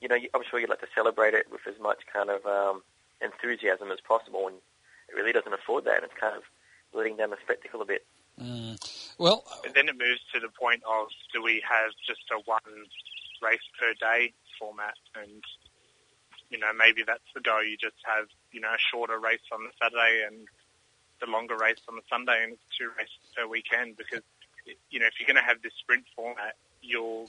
you 0.00 0.08
know, 0.08 0.16
I'm 0.34 0.42
sure 0.48 0.60
you'd 0.60 0.70
like 0.70 0.80
to 0.80 0.94
celebrate 0.94 1.34
it 1.34 1.50
with 1.50 1.66
as 1.66 1.80
much 1.80 2.00
kind 2.12 2.30
of 2.30 2.44
um, 2.44 2.82
enthusiasm 3.22 3.90
as 3.90 4.00
possible, 4.00 4.46
and 4.48 4.56
it 5.08 5.16
really 5.16 5.32
doesn't 5.32 5.52
afford 5.52 5.84
that. 5.84 5.96
And 5.96 6.04
it's 6.04 6.20
kind 6.20 6.36
of 6.36 6.42
letting 6.92 7.16
down 7.16 7.30
the 7.30 7.38
spectacle 7.42 7.80
a 7.80 7.86
bit. 7.86 8.04
Well, 9.18 9.44
But 9.62 9.74
then 9.74 9.88
it 9.88 9.96
moves 9.96 10.20
to 10.34 10.40
the 10.40 10.48
point 10.48 10.82
of 10.84 11.08
do 11.32 11.42
we 11.42 11.62
have 11.66 11.92
just 12.06 12.20
a 12.30 12.38
one 12.44 12.60
race 13.42 13.64
per 13.78 13.94
day 13.94 14.32
format. 14.58 14.96
And 15.14 15.42
you 16.50 16.58
know 16.58 16.70
maybe 16.76 17.02
that's 17.06 17.26
the 17.34 17.40
go 17.40 17.60
you 17.60 17.76
just 17.76 17.98
have 18.04 18.26
you 18.52 18.60
know 18.60 18.70
a 18.70 18.78
shorter 18.78 19.18
race 19.18 19.44
on 19.52 19.64
the 19.64 19.72
Saturday 19.80 20.24
and 20.26 20.46
the 21.20 21.26
longer 21.26 21.56
race 21.56 21.80
on 21.88 21.96
the 21.96 22.06
Sunday 22.08 22.44
and 22.44 22.52
it's 22.52 22.68
two 22.76 22.90
races 22.96 23.18
per 23.34 23.46
weekend 23.46 23.96
because 23.96 24.22
you 24.90 25.00
know 25.00 25.06
if 25.06 25.14
you're 25.18 25.26
going 25.26 25.40
to 25.40 25.46
have 25.46 25.62
this 25.62 25.72
sprint 25.80 26.04
format 26.14 26.54
you're 26.82 27.26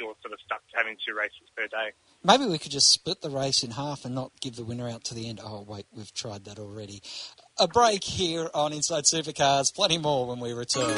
you're 0.00 0.14
sort 0.22 0.32
of 0.32 0.40
stuck 0.44 0.60
to 0.70 0.76
having 0.76 0.96
two 1.06 1.14
races 1.14 1.48
per 1.56 1.66
day. 1.68 1.92
Maybe 2.24 2.46
we 2.46 2.58
could 2.58 2.72
just 2.72 2.90
split 2.90 3.20
the 3.20 3.30
race 3.30 3.62
in 3.62 3.72
half 3.72 4.04
and 4.04 4.14
not 4.14 4.32
give 4.40 4.56
the 4.56 4.64
winner 4.64 4.88
out 4.88 5.04
to 5.04 5.14
the 5.14 5.28
end. 5.28 5.40
Oh, 5.42 5.62
wait, 5.62 5.86
we've 5.94 6.12
tried 6.12 6.44
that 6.46 6.58
already. 6.58 7.02
A 7.58 7.68
break 7.68 8.02
here 8.02 8.48
on 8.54 8.72
Inside 8.72 9.04
Supercars. 9.04 9.74
Plenty 9.74 9.98
more 9.98 10.26
when 10.26 10.40
we 10.40 10.52
return. 10.52 10.96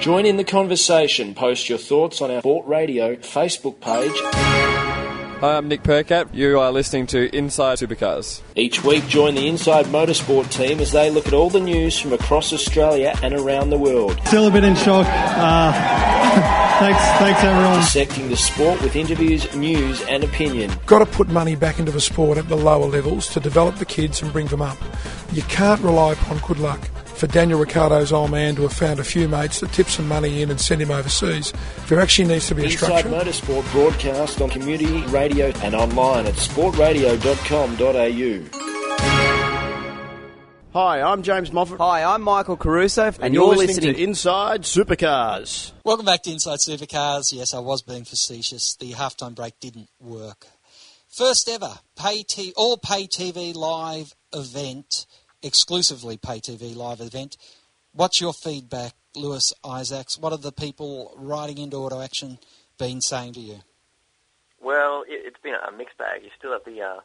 Join 0.00 0.26
in 0.26 0.36
the 0.36 0.44
conversation. 0.44 1.34
Post 1.34 1.68
your 1.68 1.78
thoughts 1.78 2.20
on 2.20 2.30
our 2.30 2.40
Sport 2.40 2.66
Radio 2.66 3.16
Facebook 3.16 3.80
page. 3.80 4.12
Hi, 5.42 5.56
I'm 5.56 5.66
Nick 5.66 5.82
Percat. 5.82 6.32
You 6.32 6.60
are 6.60 6.70
listening 6.70 7.08
to 7.08 7.34
Inside 7.36 7.78
Supercars. 7.78 8.42
Each 8.54 8.84
week, 8.84 9.06
join 9.08 9.34
the 9.34 9.48
Inside 9.48 9.86
Motorsport 9.86 10.50
team 10.52 10.78
as 10.78 10.92
they 10.92 11.10
look 11.10 11.26
at 11.26 11.32
all 11.32 11.50
the 11.50 11.58
news 11.60 11.98
from 11.98 12.12
across 12.12 12.52
Australia 12.52 13.12
and 13.22 13.34
around 13.34 13.70
the 13.70 13.78
world. 13.78 14.20
Still 14.26 14.46
a 14.46 14.50
bit 14.52 14.62
in 14.62 14.76
shock. 14.76 15.04
Uh, 15.08 16.21
thanks, 16.34 17.00
thanks 17.18 17.42
everyone. 17.44 17.80
Dissecting 17.80 18.28
the 18.28 18.36
sport 18.36 18.80
with 18.82 18.94
interviews, 18.96 19.54
news, 19.54 20.02
and 20.02 20.24
opinion. 20.24 20.70
Got 20.86 20.98
to 21.00 21.06
put 21.06 21.28
money 21.28 21.56
back 21.56 21.78
into 21.78 21.92
the 21.92 22.00
sport 22.00 22.38
at 22.38 22.48
the 22.48 22.56
lower 22.56 22.86
levels 22.86 23.26
to 23.28 23.38
develop 23.40 23.76
the 23.76 23.84
kids 23.84 24.22
and 24.22 24.32
bring 24.32 24.46
them 24.46 24.62
up. 24.62 24.78
You 25.32 25.42
can't 25.42 25.80
rely 25.80 26.12
upon 26.12 26.38
good 26.38 26.58
luck. 26.58 26.80
For 27.14 27.26
Daniel 27.28 27.60
Ricciardo's 27.60 28.12
old 28.12 28.32
man 28.32 28.56
to 28.56 28.62
have 28.62 28.72
found 28.72 28.98
a 28.98 29.04
few 29.04 29.28
mates 29.28 29.60
that 29.60 29.70
tip 29.72 29.86
some 29.86 30.08
money 30.08 30.42
in 30.42 30.50
and 30.50 30.60
send 30.60 30.82
him 30.82 30.90
overseas, 30.90 31.52
there 31.88 32.00
actually 32.00 32.26
needs 32.26 32.48
to 32.48 32.56
be 32.56 32.62
a 32.62 32.64
Inside 32.64 32.98
structure. 32.98 33.10
Motorsport 33.10 33.70
broadcast 33.70 34.40
on 34.40 34.50
community 34.50 35.02
radio 35.06 35.52
and 35.62 35.76
online 35.76 36.26
at 36.26 36.34
sportradio.com.au. 36.34 38.81
Hi, 40.74 41.02
I'm 41.02 41.22
James 41.22 41.52
Moffat. 41.52 41.76
Hi, 41.80 42.02
I'm 42.02 42.22
Michael 42.22 42.56
Caruso, 42.56 43.12
And, 43.20 43.34
you're, 43.34 43.54
listening, 43.54 43.92
to 43.94 44.02
Inside 44.02 44.62
Supercars. 44.62 45.72
Welcome 45.84 46.06
back 46.06 46.22
to 46.22 46.30
Inside 46.30 46.60
Supercars. 46.60 47.30
Yes, 47.30 47.52
I 47.52 47.58
was 47.58 47.82
being 47.82 48.04
facetious. 48.04 48.74
The 48.76 48.92
halftime 48.92 49.34
break 49.34 49.60
didn't 49.60 49.90
work. 50.00 50.46
First 51.10 51.50
ever 51.50 51.74
pay 51.94 52.22
t- 52.22 52.54
all 52.56 52.78
pay 52.78 53.06
TV 53.06 53.54
live 53.54 54.14
event, 54.32 55.04
exclusively 55.42 56.16
pay 56.16 56.40
TV 56.40 56.74
live 56.74 57.02
event. 57.02 57.36
What's 57.92 58.22
your 58.22 58.32
feedback, 58.32 58.94
Lewis 59.14 59.52
Isaacs? 59.62 60.16
What 60.16 60.32
have 60.32 60.40
the 60.40 60.52
people 60.52 61.12
riding 61.18 61.58
into 61.58 61.76
Auto 61.76 62.00
Action 62.00 62.38
been 62.78 63.02
saying 63.02 63.34
to 63.34 63.40
you? 63.40 63.58
Well, 64.62 65.04
it, 65.06 65.20
it's 65.26 65.40
been 65.42 65.52
a 65.52 65.70
mixed 65.70 65.98
bag. 65.98 66.22
You 66.22 66.30
still 66.38 66.52
have 66.52 66.64
the 66.64 66.80
uh, 66.80 67.00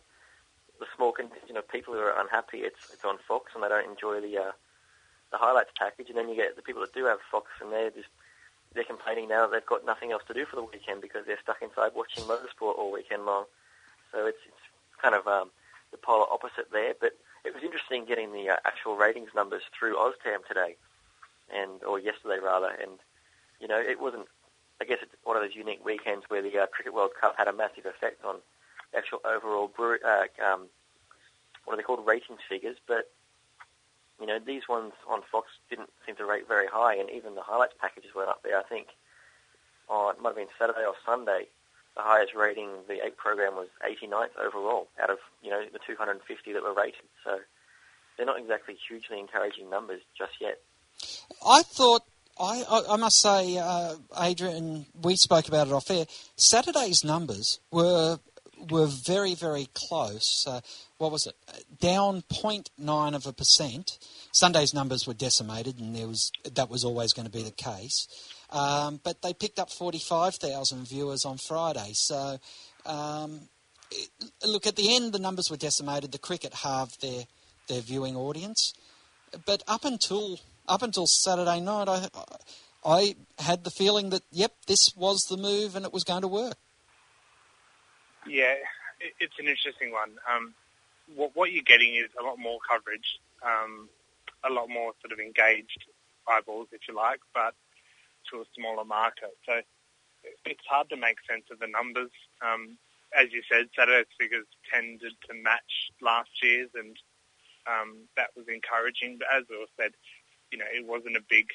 the 0.79 0.85
small 0.95 1.11
contingent 1.11 1.57
of 1.57 1.67
people 1.67 1.93
who 1.93 1.99
are 1.99 2.19
unhappy. 2.19 2.59
It's 2.59 2.91
it's 2.93 3.05
on 3.05 3.17
Fox 3.27 3.51
and 3.53 3.63
they 3.63 3.69
don't 3.69 3.89
enjoy 3.89 4.21
the 4.21 4.37
uh, 4.37 4.51
the 5.31 5.37
highlights 5.37 5.71
package, 5.77 6.09
and 6.09 6.17
then 6.17 6.29
you 6.29 6.35
get 6.35 6.55
the 6.55 6.61
people 6.61 6.81
that 6.81 6.93
do 6.93 7.05
have 7.05 7.19
Fox 7.31 7.47
and 7.61 7.71
they're 7.71 7.91
just 7.91 8.09
they're 8.73 8.83
complaining 8.83 9.29
now 9.29 9.47
that 9.47 9.51
they've 9.51 9.65
got 9.65 9.85
nothing 9.85 10.11
else 10.11 10.23
to 10.27 10.33
do 10.33 10.45
for 10.45 10.55
the 10.55 10.63
weekend 10.63 11.01
because 11.01 11.25
they're 11.25 11.39
stuck 11.41 11.61
inside 11.61 11.91
watching 11.95 12.23
motorsport 12.23 12.77
all 12.77 12.91
weekend 12.91 13.25
long. 13.25 13.45
So 14.11 14.25
it's 14.25 14.39
it's 14.47 14.65
kind 15.01 15.15
of 15.15 15.27
um, 15.27 15.49
the 15.91 15.97
polar 15.97 16.25
opposite 16.31 16.71
there. 16.71 16.93
But 16.99 17.13
it 17.45 17.53
was 17.53 17.63
interesting 17.63 18.05
getting 18.05 18.33
the 18.33 18.49
uh, 18.49 18.57
actual 18.65 18.95
ratings 18.95 19.29
numbers 19.35 19.63
through 19.77 19.95
OzTam 19.95 20.45
today, 20.47 20.75
and 21.53 21.83
or 21.83 21.99
yesterday 21.99 22.39
rather, 22.43 22.69
and 22.69 22.99
you 23.59 23.67
know 23.67 23.79
it 23.79 23.99
wasn't. 23.99 24.27
I 24.79 24.85
guess 24.85 24.99
it's 25.01 25.15
one 25.23 25.35
of 25.35 25.41
those 25.41 25.55
unique 25.55 25.83
weekends 25.83 26.25
where 26.27 26.43
the 26.43 26.55
uh, 26.59 26.67
Cricket 26.67 26.93
World 26.93 27.11
Cup 27.19 27.35
had 27.35 27.47
a 27.47 27.53
massive 27.53 27.87
effect 27.87 28.23
on 28.23 28.35
actual 28.95 29.19
overall 29.25 29.67
brew, 29.67 29.97
uh, 30.05 30.25
um, 30.43 30.67
what 31.65 31.73
are 31.73 31.77
they 31.77 31.83
called 31.83 32.05
ratings 32.05 32.39
figures, 32.47 32.77
but 32.87 33.11
you 34.19 34.25
know 34.25 34.39
these 34.39 34.67
ones 34.67 34.93
on 35.09 35.21
Fox 35.31 35.47
didn't 35.69 35.89
seem 36.05 36.15
to 36.15 36.25
rate 36.25 36.47
very 36.47 36.67
high, 36.67 36.95
and 36.95 37.09
even 37.09 37.35
the 37.35 37.41
highlights 37.41 37.73
packages 37.79 38.11
went 38.15 38.29
up 38.29 38.41
there. 38.43 38.57
I 38.57 38.63
think 38.63 38.87
on 39.89 40.15
it 40.15 40.21
might 40.21 40.29
have 40.29 40.37
been 40.37 40.47
Saturday 40.59 40.85
or 40.85 40.95
Sunday. 41.05 41.47
The 41.95 42.03
highest 42.03 42.35
rating 42.35 42.69
the 42.87 43.03
eight 43.03 43.17
program 43.17 43.55
was 43.55 43.69
89th 43.83 44.37
overall 44.37 44.87
out 45.01 45.09
of 45.09 45.17
you 45.41 45.49
know 45.49 45.63
the 45.71 45.79
250 45.85 46.53
that 46.53 46.63
were 46.63 46.73
rated. 46.73 47.01
So 47.23 47.39
they're 48.17 48.25
not 48.25 48.39
exactly 48.39 48.75
hugely 48.87 49.19
encouraging 49.19 49.69
numbers 49.69 50.01
just 50.17 50.33
yet. 50.41 50.59
I 51.45 51.61
thought, 51.63 52.03
I, 52.39 52.63
I, 52.69 52.93
I 52.93 52.97
must 52.97 53.21
say, 53.21 53.57
uh, 53.57 53.95
Adrian, 54.19 54.85
we 55.01 55.15
spoke 55.15 55.47
about 55.47 55.67
it 55.67 55.73
off 55.73 55.89
air. 55.91 56.05
Saturday's 56.35 57.03
numbers 57.03 57.59
were 57.71 58.19
were 58.69 58.87
very, 58.87 59.35
very 59.35 59.67
close. 59.73 60.45
Uh, 60.47 60.61
what 60.97 61.11
was 61.11 61.27
it? 61.27 61.35
Down 61.79 62.23
0.9 62.29 63.15
of 63.15 63.25
a 63.27 63.33
percent. 63.33 63.99
Sunday's 64.31 64.73
numbers 64.73 65.05
were 65.05 65.13
decimated, 65.13 65.79
and 65.79 65.95
there 65.95 66.07
was 66.07 66.31
that 66.53 66.69
was 66.69 66.83
always 66.83 67.13
going 67.13 67.25
to 67.25 67.31
be 67.31 67.43
the 67.43 67.51
case. 67.51 68.07
Um, 68.49 68.99
but 69.03 69.21
they 69.21 69.33
picked 69.33 69.59
up 69.59 69.69
45,000 69.69 70.87
viewers 70.87 71.25
on 71.25 71.37
Friday. 71.37 71.91
So, 71.93 72.39
um, 72.85 73.41
it, 73.91 74.09
look, 74.45 74.65
at 74.65 74.77
the 74.77 74.95
end, 74.95 75.11
the 75.11 75.19
numbers 75.19 75.49
were 75.51 75.57
decimated. 75.57 76.11
The 76.11 76.17
cricket 76.17 76.53
halved 76.53 77.01
their, 77.01 77.25
their 77.67 77.81
viewing 77.81 78.15
audience. 78.15 78.73
But 79.45 79.63
up 79.67 79.83
until 79.83 80.39
up 80.67 80.81
until 80.81 81.07
Saturday 81.07 81.59
night, 81.59 81.87
I, 81.87 82.07
I 82.85 83.15
had 83.39 83.63
the 83.63 83.71
feeling 83.71 84.09
that, 84.09 84.23
yep, 84.31 84.53
this 84.67 84.95
was 84.95 85.25
the 85.29 85.37
move 85.37 85.75
and 85.75 85.85
it 85.85 85.93
was 85.93 86.03
going 86.03 86.21
to 86.21 86.27
work. 86.27 86.57
Yeah, 88.27 88.55
it, 88.99 89.13
it's 89.19 89.39
an 89.39 89.47
interesting 89.47 89.91
one. 89.91 90.17
Um, 90.27 90.53
what, 91.15 91.31
what 91.35 91.51
you're 91.51 91.63
getting 91.63 91.95
is 91.95 92.09
a 92.19 92.23
lot 92.23 92.37
more 92.37 92.59
coverage, 92.67 93.19
um, 93.45 93.89
a 94.43 94.51
lot 94.51 94.69
more 94.69 94.93
sort 95.01 95.11
of 95.13 95.19
engaged 95.19 95.85
eyeballs, 96.27 96.67
if 96.71 96.81
you 96.87 96.95
like, 96.95 97.19
but 97.33 97.55
to 98.31 98.41
a 98.41 98.45
smaller 98.55 98.83
market. 98.83 99.35
So 99.45 99.61
it's 100.45 100.65
hard 100.69 100.89
to 100.89 100.97
make 100.97 101.17
sense 101.29 101.45
of 101.51 101.59
the 101.59 101.67
numbers. 101.67 102.11
Um, 102.41 102.77
as 103.17 103.31
you 103.31 103.41
said, 103.49 103.69
Saturday's 103.75 104.11
figures 104.19 104.45
tended 104.71 105.13
to 105.29 105.33
match 105.33 105.91
last 106.01 106.31
year's, 106.43 106.69
and 106.75 106.97
um, 107.65 108.03
that 108.17 108.35
was 108.35 108.45
encouraging. 108.51 109.17
But 109.19 109.27
as 109.31 109.47
Will 109.49 109.71
said, 109.79 109.95
you 110.51 110.57
know, 110.57 110.67
it 110.67 110.85
wasn't 110.85 111.15
a 111.15 111.23
big 111.29 111.47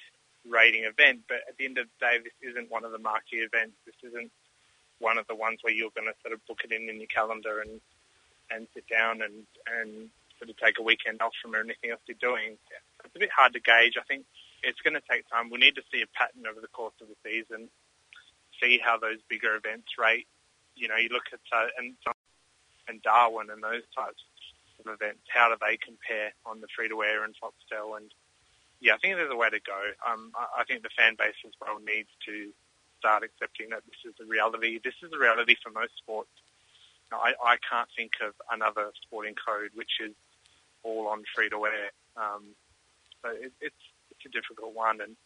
rating 0.48 0.85
event. 0.85 1.28
But 1.28 1.44
at 1.48 1.56
the 1.58 1.66
end 1.66 1.76
of 1.76 1.87
the 1.87 2.06
day, 2.06 2.16
this 2.24 2.37
isn't 2.40 2.70
one 2.70 2.85
of 2.85 2.92
the 2.92 2.98
marquee 2.98 3.44
events. 3.44 3.76
This 3.85 4.00
isn't 4.00 4.32
one 5.02 5.18
of 5.18 5.26
the 5.26 5.34
ones 5.34 5.58
where 5.62 5.74
you're 5.74 5.90
going 5.94 6.06
to 6.06 6.14
sort 6.22 6.32
of 6.32 6.46
book 6.46 6.62
it 6.64 6.70
in 6.72 6.88
in 6.88 7.02
your 7.02 7.10
calendar 7.10 7.60
and 7.60 7.82
and 8.50 8.68
sit 8.72 8.86
down 8.86 9.20
and 9.20 9.44
and 9.66 10.08
sort 10.38 10.48
of 10.48 10.56
take 10.56 10.78
a 10.78 10.82
weekend 10.82 11.20
off 11.20 11.34
from 11.42 11.54
anything 11.54 11.90
else 11.90 12.00
you're 12.06 12.16
doing. 12.22 12.56
It's 13.04 13.16
a 13.16 13.18
bit 13.18 13.34
hard 13.34 13.52
to 13.52 13.60
gauge. 13.60 13.98
I 13.98 14.06
think 14.06 14.24
it's 14.62 14.80
going 14.80 14.94
to 14.94 15.02
take 15.10 15.28
time. 15.28 15.50
We 15.50 15.58
need 15.58 15.74
to 15.74 15.86
see 15.92 16.02
a 16.02 16.10
pattern 16.14 16.46
over 16.46 16.60
the 16.60 16.70
course 16.70 16.94
of 17.02 17.08
the 17.10 17.18
season, 17.26 17.68
see 18.62 18.78
how 18.78 18.98
those 18.98 19.18
bigger 19.28 19.54
events 19.58 19.98
rate. 19.98 20.26
You 20.74 20.88
know, 20.88 20.96
you 20.96 21.10
look 21.10 21.28
at 21.34 21.42
uh, 21.50 21.68
and 21.78 21.94
and 22.88 23.02
Darwin 23.02 23.50
and 23.50 23.62
those 23.62 23.86
types 23.94 24.22
of 24.80 24.86
events. 24.86 25.26
How 25.28 25.50
do 25.50 25.56
they 25.60 25.76
compare 25.76 26.32
on 26.46 26.60
the 26.60 26.70
free 26.74 26.88
to 26.88 27.02
air 27.02 27.24
and 27.24 27.34
Foxtel? 27.38 27.96
And 27.98 28.10
yeah, 28.80 28.94
I 28.94 28.98
think 28.98 29.16
there's 29.16 29.30
a 29.30 29.36
way 29.36 29.50
to 29.50 29.60
go. 29.60 29.80
Um, 30.02 30.32
I, 30.34 30.62
I 30.62 30.64
think 30.64 30.82
the 30.82 30.94
fan 30.96 31.14
base 31.18 31.38
as 31.46 31.54
well 31.60 31.78
needs 31.78 32.10
to 32.26 32.50
start 33.02 33.24
accepting 33.24 33.70
that 33.70 33.82
this 33.84 33.98
is 34.06 34.14
the 34.16 34.24
reality. 34.24 34.78
This 34.78 34.94
is 35.02 35.10
the 35.10 35.18
reality 35.18 35.56
for 35.58 35.70
most 35.74 35.98
sports. 35.98 36.30
I, 37.10 37.34
I 37.44 37.56
can't 37.68 37.88
think 37.96 38.12
of 38.26 38.32
another 38.50 38.90
sporting 39.02 39.34
code 39.34 39.70
which 39.74 40.00
is 40.00 40.12
all 40.84 41.08
on 41.08 41.24
free 41.34 41.50
to 41.50 41.66
air. 41.66 41.90
Um, 42.16 42.54
so 43.22 43.30
it, 43.30 43.52
it's 43.60 43.82
it's 44.10 44.24
a 44.26 44.28
difficult 44.28 44.74
one, 44.74 45.00
and 45.00 45.16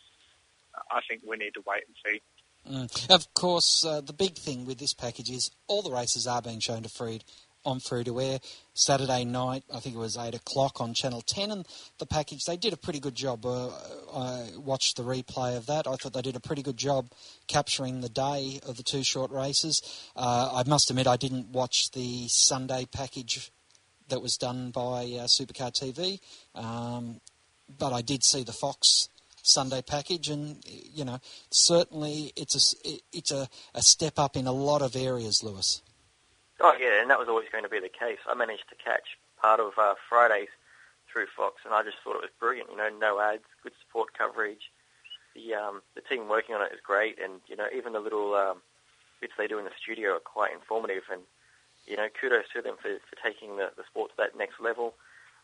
I 0.91 1.01
think 1.09 1.23
we 1.29 1.37
need 1.37 1.55
to 1.55 1.63
wait 1.67 1.83
and 1.87 1.97
see. 2.05 2.23
Mm. 2.69 3.15
Of 3.15 3.33
course, 3.35 3.85
uh, 3.85 4.01
the 4.01 4.13
big 4.13 4.37
thing 4.37 4.67
with 4.67 4.79
this 4.79 4.95
package 4.95 5.31
is 5.31 5.51
all 5.69 5.83
the 5.83 5.93
races 5.93 6.27
are 6.27 6.43
being 6.43 6.61
shown 6.61 6.83
to 6.83 6.89
free 6.89 7.21
on 7.67 7.81
free 7.81 8.05
to 8.05 8.21
air. 8.21 8.39
Saturday 8.75 9.25
night, 9.25 9.65
I 9.73 9.81
think 9.81 9.97
it 9.97 9.99
was 9.99 10.17
8 10.17 10.35
o'clock 10.35 10.81
on 10.81 10.95
Channel 10.95 11.23
10, 11.23 11.51
and 11.51 11.67
the 11.99 12.07
package, 12.07 12.45
they 12.45 12.57
did 12.57 12.73
a 12.73 12.77
pretty 12.77 13.01
good 13.01 13.15
job. 13.15 13.45
Uh, 13.45 13.71
I 14.15 14.51
watched 14.57 14.97
the 14.97 15.03
replay 15.03 15.57
of 15.57 15.67
that. 15.67 15.87
I 15.87 15.97
thought 15.97 16.13
they 16.13 16.23
did 16.23 16.37
a 16.37 16.41
pretty 16.41 16.63
good 16.63 16.77
job 16.77 17.11
capturing 17.49 18.01
the 18.01 18.09
day 18.09 18.61
of 18.67 18.77
the 18.77 18.83
two 18.83 19.03
short 19.03 19.31
races. 19.31 19.83
Uh, 20.15 20.51
I 20.55 20.69
must 20.69 20.91
admit, 20.91 21.07
I 21.07 21.17
didn't 21.17 21.49
watch 21.49 21.91
the 21.91 22.29
Sunday 22.29 22.87
package 22.91 23.51
that 24.09 24.23
was 24.23 24.37
done 24.37 24.71
by 24.71 25.03
uh, 25.05 25.27
Supercar 25.27 25.73
TV, 25.73 26.21
um, 26.55 27.21
but 27.79 27.93
I 27.93 28.03
did 28.03 28.23
see 28.25 28.45
the 28.45 28.53
Fox 28.53 29.09
Sunday 29.43 29.83
package, 29.83 30.29
and 30.29 30.63
you 30.67 31.05
know, 31.05 31.19
certainly 31.51 32.33
it's 32.37 32.55
a 32.55 32.99
it's 33.13 33.31
a, 33.31 33.49
a 33.75 33.83
step 33.83 34.19
up 34.19 34.37
in 34.37 34.47
a 34.47 34.53
lot 34.53 34.83
of 34.83 34.97
areas, 34.97 35.43
Lewis. 35.43 35.83
Oh 36.61 36.75
yeah, 36.81 37.01
and 37.01 37.11
that 37.11 37.19
was 37.19 37.29
always 37.29 37.49
going 37.53 37.65
to 37.65 37.71
be 37.71 37.81
the 37.81 37.93
case. 37.93 38.19
I 38.27 38.35
managed 38.35 38.69
to 38.71 38.77
catch 38.77 39.19
part 39.41 39.61
of 39.61 39.73
uh, 39.79 39.95
Fridays 40.09 40.49
through 41.13 41.27
Fox, 41.37 41.61
and 41.65 41.75
I 41.75 41.83
just 41.83 41.99
thought 42.03 42.17
it 42.17 42.25
was 42.25 42.41
brilliant. 42.41 42.71
You 42.71 42.77
know, 42.77 42.89
no 42.89 43.21
ads, 43.21 43.45
good 43.63 43.73
support 43.85 44.17
coverage. 44.17 44.73
The 45.35 45.55
um, 45.55 45.83
the 45.95 46.01
team 46.01 46.29
working 46.29 46.55
on 46.55 46.63
it 46.63 46.73
is 46.73 46.81
great, 46.83 47.19
and 47.23 47.41
you 47.47 47.57
know, 47.57 47.67
even 47.77 47.93
the 47.93 48.01
little 48.01 48.35
um, 48.35 48.63
bits 49.21 49.35
they 49.37 49.47
do 49.47 49.59
in 49.59 49.65
the 49.65 49.77
studio 49.81 50.17
are 50.17 50.21
quite 50.21 50.53
informative. 50.53 51.05
And 51.13 51.23
you 51.87 51.97
know, 51.97 52.09
kudos 52.19 52.49
to 52.55 52.63
them 52.63 52.77
for, 52.81 52.89
for 53.05 53.17
taking 53.23 53.57
the, 53.57 53.71
the 53.77 53.85
sport 53.85 54.11
to 54.13 54.17
that 54.17 54.37
next 54.37 54.59
level. 54.61 54.95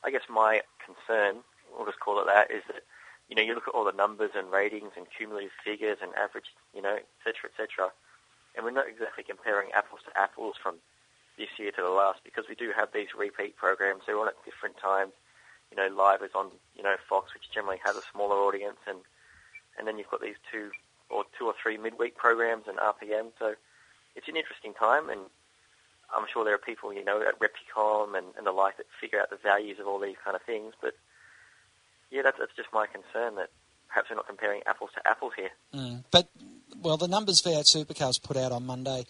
I 0.05 0.11
guess 0.11 0.27
my 0.29 0.63
concern, 0.81 1.45
we'll 1.77 1.87
just 1.87 2.01
call 2.01 2.21
it 2.21 2.27
that, 2.27 2.51
is 2.51 2.65
that 2.69 2.83
you 3.29 3.37
know 3.37 3.43
you 3.43 3.55
look 3.55 3.69
at 3.69 3.75
all 3.75 3.85
the 3.85 3.93
numbers 3.93 4.33
and 4.35 4.51
ratings 4.51 4.97
and 4.97 5.07
cumulative 5.13 5.53
figures 5.63 5.99
and 6.01 6.11
average, 6.17 6.49
you 6.75 6.81
know, 6.81 6.97
et 6.97 7.07
cetera, 7.23 7.53
et 7.53 7.57
cetera, 7.61 7.93
and 8.57 8.65
we're 8.65 8.73
not 8.73 8.89
exactly 8.89 9.23
comparing 9.23 9.71
apples 9.77 10.01
to 10.09 10.19
apples 10.19 10.57
from 10.61 10.77
this 11.43 11.59
year 11.59 11.73
to 11.73 11.83
the 11.83 11.91
last 11.91 12.23
because 12.23 12.45
we 12.49 12.55
do 12.55 12.71
have 12.71 12.95
these 12.95 13.11
repeat 13.19 13.57
programs. 13.57 14.03
They're 14.07 14.19
on 14.19 14.29
at 14.29 14.39
different 14.47 14.79
times. 14.79 15.11
You 15.73 15.77
know, 15.77 15.91
live 15.91 16.23
is 16.23 16.31
on 16.39 16.55
you 16.77 16.85
know 16.85 16.95
Fox, 17.09 17.35
which 17.35 17.51
generally 17.51 17.83
has 17.85 17.97
a 17.97 18.03
smaller 18.13 18.37
audience, 18.37 18.79
and 18.87 18.99
and 19.77 19.89
then 19.89 19.99
you've 19.99 20.11
got 20.11 20.23
these 20.23 20.39
two 20.53 20.71
or 21.11 21.25
two 21.37 21.47
or 21.47 21.55
three 21.61 21.77
midweek 21.77 22.17
programs 22.17 22.69
and 22.69 22.79
RPM. 22.79 23.35
So 23.41 23.55
it's 24.15 24.29
an 24.29 24.37
interesting 24.37 24.73
time, 24.75 25.11
and 25.11 25.23
I'm 26.15 26.27
sure 26.33 26.45
there 26.45 26.55
are 26.55 26.63
people 26.63 26.93
you 26.93 27.05
know 27.05 27.21
at 27.21 27.41
Repucom 27.41 28.17
and, 28.17 28.27
and 28.39 28.47
the 28.47 28.53
like 28.53 28.77
that 28.77 28.87
figure 29.01 29.21
out 29.21 29.31
the 29.31 29.43
values 29.43 29.79
of 29.81 29.89
all 29.89 29.99
these 29.99 30.21
kind 30.23 30.37
of 30.37 30.43
things. 30.43 30.75
But 30.81 30.95
yeah, 32.13 32.23
that's 32.23 32.39
that's 32.39 32.55
just 32.55 32.69
my 32.73 32.87
concern 32.87 33.35
that 33.35 33.51
perhaps 33.89 34.11
we're 34.11 34.17
not 34.17 34.29
comparing 34.29 34.63
apples 34.67 34.91
to 34.95 35.09
apples 35.09 35.33
here. 35.37 35.51
Mm. 35.75 36.05
But 36.13 36.29
well, 36.79 36.97
the 36.97 37.09
numbers 37.09 37.43
V8 37.43 37.67
Supercars 37.67 38.23
put 38.23 38.37
out 38.37 38.53
on 38.53 38.65
Monday, 38.65 39.05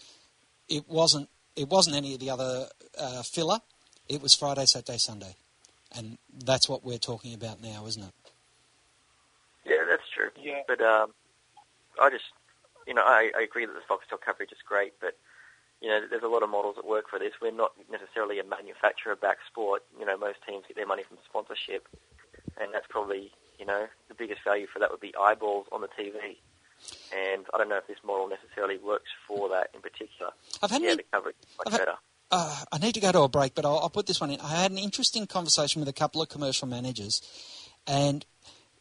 it 0.67 0.89
wasn't 0.89 1.29
it 1.55 1.69
wasn't 1.69 1.95
any 1.95 2.13
of 2.13 2.19
the 2.19 2.29
other 2.29 2.67
uh, 2.99 3.23
filler. 3.23 3.59
It 4.09 4.21
was 4.21 4.35
Friday, 4.35 4.65
Saturday, 4.65 4.97
Sunday, 4.97 5.35
and 5.95 6.17
that's 6.45 6.67
what 6.67 6.83
we're 6.83 6.97
talking 6.97 7.33
about 7.33 7.61
now, 7.61 7.85
isn't 7.87 8.03
it? 8.03 8.13
Yeah, 9.65 9.85
that's 9.89 10.09
true. 10.13 10.29
Yeah. 10.41 10.61
But 10.67 10.81
um, 10.81 11.13
I 12.01 12.09
just, 12.09 12.25
you 12.87 12.93
know, 12.93 13.03
I, 13.03 13.31
I 13.37 13.41
agree 13.41 13.65
that 13.65 13.73
the 13.73 13.81
Foxtel 13.81 14.19
coverage 14.19 14.51
is 14.51 14.57
great, 14.67 14.93
but 14.99 15.15
you 15.81 15.89
know, 15.89 16.01
there's 16.09 16.23
a 16.23 16.27
lot 16.27 16.43
of 16.43 16.49
models 16.49 16.77
that 16.77 16.85
work 16.85 17.09
for 17.09 17.19
this. 17.19 17.33
We're 17.41 17.51
not 17.51 17.73
necessarily 17.91 18.39
a 18.39 18.43
manufacturer-backed 18.45 19.45
sport. 19.45 19.83
You 19.99 20.05
know, 20.05 20.17
most 20.17 20.39
teams 20.47 20.63
get 20.65 20.77
their 20.77 20.87
money 20.87 21.03
from 21.03 21.17
sponsorship, 21.25 21.87
and 22.59 22.73
that's 22.73 22.87
probably, 22.87 23.31
you 23.59 23.65
know, 23.65 23.87
the 24.07 24.15
biggest 24.15 24.45
value 24.45 24.65
for 24.65 24.79
that 24.79 24.91
would 24.91 25.01
be 25.01 25.13
eyeballs 25.19 25.67
on 25.73 25.81
the 25.81 25.89
TV. 25.89 26.37
And 27.13 27.45
I 27.53 27.57
don't 27.57 27.69
know 27.69 27.77
if 27.77 27.87
this 27.87 27.97
model 28.03 28.27
necessarily 28.27 28.77
works 28.77 29.09
for 29.27 29.49
that 29.49 29.69
in 29.73 29.81
particular. 29.81 30.31
I've 30.61 30.71
had 30.71 30.81
yeah, 30.81 30.91
an, 30.91 30.97
the 30.97 31.03
coverage 31.11 31.35
is 31.41 31.57
much 31.57 31.71
had, 31.71 31.79
better. 31.79 31.97
Uh, 32.31 32.65
I 32.71 32.77
need 32.79 32.93
to 32.93 32.99
go 32.99 33.11
to 33.11 33.21
a 33.21 33.29
break, 33.29 33.53
but 33.53 33.65
I'll, 33.65 33.79
I'll 33.79 33.89
put 33.89 34.07
this 34.07 34.19
one 34.19 34.31
in. 34.31 34.39
I 34.39 34.55
had 34.55 34.71
an 34.71 34.77
interesting 34.77 35.27
conversation 35.27 35.79
with 35.79 35.89
a 35.89 35.93
couple 35.93 36.21
of 36.21 36.29
commercial 36.29 36.67
managers, 36.67 37.21
and 37.85 38.25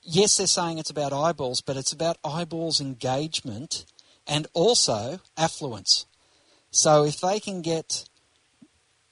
yes, 0.02 0.36
they're 0.36 0.46
saying 0.46 0.78
it's 0.78 0.90
about 0.90 1.12
eyeballs, 1.12 1.60
but 1.60 1.76
it's 1.76 1.92
about 1.92 2.16
eyeballs 2.24 2.80
engagement 2.80 3.84
and 4.26 4.46
also 4.54 5.20
affluence. 5.36 6.06
So 6.70 7.04
if 7.04 7.20
they 7.20 7.40
can 7.40 7.60
get 7.60 8.08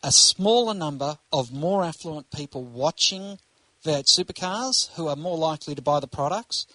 a 0.03 0.13
smaller 0.13 0.75
number 0.75 1.19
of 1.33 1.53
more 1.53 1.85
affluent 1.85 2.31
people 2.31 2.65
watching 2.65 3.39
V8 3.85 4.07
supercars 4.07 4.91
who 4.95 5.09
are 5.09 5.17
more 5.17 5.37
likely 5.37 5.75
to 5.75 5.83
buy 5.83 6.01
the 6.01 6.07
products, 6.07 6.67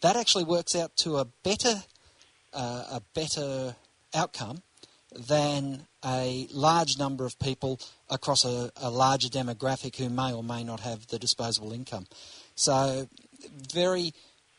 that 0.00 0.16
actually 0.16 0.44
works 0.44 0.74
out 0.74 0.96
to 0.98 1.18
a 1.18 1.26
better 1.42 1.82
uh, 2.52 2.84
a 2.92 3.02
better 3.14 3.76
outcome 4.14 4.62
than 5.28 5.86
a 6.04 6.46
large 6.52 6.98
number 6.98 7.24
of 7.24 7.38
people 7.38 7.80
across 8.08 8.44
a, 8.44 8.70
a, 8.76 8.90
larger 8.90 9.28
demographic 9.28 9.96
who 9.96 10.08
may 10.08 10.32
or 10.32 10.42
may 10.42 10.64
not 10.64 10.80
have 10.80 11.06
the 11.08 11.18
disposable 11.18 11.72
income. 11.72 12.06
So, 12.54 13.08
very, 13.72 14.12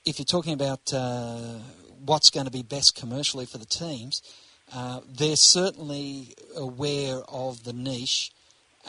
if 0.06 0.20
you're 0.20 0.26
talking 0.26 0.54
about 0.54 0.94
uh, 0.94 1.60
what's 2.06 2.30
going 2.30 2.46
to 2.46 2.52
be 2.52 2.64
best 2.64 2.96
commercially 2.96 3.46
for 3.46 3.58
the 3.58 3.66
teams, 3.66 4.22
uh, 4.74 5.02
they're 5.08 5.36
certainly 5.36 6.34
aware 6.56 7.22
of 7.30 7.64
the 7.64 7.74
niche, 7.74 8.32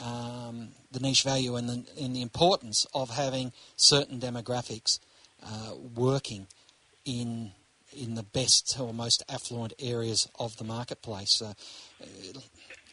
um, 0.03 0.69
the 0.91 0.99
niche 0.99 1.23
value, 1.23 1.55
and 1.55 1.69
the, 1.69 1.85
and 2.01 2.15
the 2.15 2.21
importance 2.21 2.85
of 2.93 3.09
having 3.09 3.51
certain 3.75 4.19
demographics 4.19 4.99
uh, 5.45 5.75
working 5.95 6.47
in 7.05 7.51
in 7.95 8.15
the 8.15 8.23
best 8.23 8.79
or 8.79 8.93
most 8.93 9.23
affluent 9.29 9.73
areas 9.79 10.27
of 10.39 10.57
the 10.57 10.63
marketplace. 10.63 11.41
Uh, 11.41 11.53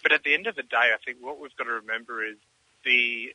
but 0.03 0.13
at 0.13 0.25
the 0.25 0.35
end 0.35 0.47
of 0.47 0.57
the 0.57 0.63
day, 0.63 0.93
I 0.93 0.99
think 1.05 1.19
what 1.21 1.41
we've 1.41 1.57
got 1.57 1.65
to 1.65 1.81
remember 1.81 2.25
is 2.25 2.37
the 2.85 3.33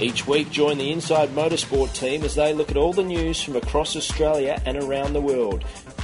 Each 0.00 0.26
week, 0.26 0.50
join 0.50 0.78
the 0.78 0.92
Inside 0.92 1.30
Motorsport 1.30 1.94
team 1.94 2.24
as 2.24 2.34
they 2.34 2.52
look 2.52 2.70
at 2.70 2.76
all 2.76 2.92
the 2.92 3.02
news 3.02 3.42
from 3.42 3.56
across 3.56 3.96
Australia 3.96 4.60
and 4.66 4.76
around 4.76 5.12
the 5.12 5.20
world. 5.20 5.64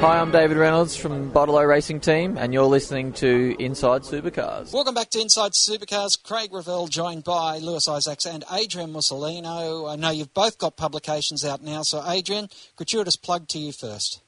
Hi, 0.00 0.18
I'm 0.18 0.30
David 0.30 0.56
Reynolds 0.56 0.96
from 0.96 1.28
Bottle-O 1.28 1.62
Racing 1.62 2.00
Team, 2.00 2.38
and 2.38 2.54
you're 2.54 2.64
listening 2.64 3.12
to 3.12 3.54
Inside 3.58 4.00
Supercars. 4.00 4.72
Welcome 4.72 4.94
back 4.94 5.10
to 5.10 5.20
Inside 5.20 5.52
Supercars. 5.52 6.16
Craig 6.22 6.54
Revell 6.54 6.86
joined 6.86 7.22
by 7.22 7.58
Lewis 7.58 7.86
Isaacs 7.86 8.24
and 8.24 8.42
Adrian 8.50 8.94
Musolino. 8.94 9.92
I 9.92 9.96
know 9.96 10.08
you've 10.08 10.32
both 10.32 10.56
got 10.56 10.78
publications 10.78 11.44
out 11.44 11.62
now, 11.62 11.82
so 11.82 12.02
Adrian, 12.08 12.48
gratuitous 12.76 13.16
plug 13.16 13.46
to 13.48 13.58
you 13.58 13.72
first. 13.72 14.22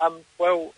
Um, 0.00 0.22
well, 0.36 0.74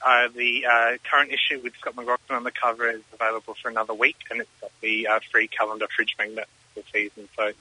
uh, 0.00 0.28
the 0.34 0.64
uh, 0.64 0.96
current 1.10 1.30
issue 1.30 1.60
with 1.62 1.74
Scott 1.76 1.96
McLaughlin 1.96 2.38
on 2.38 2.44
the 2.44 2.50
cover 2.50 2.88
is 2.88 3.02
available 3.12 3.52
for 3.60 3.68
another 3.68 3.92
week, 3.92 4.16
and 4.30 4.40
it's 4.40 4.50
got 4.62 4.70
the 4.80 5.06
uh, 5.06 5.20
free 5.30 5.48
calendar 5.48 5.86
fridge 5.94 6.16
magnet 6.18 6.48
for 6.72 6.80
the 6.80 6.86
season. 6.90 7.28
So 7.36 7.52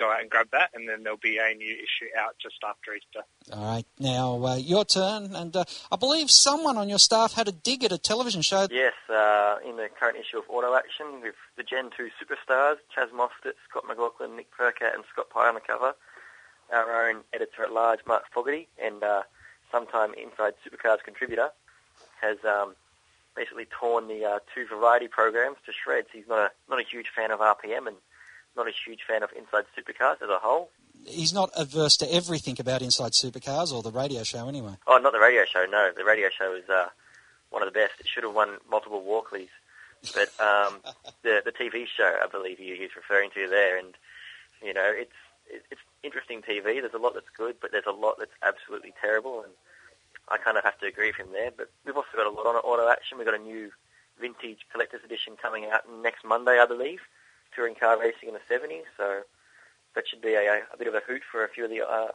go 0.00 0.10
out 0.10 0.20
and 0.20 0.30
grab 0.30 0.48
that, 0.52 0.70
and 0.74 0.88
then 0.88 1.02
there'll 1.02 1.18
be 1.18 1.38
a 1.38 1.54
new 1.54 1.74
issue 1.74 2.08
out 2.18 2.34
just 2.40 2.56
after 2.66 2.94
Easter. 2.94 3.22
All 3.52 3.64
right, 3.64 3.84
now 3.98 4.44
uh, 4.44 4.56
your 4.56 4.84
turn, 4.84 5.36
and 5.36 5.54
uh, 5.54 5.64
I 5.92 5.96
believe 5.96 6.30
someone 6.30 6.78
on 6.78 6.88
your 6.88 6.98
staff 6.98 7.34
had 7.34 7.46
a 7.48 7.52
dig 7.52 7.84
at 7.84 7.92
a 7.92 7.98
television 7.98 8.42
show. 8.42 8.66
Yes, 8.70 8.94
uh, 9.08 9.56
in 9.68 9.76
the 9.76 9.88
current 9.88 10.16
issue 10.16 10.38
of 10.38 10.44
Auto 10.48 10.74
Action 10.74 11.20
with 11.22 11.34
the 11.56 11.62
Gen 11.62 11.90
2 11.96 12.08
superstars, 12.18 12.76
Chaz 12.96 13.10
Mostert, 13.10 13.54
Scott 13.68 13.84
McLaughlin, 13.86 14.36
Nick 14.36 14.48
Percat 14.56 14.94
and 14.94 15.04
Scott 15.12 15.28
Pye 15.30 15.48
on 15.48 15.54
the 15.54 15.60
cover, 15.60 15.94
our 16.72 17.08
own 17.08 17.20
editor-at-large, 17.32 18.00
Mark 18.06 18.24
Fogarty, 18.32 18.68
and 18.82 19.02
uh, 19.02 19.22
sometime 19.70 20.14
Inside 20.14 20.54
Supercars 20.66 21.02
contributor, 21.04 21.50
has 22.20 22.38
um, 22.44 22.74
basically 23.36 23.66
torn 23.66 24.08
the 24.08 24.24
uh, 24.24 24.38
two 24.54 24.66
variety 24.66 25.08
programs 25.08 25.56
to 25.66 25.72
shreds. 25.72 26.08
He's 26.12 26.28
not 26.28 26.38
a, 26.38 26.50
not 26.70 26.80
a 26.80 26.84
huge 26.84 27.06
fan 27.14 27.30
of 27.30 27.40
RPM 27.40 27.86
and 27.86 27.96
not 28.56 28.68
a 28.68 28.72
huge 28.84 29.00
fan 29.06 29.22
of 29.22 29.30
Inside 29.36 29.64
Supercars 29.76 30.22
as 30.22 30.28
a 30.28 30.38
whole. 30.38 30.70
He's 31.06 31.32
not 31.32 31.50
averse 31.56 31.96
to 31.98 32.12
everything 32.12 32.56
about 32.60 32.82
Inside 32.82 33.12
Supercars 33.12 33.72
or 33.72 33.82
the 33.82 33.90
radio 33.90 34.22
show, 34.22 34.48
anyway. 34.48 34.74
Oh, 34.86 34.98
not 34.98 35.12
the 35.12 35.20
radio 35.20 35.44
show. 35.44 35.64
No, 35.70 35.90
the 35.96 36.04
radio 36.04 36.28
show 36.28 36.54
is 36.54 36.68
uh, 36.68 36.88
one 37.50 37.62
of 37.62 37.72
the 37.72 37.78
best. 37.78 37.92
It 38.00 38.06
should 38.06 38.24
have 38.24 38.34
won 38.34 38.58
multiple 38.70 39.02
Walkleys, 39.02 39.48
but 40.14 40.28
um, 40.40 40.80
the 41.22 41.42
the 41.44 41.52
TV 41.52 41.86
show, 41.86 42.18
I 42.22 42.26
believe 42.26 42.58
he, 42.58 42.76
he's 42.76 42.96
referring 42.96 43.30
to 43.30 43.48
there, 43.48 43.78
and 43.78 43.94
you 44.62 44.74
know, 44.74 44.92
it's 44.92 45.16
it's 45.48 45.80
interesting 46.02 46.42
TV. 46.42 46.80
There's 46.80 46.94
a 46.94 46.98
lot 46.98 47.14
that's 47.14 47.30
good, 47.36 47.56
but 47.60 47.72
there's 47.72 47.88
a 47.88 47.92
lot 47.92 48.16
that's 48.18 48.34
absolutely 48.42 48.92
terrible, 49.00 49.42
and 49.42 49.52
I 50.28 50.36
kind 50.36 50.58
of 50.58 50.64
have 50.64 50.78
to 50.80 50.86
agree 50.86 51.08
with 51.08 51.16
him 51.16 51.32
there. 51.32 51.50
But 51.56 51.70
we've 51.86 51.96
also 51.96 52.14
got 52.14 52.26
a 52.26 52.30
lot 52.30 52.46
on 52.46 52.56
auto 52.56 52.88
action. 52.90 53.16
We've 53.16 53.26
got 53.26 53.40
a 53.40 53.42
new 53.42 53.70
vintage 54.20 54.66
collector's 54.70 55.02
edition 55.02 55.34
coming 55.40 55.64
out 55.64 55.84
next 56.02 56.26
Monday, 56.26 56.60
I 56.60 56.66
believe 56.66 57.00
touring 57.54 57.74
car 57.74 57.98
racing 57.98 58.28
in 58.28 58.34
the 58.34 58.40
70s. 58.54 58.84
So 58.96 59.20
that 59.94 60.04
should 60.08 60.22
be 60.22 60.34
a, 60.34 60.62
a 60.72 60.76
bit 60.78 60.86
of 60.86 60.94
a 60.94 61.00
hoot 61.06 61.22
for 61.30 61.44
a 61.44 61.48
few 61.48 61.64
of 61.64 61.70
the, 61.70 61.86
uh, 61.86 62.08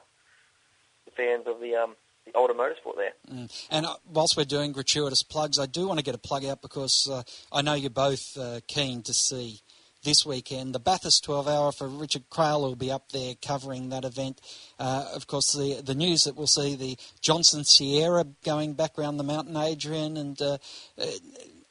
fans 1.16 1.46
of 1.48 1.60
the, 1.60 1.76
um, 1.76 1.96
the 2.26 2.34
older 2.34 2.54
motorsport 2.54 2.96
there. 2.98 3.14
Mm. 3.32 3.68
And 3.70 3.86
uh, 3.86 3.96
whilst 4.12 4.36
we're 4.38 4.46
doing 4.46 4.72
gratuitous 4.72 5.24
plugs, 5.24 5.60
I 5.60 5.66
do 5.66 5.88
want 5.88 6.00
to 6.00 6.04
get 6.04 6.16
a 6.16 6.20
plug 6.20 6.46
out 6.46 6.62
because 6.62 7.08
uh, 7.10 7.24
I 7.52 7.62
know 7.62 7.74
you're 7.74 7.90
both 7.90 8.38
uh, 8.38 8.62
keen 8.68 9.04
to 9.04 9.14
see 9.14 9.62
this 10.06 10.26
weekend. 10.26 10.74
The 10.74 10.80
Bathurst 10.80 11.24
12 11.26 11.48
hour 11.48 11.72
for 11.72 11.88
Richard 11.88 12.30
Craill 12.30 12.62
will 12.62 12.76
be 12.76 12.92
up 12.92 13.12
there 13.12 13.34
covering 13.42 13.90
that 13.90 14.06
event. 14.06 14.40
Uh, 14.80 15.10
of 15.14 15.28
course, 15.28 15.52
the 15.52 15.82
the 15.82 15.96
news 15.96 16.24
that 16.24 16.36
we'll 16.36 16.48
see 16.48 16.76
the 16.76 16.98
Johnson 17.20 17.66
Sierra 17.66 18.26
going 18.46 18.74
back 18.74 18.98
around 18.98 19.18
the 19.18 19.24
mountain, 19.24 19.58
Adrian, 19.58 20.16
and 20.16 20.40
uh, 20.42 20.58
uh 20.98 21.06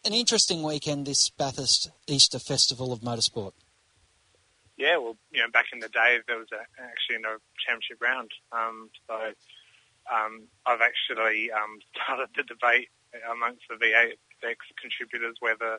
an 0.04 0.12
interesting 0.12 0.62
weekend, 0.62 1.06
this 1.06 1.30
Bathurst 1.30 1.90
Easter 2.06 2.38
Festival 2.38 2.92
of 2.92 3.00
Motorsport. 3.00 3.52
Yeah, 4.76 4.98
well, 4.98 5.16
you 5.30 5.40
know, 5.40 5.50
back 5.52 5.66
in 5.72 5.78
the 5.78 5.88
day, 5.88 6.18
there 6.26 6.38
was 6.38 6.48
a, 6.52 6.60
actually 6.82 7.22
no 7.22 7.38
championship 7.64 8.02
round. 8.02 8.30
Um, 8.52 8.90
so 9.06 9.14
um, 10.12 10.48
I've 10.66 10.82
actually 10.82 11.50
um, 11.52 11.78
started 11.94 12.28
the 12.36 12.42
debate 12.42 12.88
amongst 13.30 13.62
the 13.70 13.76
V8X 13.76 14.58
contributors 14.80 15.36
whether 15.40 15.78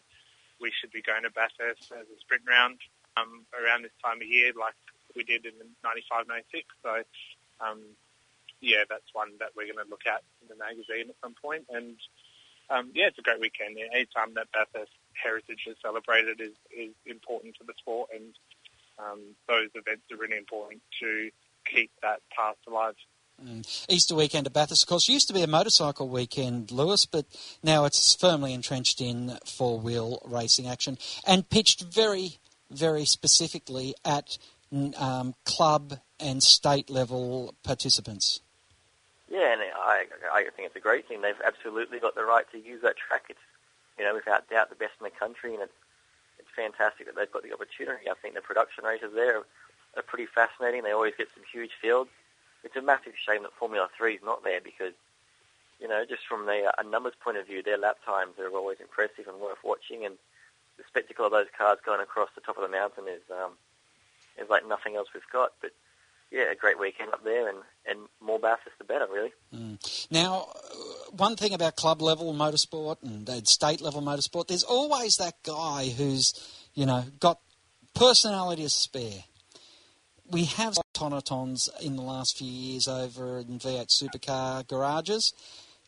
we 0.62 0.72
should 0.72 0.92
be 0.92 1.02
going 1.02 1.24
to 1.24 1.30
Bathurst 1.30 1.92
as 1.92 2.08
a 2.08 2.18
sprint 2.22 2.44
round 2.48 2.80
um, 3.18 3.46
around 3.54 3.84
this 3.84 3.96
time 4.04 4.24
of 4.24 4.28
year, 4.28 4.52
like 4.58 4.80
we 5.16 5.24
did 5.24 5.46
in 5.46 5.54
95, 5.84 6.28
96. 6.28 6.64
So, 6.82 7.04
um, 7.60 7.84
yeah, 8.62 8.88
that's 8.90 9.12
one 9.14 9.36
that 9.40 9.52
we're 9.56 9.68
going 9.68 9.84
to 9.84 9.92
look 9.92 10.08
at 10.08 10.24
in 10.42 10.48
the 10.48 10.56
magazine 10.56 11.12
at 11.12 11.20
some 11.22 11.36
point. 11.36 11.68
And 11.70 12.00
um, 12.70 12.92
yeah, 12.94 13.08
it's 13.08 13.20
a 13.20 13.22
great 13.22 13.40
weekend. 13.40 13.78
Any 13.78 14.08
time 14.16 14.34
that 14.36 14.48
Bathurst 14.52 14.92
heritage 15.14 15.66
is 15.68 15.78
celebrated 15.82 16.42
is, 16.42 16.54
is 16.76 16.94
important 17.06 17.56
to 17.58 17.64
the 17.66 17.74
sport, 17.78 18.10
and 18.14 18.34
um, 19.00 19.20
those 19.48 19.70
events 19.76 20.04
are 20.12 20.18
really 20.18 20.38
important 20.38 20.82
to 21.02 21.30
keep 21.66 21.92
that 22.02 22.22
past 22.36 22.60
alive. 22.68 22.96
Mm. 23.44 23.86
Easter 23.90 24.16
weekend 24.16 24.48
at 24.48 24.54
Bathurst, 24.54 24.84
of 24.84 24.88
course, 24.88 25.10
used 25.10 25.28
to 25.28 25.34
be 25.34 25.42
a 25.42 25.48
motorcycle 25.48 26.08
weekend, 26.08 26.72
Lewis, 26.72 27.06
but 27.06 27.26
now 27.62 27.84
it's 27.84 28.16
firmly 28.16 28.54
entrenched 28.54 29.02
in 29.02 29.38
four 29.46 29.80
wheel 29.80 30.22
racing 30.26 30.68
action 30.68 30.98
and 31.28 31.50
pitched 31.50 31.82
very, 31.82 32.38
very 32.72 33.04
specifically 33.04 33.94
at 34.06 34.38
um, 34.98 35.36
club 35.44 36.00
and 36.20 36.42
state 36.42 36.90
level 36.90 37.54
participants. 37.64 38.42
Yeah, 39.36 39.52
and 39.52 39.62
I, 39.76 40.08
I 40.32 40.48
think 40.56 40.72
it's 40.72 40.80
a 40.80 40.88
great 40.88 41.10
thing. 41.10 41.20
They've 41.20 41.44
absolutely 41.44 42.00
got 42.00 42.16
the 42.16 42.24
right 42.24 42.48
to 42.54 42.58
use 42.58 42.82
that 42.84 42.96
track. 42.96 43.26
It's, 43.28 43.44
you 44.00 44.06
know, 44.06 44.16
without 44.16 44.48
doubt 44.48 44.70
the 44.70 44.80
best 44.80 44.96
in 44.96 45.04
the 45.04 45.12
country, 45.12 45.52
and 45.54 45.62
it's 45.62 45.76
it's 46.40 46.48
fantastic 46.56 47.06
that 47.08 47.20
they've 47.20 47.32
got 47.32 47.44
the 47.44 47.52
opportunity. 47.52 48.08
I 48.08 48.16
think 48.16 48.36
the 48.36 48.42
production 48.42 48.86
races 48.86 49.12
there 49.14 49.44
are, 49.44 49.46
are 50.00 50.08
pretty 50.08 50.26
fascinating. 50.26 50.84
They 50.84 50.96
always 50.96 51.20
get 51.20 51.28
some 51.36 51.44
huge 51.52 51.72
fields. 51.82 52.12
It's 52.64 52.78
a 52.78 52.82
massive 52.82 53.20
shame 53.20 53.44
that 53.44 53.52
Formula 53.60 53.90
Three 53.98 54.16
is 54.16 54.24
not 54.24 54.44
there 54.44 54.62
because, 54.64 54.96
you 55.82 55.88
know, 55.90 56.06
just 56.08 56.24
from 56.28 56.46
the, 56.46 56.72
a 56.80 56.84
numbers 56.88 57.20
point 57.20 57.36
of 57.36 57.46
view, 57.46 57.62
their 57.62 57.78
lap 57.78 57.98
times 58.06 58.40
are 58.40 58.48
always 58.56 58.80
impressive 58.80 59.28
and 59.28 59.44
worth 59.44 59.60
watching, 59.68 60.06
and 60.06 60.16
the 60.80 60.88
spectacle 60.88 61.26
of 61.26 61.36
those 61.36 61.52
cars 61.58 61.80
going 61.86 62.00
across 62.00 62.30
the 62.36 62.42
top 62.42 62.56
of 62.56 62.64
the 62.64 62.72
mountain 62.72 63.12
is 63.12 63.24
um, 63.32 63.52
is 64.40 64.50
like 64.50 64.64
nothing 64.66 64.96
else 64.96 65.10
we've 65.14 65.28
got. 65.28 65.52
But 65.60 65.72
yeah, 66.36 66.52
a 66.52 66.56
great 66.56 66.78
weekend 66.78 67.14
up 67.14 67.24
there, 67.24 67.48
and, 67.48 67.60
and 67.86 68.00
more 68.20 68.38
Bathurst 68.38 68.78
the 68.78 68.84
better, 68.84 69.08
really. 69.10 69.32
Mm. 69.56 70.08
Now, 70.12 70.48
one 71.12 71.38
thing 71.38 71.54
about 71.54 71.78
club 71.78 72.02
level 72.02 72.34
motorsport 72.34 72.98
and 73.04 73.48
state 73.48 73.80
level 73.80 74.02
motorsport, 74.02 74.48
there's 74.48 74.64
always 74.64 75.16
that 75.16 75.36
guy 75.44 75.94
who's, 75.96 76.34
you 76.74 76.86
know, 76.86 77.06
got 77.22 77.40
personality 77.94 78.64
to 78.64 78.70
spare. 78.70 79.24
We 80.30 80.44
have 80.46 80.78
tonatons 80.94 81.70
in 81.82 81.96
the 81.96 82.02
last 82.02 82.38
few 82.38 82.52
years 82.52 82.90
over 82.90 83.40
in 83.40 83.58
V8 83.60 83.88
supercar 83.88 84.68
garages, 84.68 85.32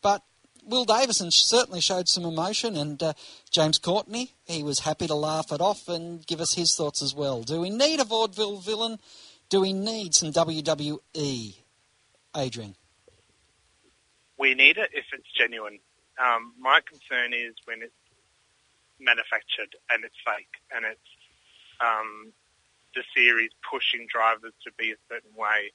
but 0.01 0.21
Will 0.63 0.85
Davison 0.85 1.29
certainly 1.31 1.81
showed 1.81 2.07
some 2.07 2.23
emotion, 2.23 2.77
and 2.77 3.01
uh, 3.03 3.13
James 3.51 3.77
Courtney, 3.77 4.31
he 4.45 4.63
was 4.63 4.79
happy 4.79 5.07
to 5.07 5.15
laugh 5.15 5.51
it 5.51 5.59
off 5.59 5.89
and 5.89 6.25
give 6.25 6.39
us 6.39 6.53
his 6.53 6.73
thoughts 6.75 7.01
as 7.01 7.13
well. 7.13 7.43
Do 7.43 7.59
we 7.59 7.69
need 7.69 7.99
a 7.99 8.05
vaudeville 8.05 8.57
villain? 8.57 8.99
Do 9.49 9.61
we 9.61 9.71
need 9.71 10.13
some 10.13 10.33
WWE, 10.33 11.55
Adrian? 12.35 12.75
We 14.37 14.53
need 14.53 14.77
it 14.77 14.89
if 14.93 15.05
it's 15.13 15.31
genuine. 15.37 15.79
Um, 16.19 16.53
my 16.59 16.81
concern 16.85 17.33
is 17.33 17.55
when 17.65 17.81
it's 17.81 17.93
manufactured 18.99 19.75
and 19.89 20.03
it's 20.03 20.17
fake 20.25 20.51
and 20.75 20.83
it's 20.85 21.11
um, 21.79 22.33
the 22.93 23.03
series 23.15 23.51
pushing 23.63 24.07
drivers 24.11 24.53
to 24.65 24.71
be 24.77 24.91
a 24.91 24.99
certain 25.07 25.31
way. 25.37 25.71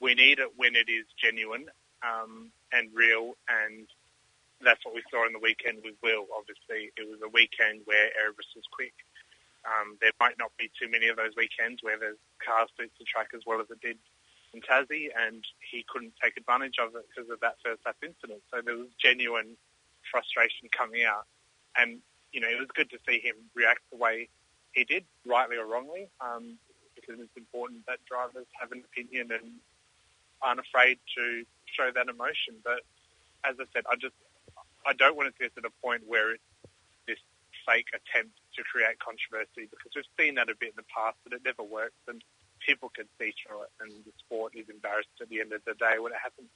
We 0.00 0.14
need 0.14 0.38
it 0.38 0.48
when 0.56 0.74
it 0.74 0.88
is 0.88 1.04
genuine 1.22 1.66
um, 2.02 2.50
and 2.72 2.88
real, 2.94 3.34
and 3.46 3.86
that's 4.64 4.84
what 4.84 4.94
we 4.94 5.02
saw 5.10 5.26
in 5.26 5.32
the 5.32 5.38
weekend 5.38 5.78
with 5.84 5.94
Will. 6.02 6.26
Obviously, 6.34 6.90
it 6.96 7.06
was 7.06 7.20
a 7.22 7.28
weekend 7.28 7.82
where 7.84 8.10
Erebus 8.18 8.50
was 8.56 8.64
quick. 8.72 8.94
Um, 9.64 9.96
there 10.00 10.12
might 10.18 10.38
not 10.38 10.50
be 10.58 10.70
too 10.74 10.90
many 10.90 11.08
of 11.08 11.16
those 11.16 11.36
weekends 11.36 11.82
where 11.82 11.98
the 11.98 12.16
car 12.44 12.66
suits 12.76 12.94
the 12.98 13.04
track 13.04 13.30
as 13.34 13.42
well 13.46 13.60
as 13.60 13.70
it 13.70 13.80
did 13.80 13.98
in 14.54 14.60
Tassie, 14.60 15.08
and 15.14 15.44
he 15.70 15.84
couldn't 15.88 16.12
take 16.22 16.36
advantage 16.36 16.76
of 16.78 16.94
it 16.94 17.06
because 17.08 17.30
of 17.30 17.40
that 17.40 17.56
first 17.64 17.80
lap 17.86 17.96
incident. 18.02 18.42
So 18.50 18.60
there 18.60 18.76
was 18.76 18.88
genuine 18.98 19.56
frustration 20.10 20.68
coming 20.76 21.04
out. 21.04 21.26
And 21.76 22.00
you 22.32 22.40
know, 22.40 22.48
it 22.48 22.58
was 22.58 22.68
good 22.74 22.90
to 22.90 22.98
see 23.06 23.20
him 23.20 23.36
react 23.54 23.80
the 23.90 23.98
way 23.98 24.28
he 24.72 24.84
did, 24.84 25.04
rightly 25.26 25.56
or 25.56 25.66
wrongly, 25.66 26.08
um, 26.20 26.56
because 26.96 27.20
it's 27.20 27.36
important 27.36 27.86
that 27.86 27.98
drivers 28.08 28.46
have 28.58 28.72
an 28.72 28.82
opinion 28.84 29.30
and 29.32 29.60
aren't 30.40 30.60
afraid 30.60 30.98
to 31.16 31.44
show 31.66 31.90
that 31.94 32.08
emotion. 32.08 32.56
But 32.64 32.80
as 33.44 33.56
I 33.60 33.64
said, 33.72 33.84
I 33.90 33.96
just 33.96 34.14
I 34.86 34.92
don't 34.92 35.16
want 35.16 35.30
to 35.30 35.34
see 35.38 35.46
us 35.46 35.52
at 35.56 35.62
the 35.62 35.74
point 35.82 36.02
where 36.06 36.32
it's 36.32 36.51
fake 37.66 37.88
attempt 37.94 38.38
to 38.56 38.62
create 38.62 38.98
controversy 38.98 39.68
because 39.70 39.92
we've 39.94 40.12
seen 40.18 40.34
that 40.36 40.48
a 40.48 40.54
bit 40.58 40.70
in 40.70 40.76
the 40.76 40.90
past, 40.94 41.16
but 41.24 41.32
it 41.32 41.42
never 41.44 41.62
works, 41.62 41.98
and 42.08 42.22
people 42.66 42.90
can 42.94 43.06
see 43.18 43.34
through 43.42 43.62
it, 43.62 43.70
and 43.80 43.90
the 44.04 44.12
sport 44.18 44.54
is 44.54 44.68
embarrassed 44.68 45.08
at 45.20 45.28
the 45.28 45.40
end 45.40 45.52
of 45.52 45.64
the 45.64 45.74
day 45.74 45.98
when 45.98 46.12
it 46.12 46.18
happens. 46.22 46.48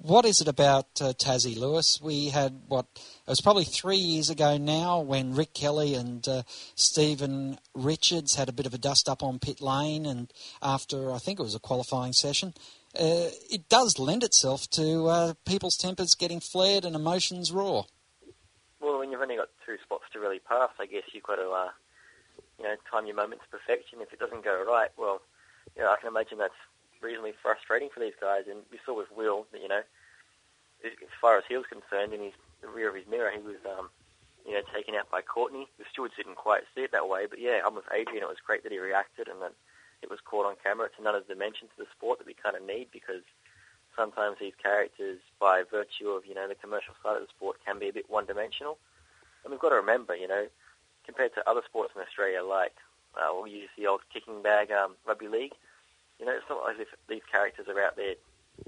What 0.00 0.24
is 0.24 0.40
it 0.40 0.48
about 0.48 0.86
uh, 1.00 1.12
Tassie 1.12 1.58
Lewis? 1.58 2.00
We 2.00 2.28
had 2.28 2.62
what 2.68 2.86
it 2.94 3.30
was 3.30 3.40
probably 3.40 3.64
three 3.64 3.96
years 3.96 4.30
ago 4.30 4.56
now 4.56 5.00
when 5.00 5.34
Rick 5.34 5.52
Kelly 5.52 5.94
and 5.94 6.26
uh, 6.26 6.42
Stephen 6.74 7.58
Richards 7.74 8.34
had 8.34 8.48
a 8.48 8.52
bit 8.52 8.66
of 8.66 8.72
a 8.72 8.78
dust 8.78 9.08
up 9.08 9.22
on 9.22 9.38
pit 9.38 9.60
lane, 9.60 10.06
and 10.06 10.32
after 10.62 11.12
I 11.12 11.18
think 11.18 11.38
it 11.38 11.42
was 11.42 11.54
a 11.54 11.60
qualifying 11.60 12.12
session, 12.14 12.54
uh, 12.98 13.28
it 13.50 13.68
does 13.68 13.98
lend 13.98 14.24
itself 14.24 14.68
to 14.70 15.06
uh, 15.06 15.34
people's 15.44 15.76
tempers 15.76 16.14
getting 16.14 16.40
flared 16.40 16.84
and 16.84 16.96
emotions 16.96 17.52
raw. 17.52 17.84
When 19.08 19.16
you've 19.16 19.24
only 19.24 19.40
got 19.40 19.48
two 19.64 19.80
spots 19.80 20.04
to 20.12 20.20
really 20.20 20.36
pass, 20.36 20.68
I 20.76 20.84
guess 20.84 21.08
you've 21.16 21.24
got 21.24 21.40
to, 21.40 21.48
uh, 21.48 21.72
you 22.60 22.68
know, 22.68 22.76
time 22.92 23.08
your 23.08 23.16
moment 23.16 23.40
to 23.40 23.48
perfection. 23.48 24.04
If 24.04 24.12
it 24.12 24.20
doesn't 24.20 24.44
go 24.44 24.52
right, 24.68 24.92
well, 25.00 25.24
you 25.72 25.80
know, 25.80 25.88
I 25.88 25.96
can 25.96 26.12
imagine 26.12 26.36
that's 26.36 26.60
reasonably 27.00 27.32
frustrating 27.40 27.88
for 27.88 28.04
these 28.04 28.20
guys. 28.20 28.44
And 28.52 28.68
we 28.68 28.76
saw 28.84 28.92
with 28.92 29.08
Will 29.16 29.48
that, 29.56 29.64
you 29.64 29.68
know, 29.72 29.80
as 30.84 31.14
far 31.24 31.40
as 31.40 31.48
he 31.48 31.56
was 31.56 31.64
concerned, 31.64 32.12
in 32.12 32.20
his 32.20 32.36
the 32.60 32.68
rear 32.68 32.92
of 32.92 33.00
his 33.00 33.08
mirror, 33.08 33.32
he 33.32 33.40
was, 33.40 33.56
um, 33.64 33.88
you 34.44 34.52
know, 34.52 34.60
taken 34.76 34.92
out 34.92 35.08
by 35.08 35.24
Courtney. 35.24 35.72
The 35.80 35.88
stewards 35.88 36.12
didn't 36.12 36.36
quite 36.36 36.68
see 36.76 36.84
it 36.84 36.92
that 36.92 37.08
way, 37.08 37.24
but 37.24 37.40
yeah, 37.40 37.64
I'm 37.64 37.80
with 37.80 37.88
Adrian. 37.88 38.20
It 38.20 38.28
was 38.28 38.44
great 38.44 38.60
that 38.68 38.76
he 38.76 38.78
reacted 38.78 39.32
and 39.32 39.40
that 39.40 39.56
it 40.04 40.12
was 40.12 40.20
caught 40.20 40.44
on 40.44 40.60
camera. 40.60 40.92
It's 40.92 41.00
another 41.00 41.24
dimension 41.24 41.72
to 41.72 41.76
the 41.80 41.88
sport 41.96 42.20
that 42.20 42.28
we 42.28 42.36
kind 42.36 42.60
of 42.60 42.60
need 42.60 42.92
because 42.92 43.24
sometimes 43.96 44.36
these 44.36 44.60
characters, 44.60 45.16
by 45.40 45.64
virtue 45.64 46.12
of 46.12 46.28
you 46.28 46.36
know 46.36 46.44
the 46.44 46.60
commercial 46.60 46.92
side 47.00 47.16
of 47.16 47.24
the 47.24 47.32
sport, 47.32 47.56
can 47.64 47.80
be 47.80 47.88
a 47.88 47.92
bit 47.96 48.12
one-dimensional. 48.12 48.76
And 49.44 49.50
we've 49.50 49.60
got 49.60 49.70
to 49.70 49.76
remember, 49.76 50.14
you 50.16 50.28
know, 50.28 50.46
compared 51.04 51.34
to 51.34 51.48
other 51.48 51.62
sports 51.64 51.92
in 51.96 52.02
Australia, 52.02 52.42
like 52.42 52.74
uh, 53.16 53.28
we'll 53.32 53.46
use 53.46 53.68
the 53.76 53.86
old 53.86 54.00
kicking 54.12 54.42
bag 54.42 54.70
um, 54.70 54.94
rugby 55.06 55.28
league. 55.28 55.52
You 56.20 56.26
know, 56.26 56.32
it's 56.32 56.48
not 56.50 56.70
as 56.70 56.80
if 56.80 56.88
these 57.08 57.22
characters 57.30 57.66
are 57.68 57.80
out 57.80 57.96
there, 57.96 58.14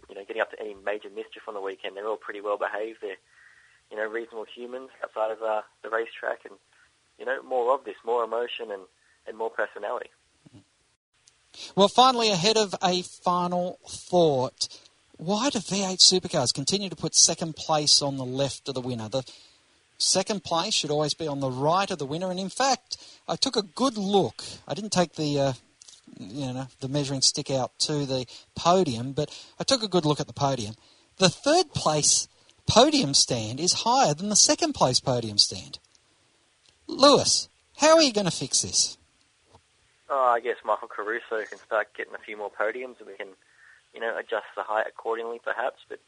you 0.09 0.15
know, 0.15 0.25
getting 0.25 0.41
up 0.41 0.51
to 0.53 0.61
any 0.61 0.75
major 0.85 1.09
mischief 1.11 1.43
on 1.49 1.55
the 1.55 1.61
weekend. 1.61 1.97
They're 1.97 2.07
all 2.07 2.17
pretty 2.17 2.41
well 2.41 2.59
behaved. 2.59 2.99
They're, 3.03 3.21
you 3.91 3.97
know, 3.97 4.07
reasonable 4.09 4.47
humans 4.55 4.91
outside 5.03 5.33
of 5.33 5.43
uh, 5.43 5.63
the 5.83 5.91
racetrack, 5.91 6.45
and 6.45 6.55
you 7.19 7.27
know, 7.27 7.43
more 7.43 7.75
of 7.75 7.85
this, 7.85 7.97
more 8.05 8.25
emotion 8.25 8.71
and, 8.71 8.83
and 9.27 9.37
more 9.37 9.51
personality. 9.51 10.11
Well, 11.77 11.89
finally, 11.89 12.31
ahead 12.31 12.57
of 12.57 12.75
a 12.83 13.03
final 13.03 13.79
thought, 13.87 14.69
why 15.17 15.51
do 15.51 15.59
V8 15.59 15.99
supercars 15.99 16.55
continue 16.55 16.89
to 16.89 16.97
put 16.97 17.15
second 17.15 17.57
place 17.57 18.01
on 18.01 18.17
the 18.17 18.25
left 18.25 18.69
of 18.69 18.75
the 18.75 18.81
winner? 18.81 19.09
The 19.09 19.25
second 20.01 20.45
place 20.45 20.75
should 20.75 20.91
always 20.91 21.15
be 21.15 21.27
on 21.27 21.41
the 21.41 21.51
right 21.51 21.91
of 21.91 21.99
the 21.99 22.07
winner, 22.07 22.31
and 22.31 22.41
in 22.41 22.49
fact, 22.49 22.97
I 23.29 23.37
took 23.37 23.57
a 23.57 23.63
good 23.63 23.97
look. 23.97 24.43
I 24.67 24.75
didn't 24.75 24.93
take 24.93 25.15
the. 25.15 25.41
Uh, 25.41 25.53
you 26.19 26.53
know, 26.53 26.67
the 26.81 26.89
measuring 26.89 27.23
stick 27.23 27.51
out 27.51 27.79
to 27.79 28.05
the 28.05 28.27
podium, 28.55 29.13
but 29.13 29.31
I 29.59 29.65
took 29.65 29.83
a 29.83 29.89
good 29.89 30.05
look 30.05 30.21
at 30.21 30.27
the 30.27 30.33
podium. 30.33 30.75
The 31.19 31.29
third 31.29 31.73
place 31.73 32.29
podium 32.67 33.15
stand 33.15 33.61
is 33.61 33.85
higher 33.85 34.13
than 34.15 34.29
the 34.29 34.37
second 34.37 34.75
place 34.75 35.01
podium 35.01 35.39
stand. 35.39 35.79
Lewis, 36.87 37.49
how 37.77 37.97
are 37.97 38.03
you 38.03 38.13
going 38.13 38.27
to 38.27 38.33
fix 38.33 38.63
this? 38.63 38.99
Oh, 40.09 40.33
I 40.35 40.41
guess 40.41 40.57
Michael 40.65 40.89
Caruso 40.89 41.45
can 41.49 41.59
start 41.59 41.95
getting 41.97 42.15
a 42.15 42.19
few 42.19 42.37
more 42.37 42.51
podiums, 42.51 42.99
and 42.99 43.07
we 43.07 43.17
can, 43.17 43.29
you 43.95 44.01
know, 44.01 44.17
adjust 44.19 44.47
the 44.57 44.63
height 44.63 44.87
accordingly, 44.89 45.41
perhaps. 45.43 45.79
But 45.89 46.01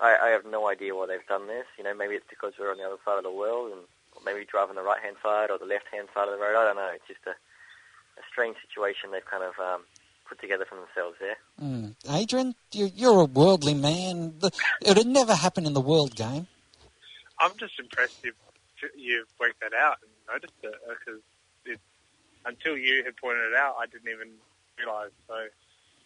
I, 0.00 0.16
I 0.22 0.28
have 0.30 0.44
no 0.44 0.68
idea 0.68 0.94
why 0.94 1.06
they've 1.06 1.26
done 1.28 1.46
this. 1.46 1.66
You 1.78 1.84
know, 1.84 1.94
maybe 1.94 2.14
it's 2.14 2.28
because 2.28 2.54
we're 2.58 2.70
on 2.70 2.78
the 2.78 2.84
other 2.84 3.00
side 3.04 3.18
of 3.18 3.24
the 3.24 3.32
world, 3.32 3.72
and 3.72 3.82
or 4.14 4.22
maybe 4.24 4.44
driving 4.44 4.76
the 4.76 4.82
right-hand 4.82 5.16
side 5.22 5.50
or 5.50 5.58
the 5.58 5.64
left-hand 5.64 6.08
side 6.14 6.28
of 6.28 6.34
the 6.34 6.40
road. 6.40 6.56
I 6.56 6.64
don't 6.64 6.76
know. 6.76 6.90
It's 6.94 7.06
just 7.06 7.20
a, 7.26 7.30
a 7.30 8.24
strange 8.30 8.56
situation 8.66 9.10
they've 9.10 9.24
kind 9.24 9.42
of 9.44 9.58
um, 9.58 9.82
put 10.28 10.40
together 10.40 10.64
for 10.68 10.76
themselves 10.76 11.16
there. 11.20 11.36
Mm. 11.60 11.94
Adrian, 12.10 12.54
you're, 12.72 12.88
you're 12.88 13.20
a 13.20 13.24
worldly 13.24 13.74
man. 13.74 14.34
It 14.82 14.96
would 14.96 15.06
never 15.06 15.34
happen 15.34 15.66
in 15.66 15.72
the 15.72 15.80
world 15.80 16.14
game. 16.14 16.46
I'm 17.38 17.56
just 17.58 17.78
impressed 17.78 18.16
you've, 18.22 18.34
you've 18.96 19.28
worked 19.40 19.60
that 19.60 19.74
out 19.74 19.98
and 20.02 20.10
noticed 20.32 20.54
it 20.62 20.74
because 20.88 21.20
it, 21.64 21.80
until 22.44 22.76
you 22.76 23.04
had 23.04 23.16
pointed 23.16 23.52
it 23.52 23.54
out, 23.54 23.76
I 23.80 23.86
didn't 23.86 24.08
even 24.08 24.28
realise. 24.78 25.12
So 25.26 25.34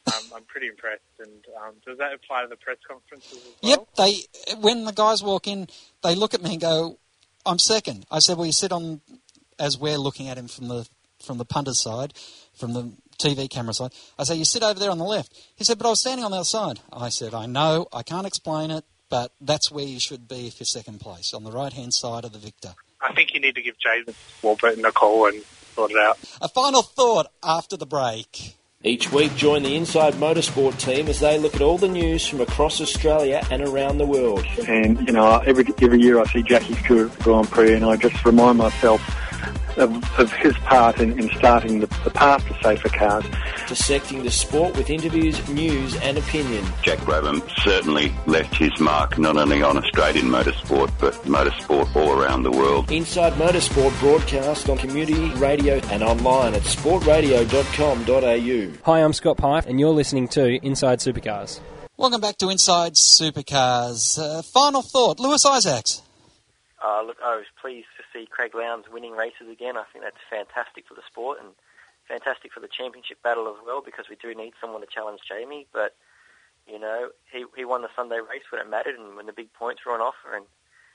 um, 0.07 0.23
I'm 0.35 0.45
pretty 0.45 0.69
impressed. 0.69 1.03
And 1.19 1.45
um, 1.63 1.75
does 1.85 1.99
that 1.99 2.13
apply 2.13 2.43
to 2.43 2.49
the 2.49 2.57
press 2.57 2.79
conferences 2.87 3.39
as 3.39 3.45
well? 3.63 3.71
Yep. 3.71 3.89
They 3.97 4.57
when 4.61 4.85
the 4.85 4.93
guys 4.93 5.23
walk 5.23 5.47
in, 5.47 5.69
they 6.03 6.15
look 6.15 6.35
at 6.35 6.43
me 6.43 6.53
and 6.53 6.61
go, 6.61 6.99
"I'm 7.45 7.59
second. 7.59 8.07
I 8.11 8.21
said, 8.21 8.37
"Well, 8.37 8.47
you 8.47 8.53
sit 8.53 8.73
on." 8.73 9.01
As 9.59 9.79
we're 9.79 9.97
looking 9.97 10.29
at 10.29 10.37
him 10.37 10.49
from 10.49 10.69
the 10.69 10.87
from 11.25 11.39
the 11.39 11.47
punter's 11.47 11.81
side, 11.81 12.13
from 12.55 12.75
the 12.75 12.93
TV 13.19 13.49
camera 13.49 13.73
side, 13.73 13.93
I 14.19 14.25
say, 14.25 14.37
"You 14.37 14.45
sit 14.45 14.63
over 14.63 14.79
there 14.79 14.91
on 14.91 14.99
the 14.99 15.05
left." 15.05 15.33
He 15.57 15.65
said, 15.65 15.79
"But 15.79 15.87
I 15.87 15.91
was 15.91 16.01
standing 16.01 16.25
on 16.25 16.31
the 16.31 16.39
other 16.39 16.45
side." 16.45 16.81
I 16.93 17.09
said, 17.09 17.33
"I 17.33 17.47
know. 17.47 17.89
I 17.93 18.03
can't 18.03 18.27
explain 18.27 18.71
it, 18.71 18.85
but 19.09 19.33
that's 19.41 19.71
where 19.71 19.87
you 19.87 19.99
should 19.99 20.29
be 20.29 20.47
if 20.47 20.61
you're 20.61 20.67
second 20.67 21.01
place, 21.01 21.33
on 21.33 21.45
the 21.45 21.53
right 21.53 21.73
hand 21.73 21.95
side 21.95 22.25
of 22.25 22.33
the 22.33 22.39
victor." 22.39 22.75
I 23.01 23.13
think 23.15 23.35
you 23.35 23.41
need 23.41 23.55
to 23.55 23.63
give 23.63 23.77
Jason 23.79 24.15
Warburton 24.43 24.85
a 24.85 24.93
call 24.93 25.27
and 25.27 25.43
sort 25.75 25.91
it 25.91 25.99
out. 25.99 26.19
A 26.41 26.49
final 26.49 26.83
thought 26.83 27.27
after 27.43 27.77
the 27.77 27.87
break. 27.87 28.57
Each 28.87 29.11
week, 29.11 29.35
join 29.35 29.65
the 29.65 29.75
Inside 29.75 30.15
Motorsport 30.15 30.79
team 30.79 31.09
as 31.09 31.19
they 31.19 31.41
look 31.41 31.57
at 31.57 31.61
all 31.61 31.77
the 31.77 31.89
news 31.89 32.25
from 32.25 32.41
across 32.41 32.81
Australia 32.81 33.45
and 33.51 33.61
around 33.61 33.99
the 33.99 34.07
world. 34.07 34.47
And, 34.69 35.05
you 35.09 35.13
know, 35.13 35.39
every, 35.39 35.65
every 35.83 36.01
year 36.01 36.21
I 36.21 36.25
see 36.27 36.45
Jackie's 36.45 36.81
Grand 36.83 37.51
Prix 37.51 37.75
and 37.75 37.85
I 37.85 37.97
just 37.97 38.25
remind 38.25 38.59
myself 38.59 39.03
of, 39.77 40.19
of 40.19 40.33
his 40.33 40.57
part 40.59 41.01
in, 41.01 41.19
in 41.19 41.29
starting 41.37 41.81
the, 41.81 41.87
the 42.05 42.11
path 42.11 42.47
to 42.49 42.57
safer 42.63 42.89
cars. 42.89 43.25
Dissecting 43.69 44.23
the 44.23 44.31
sport 44.31 44.77
with 44.77 44.91
interviews, 44.91 45.47
news, 45.49 45.97
and 45.97 46.19
opinion. 46.19 46.65
Jack 46.83 46.99
Brabham 47.01 47.43
certainly 47.63 48.13
left 48.27 48.55
his 48.55 48.79
mark 48.81 49.19
not 49.19 49.37
only 49.37 49.63
on 49.63 49.77
Australian 49.77 50.27
motorsport 50.27 50.91
but 51.01 51.15
motorsport 51.25 51.95
all 51.97 52.13
around 52.13 52.43
the 52.43 52.51
world. 52.51 52.91
Inside 52.91 53.33
Motorsport 53.35 53.99
broadcast 54.01 54.69
on 54.69 54.79
community 54.79 55.31
radio 55.35 55.75
and 55.91 56.03
online 56.03 56.55
at 56.55 56.63
sportradio.com.au. 56.63 58.79
Hi, 58.85 59.03
I'm 59.03 59.13
Scott 59.13 59.37
Pye, 59.37 59.63
and 59.67 59.79
you're 59.81 59.91
listening 59.91 60.29
to 60.29 60.65
Inside 60.65 61.01
Supercars. 61.01 61.61
Welcome 61.97 62.21
back 62.21 62.37
to 62.39 62.51
Inside 62.51 62.95
Supercars. 62.95 64.19
Uh, 64.19 64.43
final 64.43 64.83
thought, 64.83 65.19
Lewis 65.19 65.45
Isaacs. 65.47 66.03
Uh, 66.85 67.03
look, 67.03 67.17
I 67.25 67.37
was 67.37 67.47
pleased 67.61 67.87
to 67.96 67.96
see 68.17 68.27
Craig 68.27 68.55
Lowndes 68.55 68.89
winning 68.91 69.13
races 69.13 69.49
again. 69.53 69.77
I 69.77 69.85
think 69.93 70.05
that's 70.05 70.17
fantastic 70.31 70.89
for 70.89 70.95
the 70.95 71.05
sport 71.07 71.39
and 71.41 71.53
fantastic 72.09 72.53
for 72.53 72.61
the 72.61 72.69
championship 72.69 73.23
battle 73.23 73.49
as 73.49 73.61
well 73.65 73.83
because 73.85 74.09
we 74.09 74.17
do 74.17 74.35
need 74.35 74.55
someone 74.61 74.81
to 74.81 74.87
challenge 74.87 75.21
Jamie. 75.29 75.67
But, 75.73 75.95
you 76.67 76.79
know, 76.79 77.11
he, 77.31 77.45
he 77.57 77.65
won 77.65 77.83
the 77.83 77.93
Sunday 77.95 78.19
race 78.19 78.49
when 78.51 78.61
it 78.61 78.71
mattered 78.71 78.97
and 78.97 79.17
when 79.17 79.27
the 79.27 79.37
big 79.37 79.53
points 79.53 79.85
were 79.85 79.93
on 79.93 80.01
offer. 80.01 80.35
And 80.35 80.47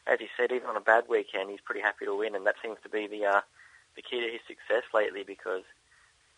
as 0.08 0.20
he 0.20 0.28
said, 0.36 0.52
even 0.52 0.70
on 0.70 0.78
a 0.78 0.82
bad 0.82 1.06
weekend, 1.08 1.52
he's 1.52 1.62
pretty 1.64 1.82
happy 1.82 2.06
to 2.06 2.18
win. 2.18 2.36
And 2.36 2.46
that 2.48 2.56
seems 2.64 2.78
to 2.84 2.90
be 2.90 3.06
the, 3.06 3.26
uh, 3.26 3.42
the 3.96 4.02
key 4.02 4.22
to 4.22 4.32
his 4.32 4.42
success 4.48 4.84
lately 4.94 5.24
because 5.24 5.64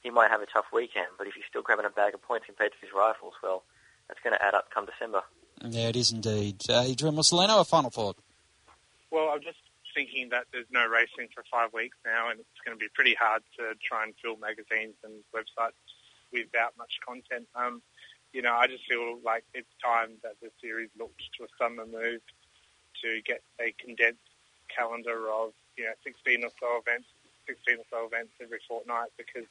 he 0.01 0.09
might 0.09 0.31
have 0.31 0.41
a 0.41 0.45
tough 0.45 0.65
weekend, 0.73 1.07
but 1.17 1.27
if 1.27 1.33
he's 1.33 1.45
still 1.49 1.61
grabbing 1.61 1.85
a 1.85 1.89
bag 1.89 2.13
of 2.13 2.21
points 2.21 2.45
compared 2.45 2.73
to 2.73 2.77
his 2.81 2.89
rivals, 2.93 3.33
well, 3.41 3.63
that's 4.09 4.19
going 4.19 4.35
to 4.35 4.43
add 4.43 4.53
up 4.53 4.67
come 4.69 4.85
December. 4.85 5.23
Yeah, 5.63 5.87
it 5.87 5.95
is 5.95 6.11
indeed. 6.11 6.61
Uh, 6.67 6.83
Adrian 6.85 7.15
Musolino, 7.15 7.61
a 7.61 7.63
final 7.63 7.89
thought. 7.89 8.17
Well, 9.11 9.29
I'm 9.29 9.41
just 9.41 9.62
thinking 9.93 10.29
that 10.29 10.45
there's 10.51 10.69
no 10.71 10.87
racing 10.87 11.29
for 11.33 11.43
five 11.51 11.73
weeks 11.73 11.97
now, 12.05 12.29
and 12.29 12.39
it's 12.39 12.61
going 12.65 12.77
to 12.77 12.81
be 12.81 12.89
pretty 12.93 13.15
hard 13.15 13.43
to 13.57 13.73
try 13.81 14.03
and 14.03 14.13
fill 14.21 14.37
magazines 14.37 14.95
and 15.03 15.13
websites 15.33 15.77
without 16.31 16.73
much 16.77 16.99
content. 17.05 17.47
Um, 17.55 17.81
you 18.33 18.41
know, 18.41 18.53
I 18.53 18.67
just 18.67 18.85
feel 18.89 19.19
like 19.23 19.43
it's 19.53 19.69
time 19.83 20.17
that 20.23 20.35
the 20.41 20.49
series 20.61 20.89
looked 20.97 21.21
to 21.37 21.43
a 21.45 21.51
summer 21.57 21.85
move 21.85 22.21
to 23.03 23.21
get 23.25 23.41
a 23.61 23.73
condensed 23.77 24.19
calendar 24.75 25.29
of, 25.29 25.53
you 25.77 25.85
know, 25.85 25.93
16 26.03 26.43
or 26.43 26.49
so 26.59 26.81
events, 26.81 27.07
16 27.47 27.77
or 27.77 27.85
so 27.89 28.05
events 28.07 28.33
every 28.41 28.59
fortnight 28.67 29.09
because 29.17 29.45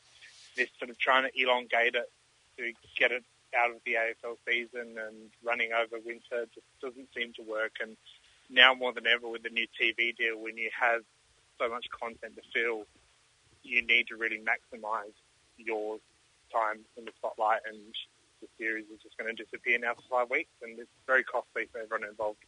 this 0.57 0.68
sort 0.78 0.90
of 0.90 0.99
trying 0.99 1.24
to 1.24 1.30
elongate 1.40 1.95
it 1.95 2.11
to 2.59 2.72
get 2.99 3.12
it 3.12 3.24
out 3.57 3.70
of 3.70 3.76
the 3.84 3.95
AFL 3.95 4.36
season 4.49 4.97
and 4.99 5.30
running 5.45 5.72
over 5.72 6.03
winter 6.05 6.49
just 6.55 6.66
doesn't 6.80 7.09
seem 7.14 7.32
to 7.34 7.43
work. 7.43 7.72
And 7.80 7.97
now 8.53 8.74
more 8.74 8.92
than 8.92 9.07
ever 9.07 9.28
with 9.28 9.42
the 9.42 9.50
new 9.50 9.66
TV 9.80 10.16
deal, 10.16 10.38
when 10.38 10.57
you 10.57 10.70
have 10.78 11.03
so 11.59 11.68
much 11.68 11.86
content 11.90 12.36
to 12.36 12.42
fill, 12.55 12.84
you 13.62 13.84
need 13.84 14.09
to 14.09 14.16
really 14.16 14.38
maximise 14.38 15.16
your 15.57 15.98
time 16.53 16.80
in 16.96 17.05
the 17.05 17.12
spotlight. 17.16 17.61
And 17.66 17.78
the 18.40 18.48
series 18.59 18.86
is 18.94 19.00
just 19.03 19.16
going 19.16 19.34
to 19.34 19.42
disappear 19.42 19.78
now 19.78 19.94
for 19.94 20.20
five 20.20 20.30
weeks, 20.30 20.50
and 20.62 20.78
it's 20.78 20.90
very 21.07 21.24
costly 21.24 21.66
for 21.72 21.80
everyone 21.80 22.09
involved. 22.09 22.38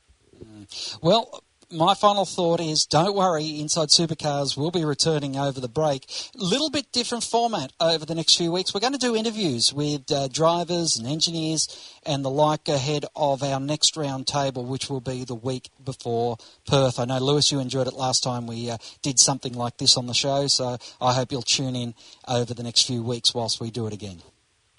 Mm. 0.44 0.98
Well, 1.00 1.42
my 1.74 1.94
final 1.94 2.24
thought 2.24 2.60
is 2.60 2.86
don't 2.86 3.14
worry, 3.14 3.60
Inside 3.60 3.88
Supercars 3.88 4.56
will 4.56 4.70
be 4.70 4.84
returning 4.84 5.36
over 5.36 5.60
the 5.60 5.68
break. 5.68 6.06
A 6.38 6.42
little 6.42 6.70
bit 6.70 6.92
different 6.92 7.24
format 7.24 7.72
over 7.80 8.06
the 8.06 8.14
next 8.14 8.36
few 8.36 8.52
weeks. 8.52 8.72
We're 8.72 8.80
going 8.80 8.92
to 8.92 8.98
do 8.98 9.16
interviews 9.16 9.74
with 9.74 10.10
uh, 10.10 10.28
drivers 10.28 10.96
and 10.96 11.06
engineers 11.06 11.68
and 12.06 12.24
the 12.24 12.30
like 12.30 12.68
ahead 12.68 13.04
of 13.16 13.42
our 13.42 13.58
next 13.58 13.96
round 13.96 14.26
table, 14.26 14.64
which 14.64 14.88
will 14.88 15.00
be 15.00 15.24
the 15.24 15.34
week 15.34 15.70
before 15.84 16.38
Perth. 16.66 16.98
I 16.98 17.04
know, 17.06 17.18
Lewis, 17.18 17.50
you 17.50 17.58
enjoyed 17.58 17.88
it 17.88 17.94
last 17.94 18.22
time 18.22 18.46
we 18.46 18.70
uh, 18.70 18.78
did 19.02 19.18
something 19.18 19.52
like 19.52 19.78
this 19.78 19.96
on 19.96 20.06
the 20.06 20.14
show, 20.14 20.46
so 20.46 20.78
I 21.00 21.12
hope 21.12 21.32
you'll 21.32 21.42
tune 21.42 21.74
in 21.74 21.94
over 22.28 22.54
the 22.54 22.62
next 22.62 22.86
few 22.86 23.02
weeks 23.02 23.34
whilst 23.34 23.60
we 23.60 23.70
do 23.70 23.86
it 23.86 23.92
again. 23.92 24.22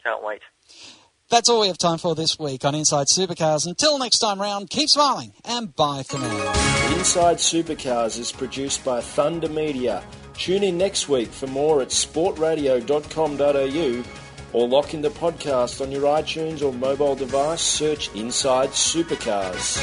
Can't 0.03 0.23
wait. 0.23 0.41
That's 1.29 1.49
all 1.49 1.61
we 1.61 1.67
have 1.67 1.77
time 1.77 1.97
for 1.97 2.15
this 2.15 2.37
week 2.37 2.65
on 2.65 2.75
Inside 2.75 3.07
Supercars. 3.07 3.65
Until 3.65 3.97
next 3.97 4.19
time 4.19 4.39
round, 4.39 4.69
keep 4.69 4.89
smiling 4.89 5.33
and 5.43 5.75
bye 5.75 6.03
for 6.07 6.19
now. 6.19 6.51
Inside 6.97 7.37
Supercars 7.37 8.19
is 8.19 8.31
produced 8.31 8.85
by 8.85 9.01
Thunder 9.01 9.49
Media. 9.49 10.03
Tune 10.35 10.63
in 10.63 10.77
next 10.77 11.09
week 11.09 11.29
for 11.29 11.47
more 11.47 11.81
at 11.81 11.89
sportradio.com.au 11.89 14.03
or 14.53 14.67
lock 14.67 14.93
in 14.93 15.01
the 15.01 15.09
podcast 15.09 15.81
on 15.81 15.91
your 15.91 16.03
iTunes 16.03 16.61
or 16.61 16.71
mobile 16.71 17.15
device. 17.15 17.61
Search 17.61 18.13
Inside 18.15 18.69
Supercars. 18.69 19.81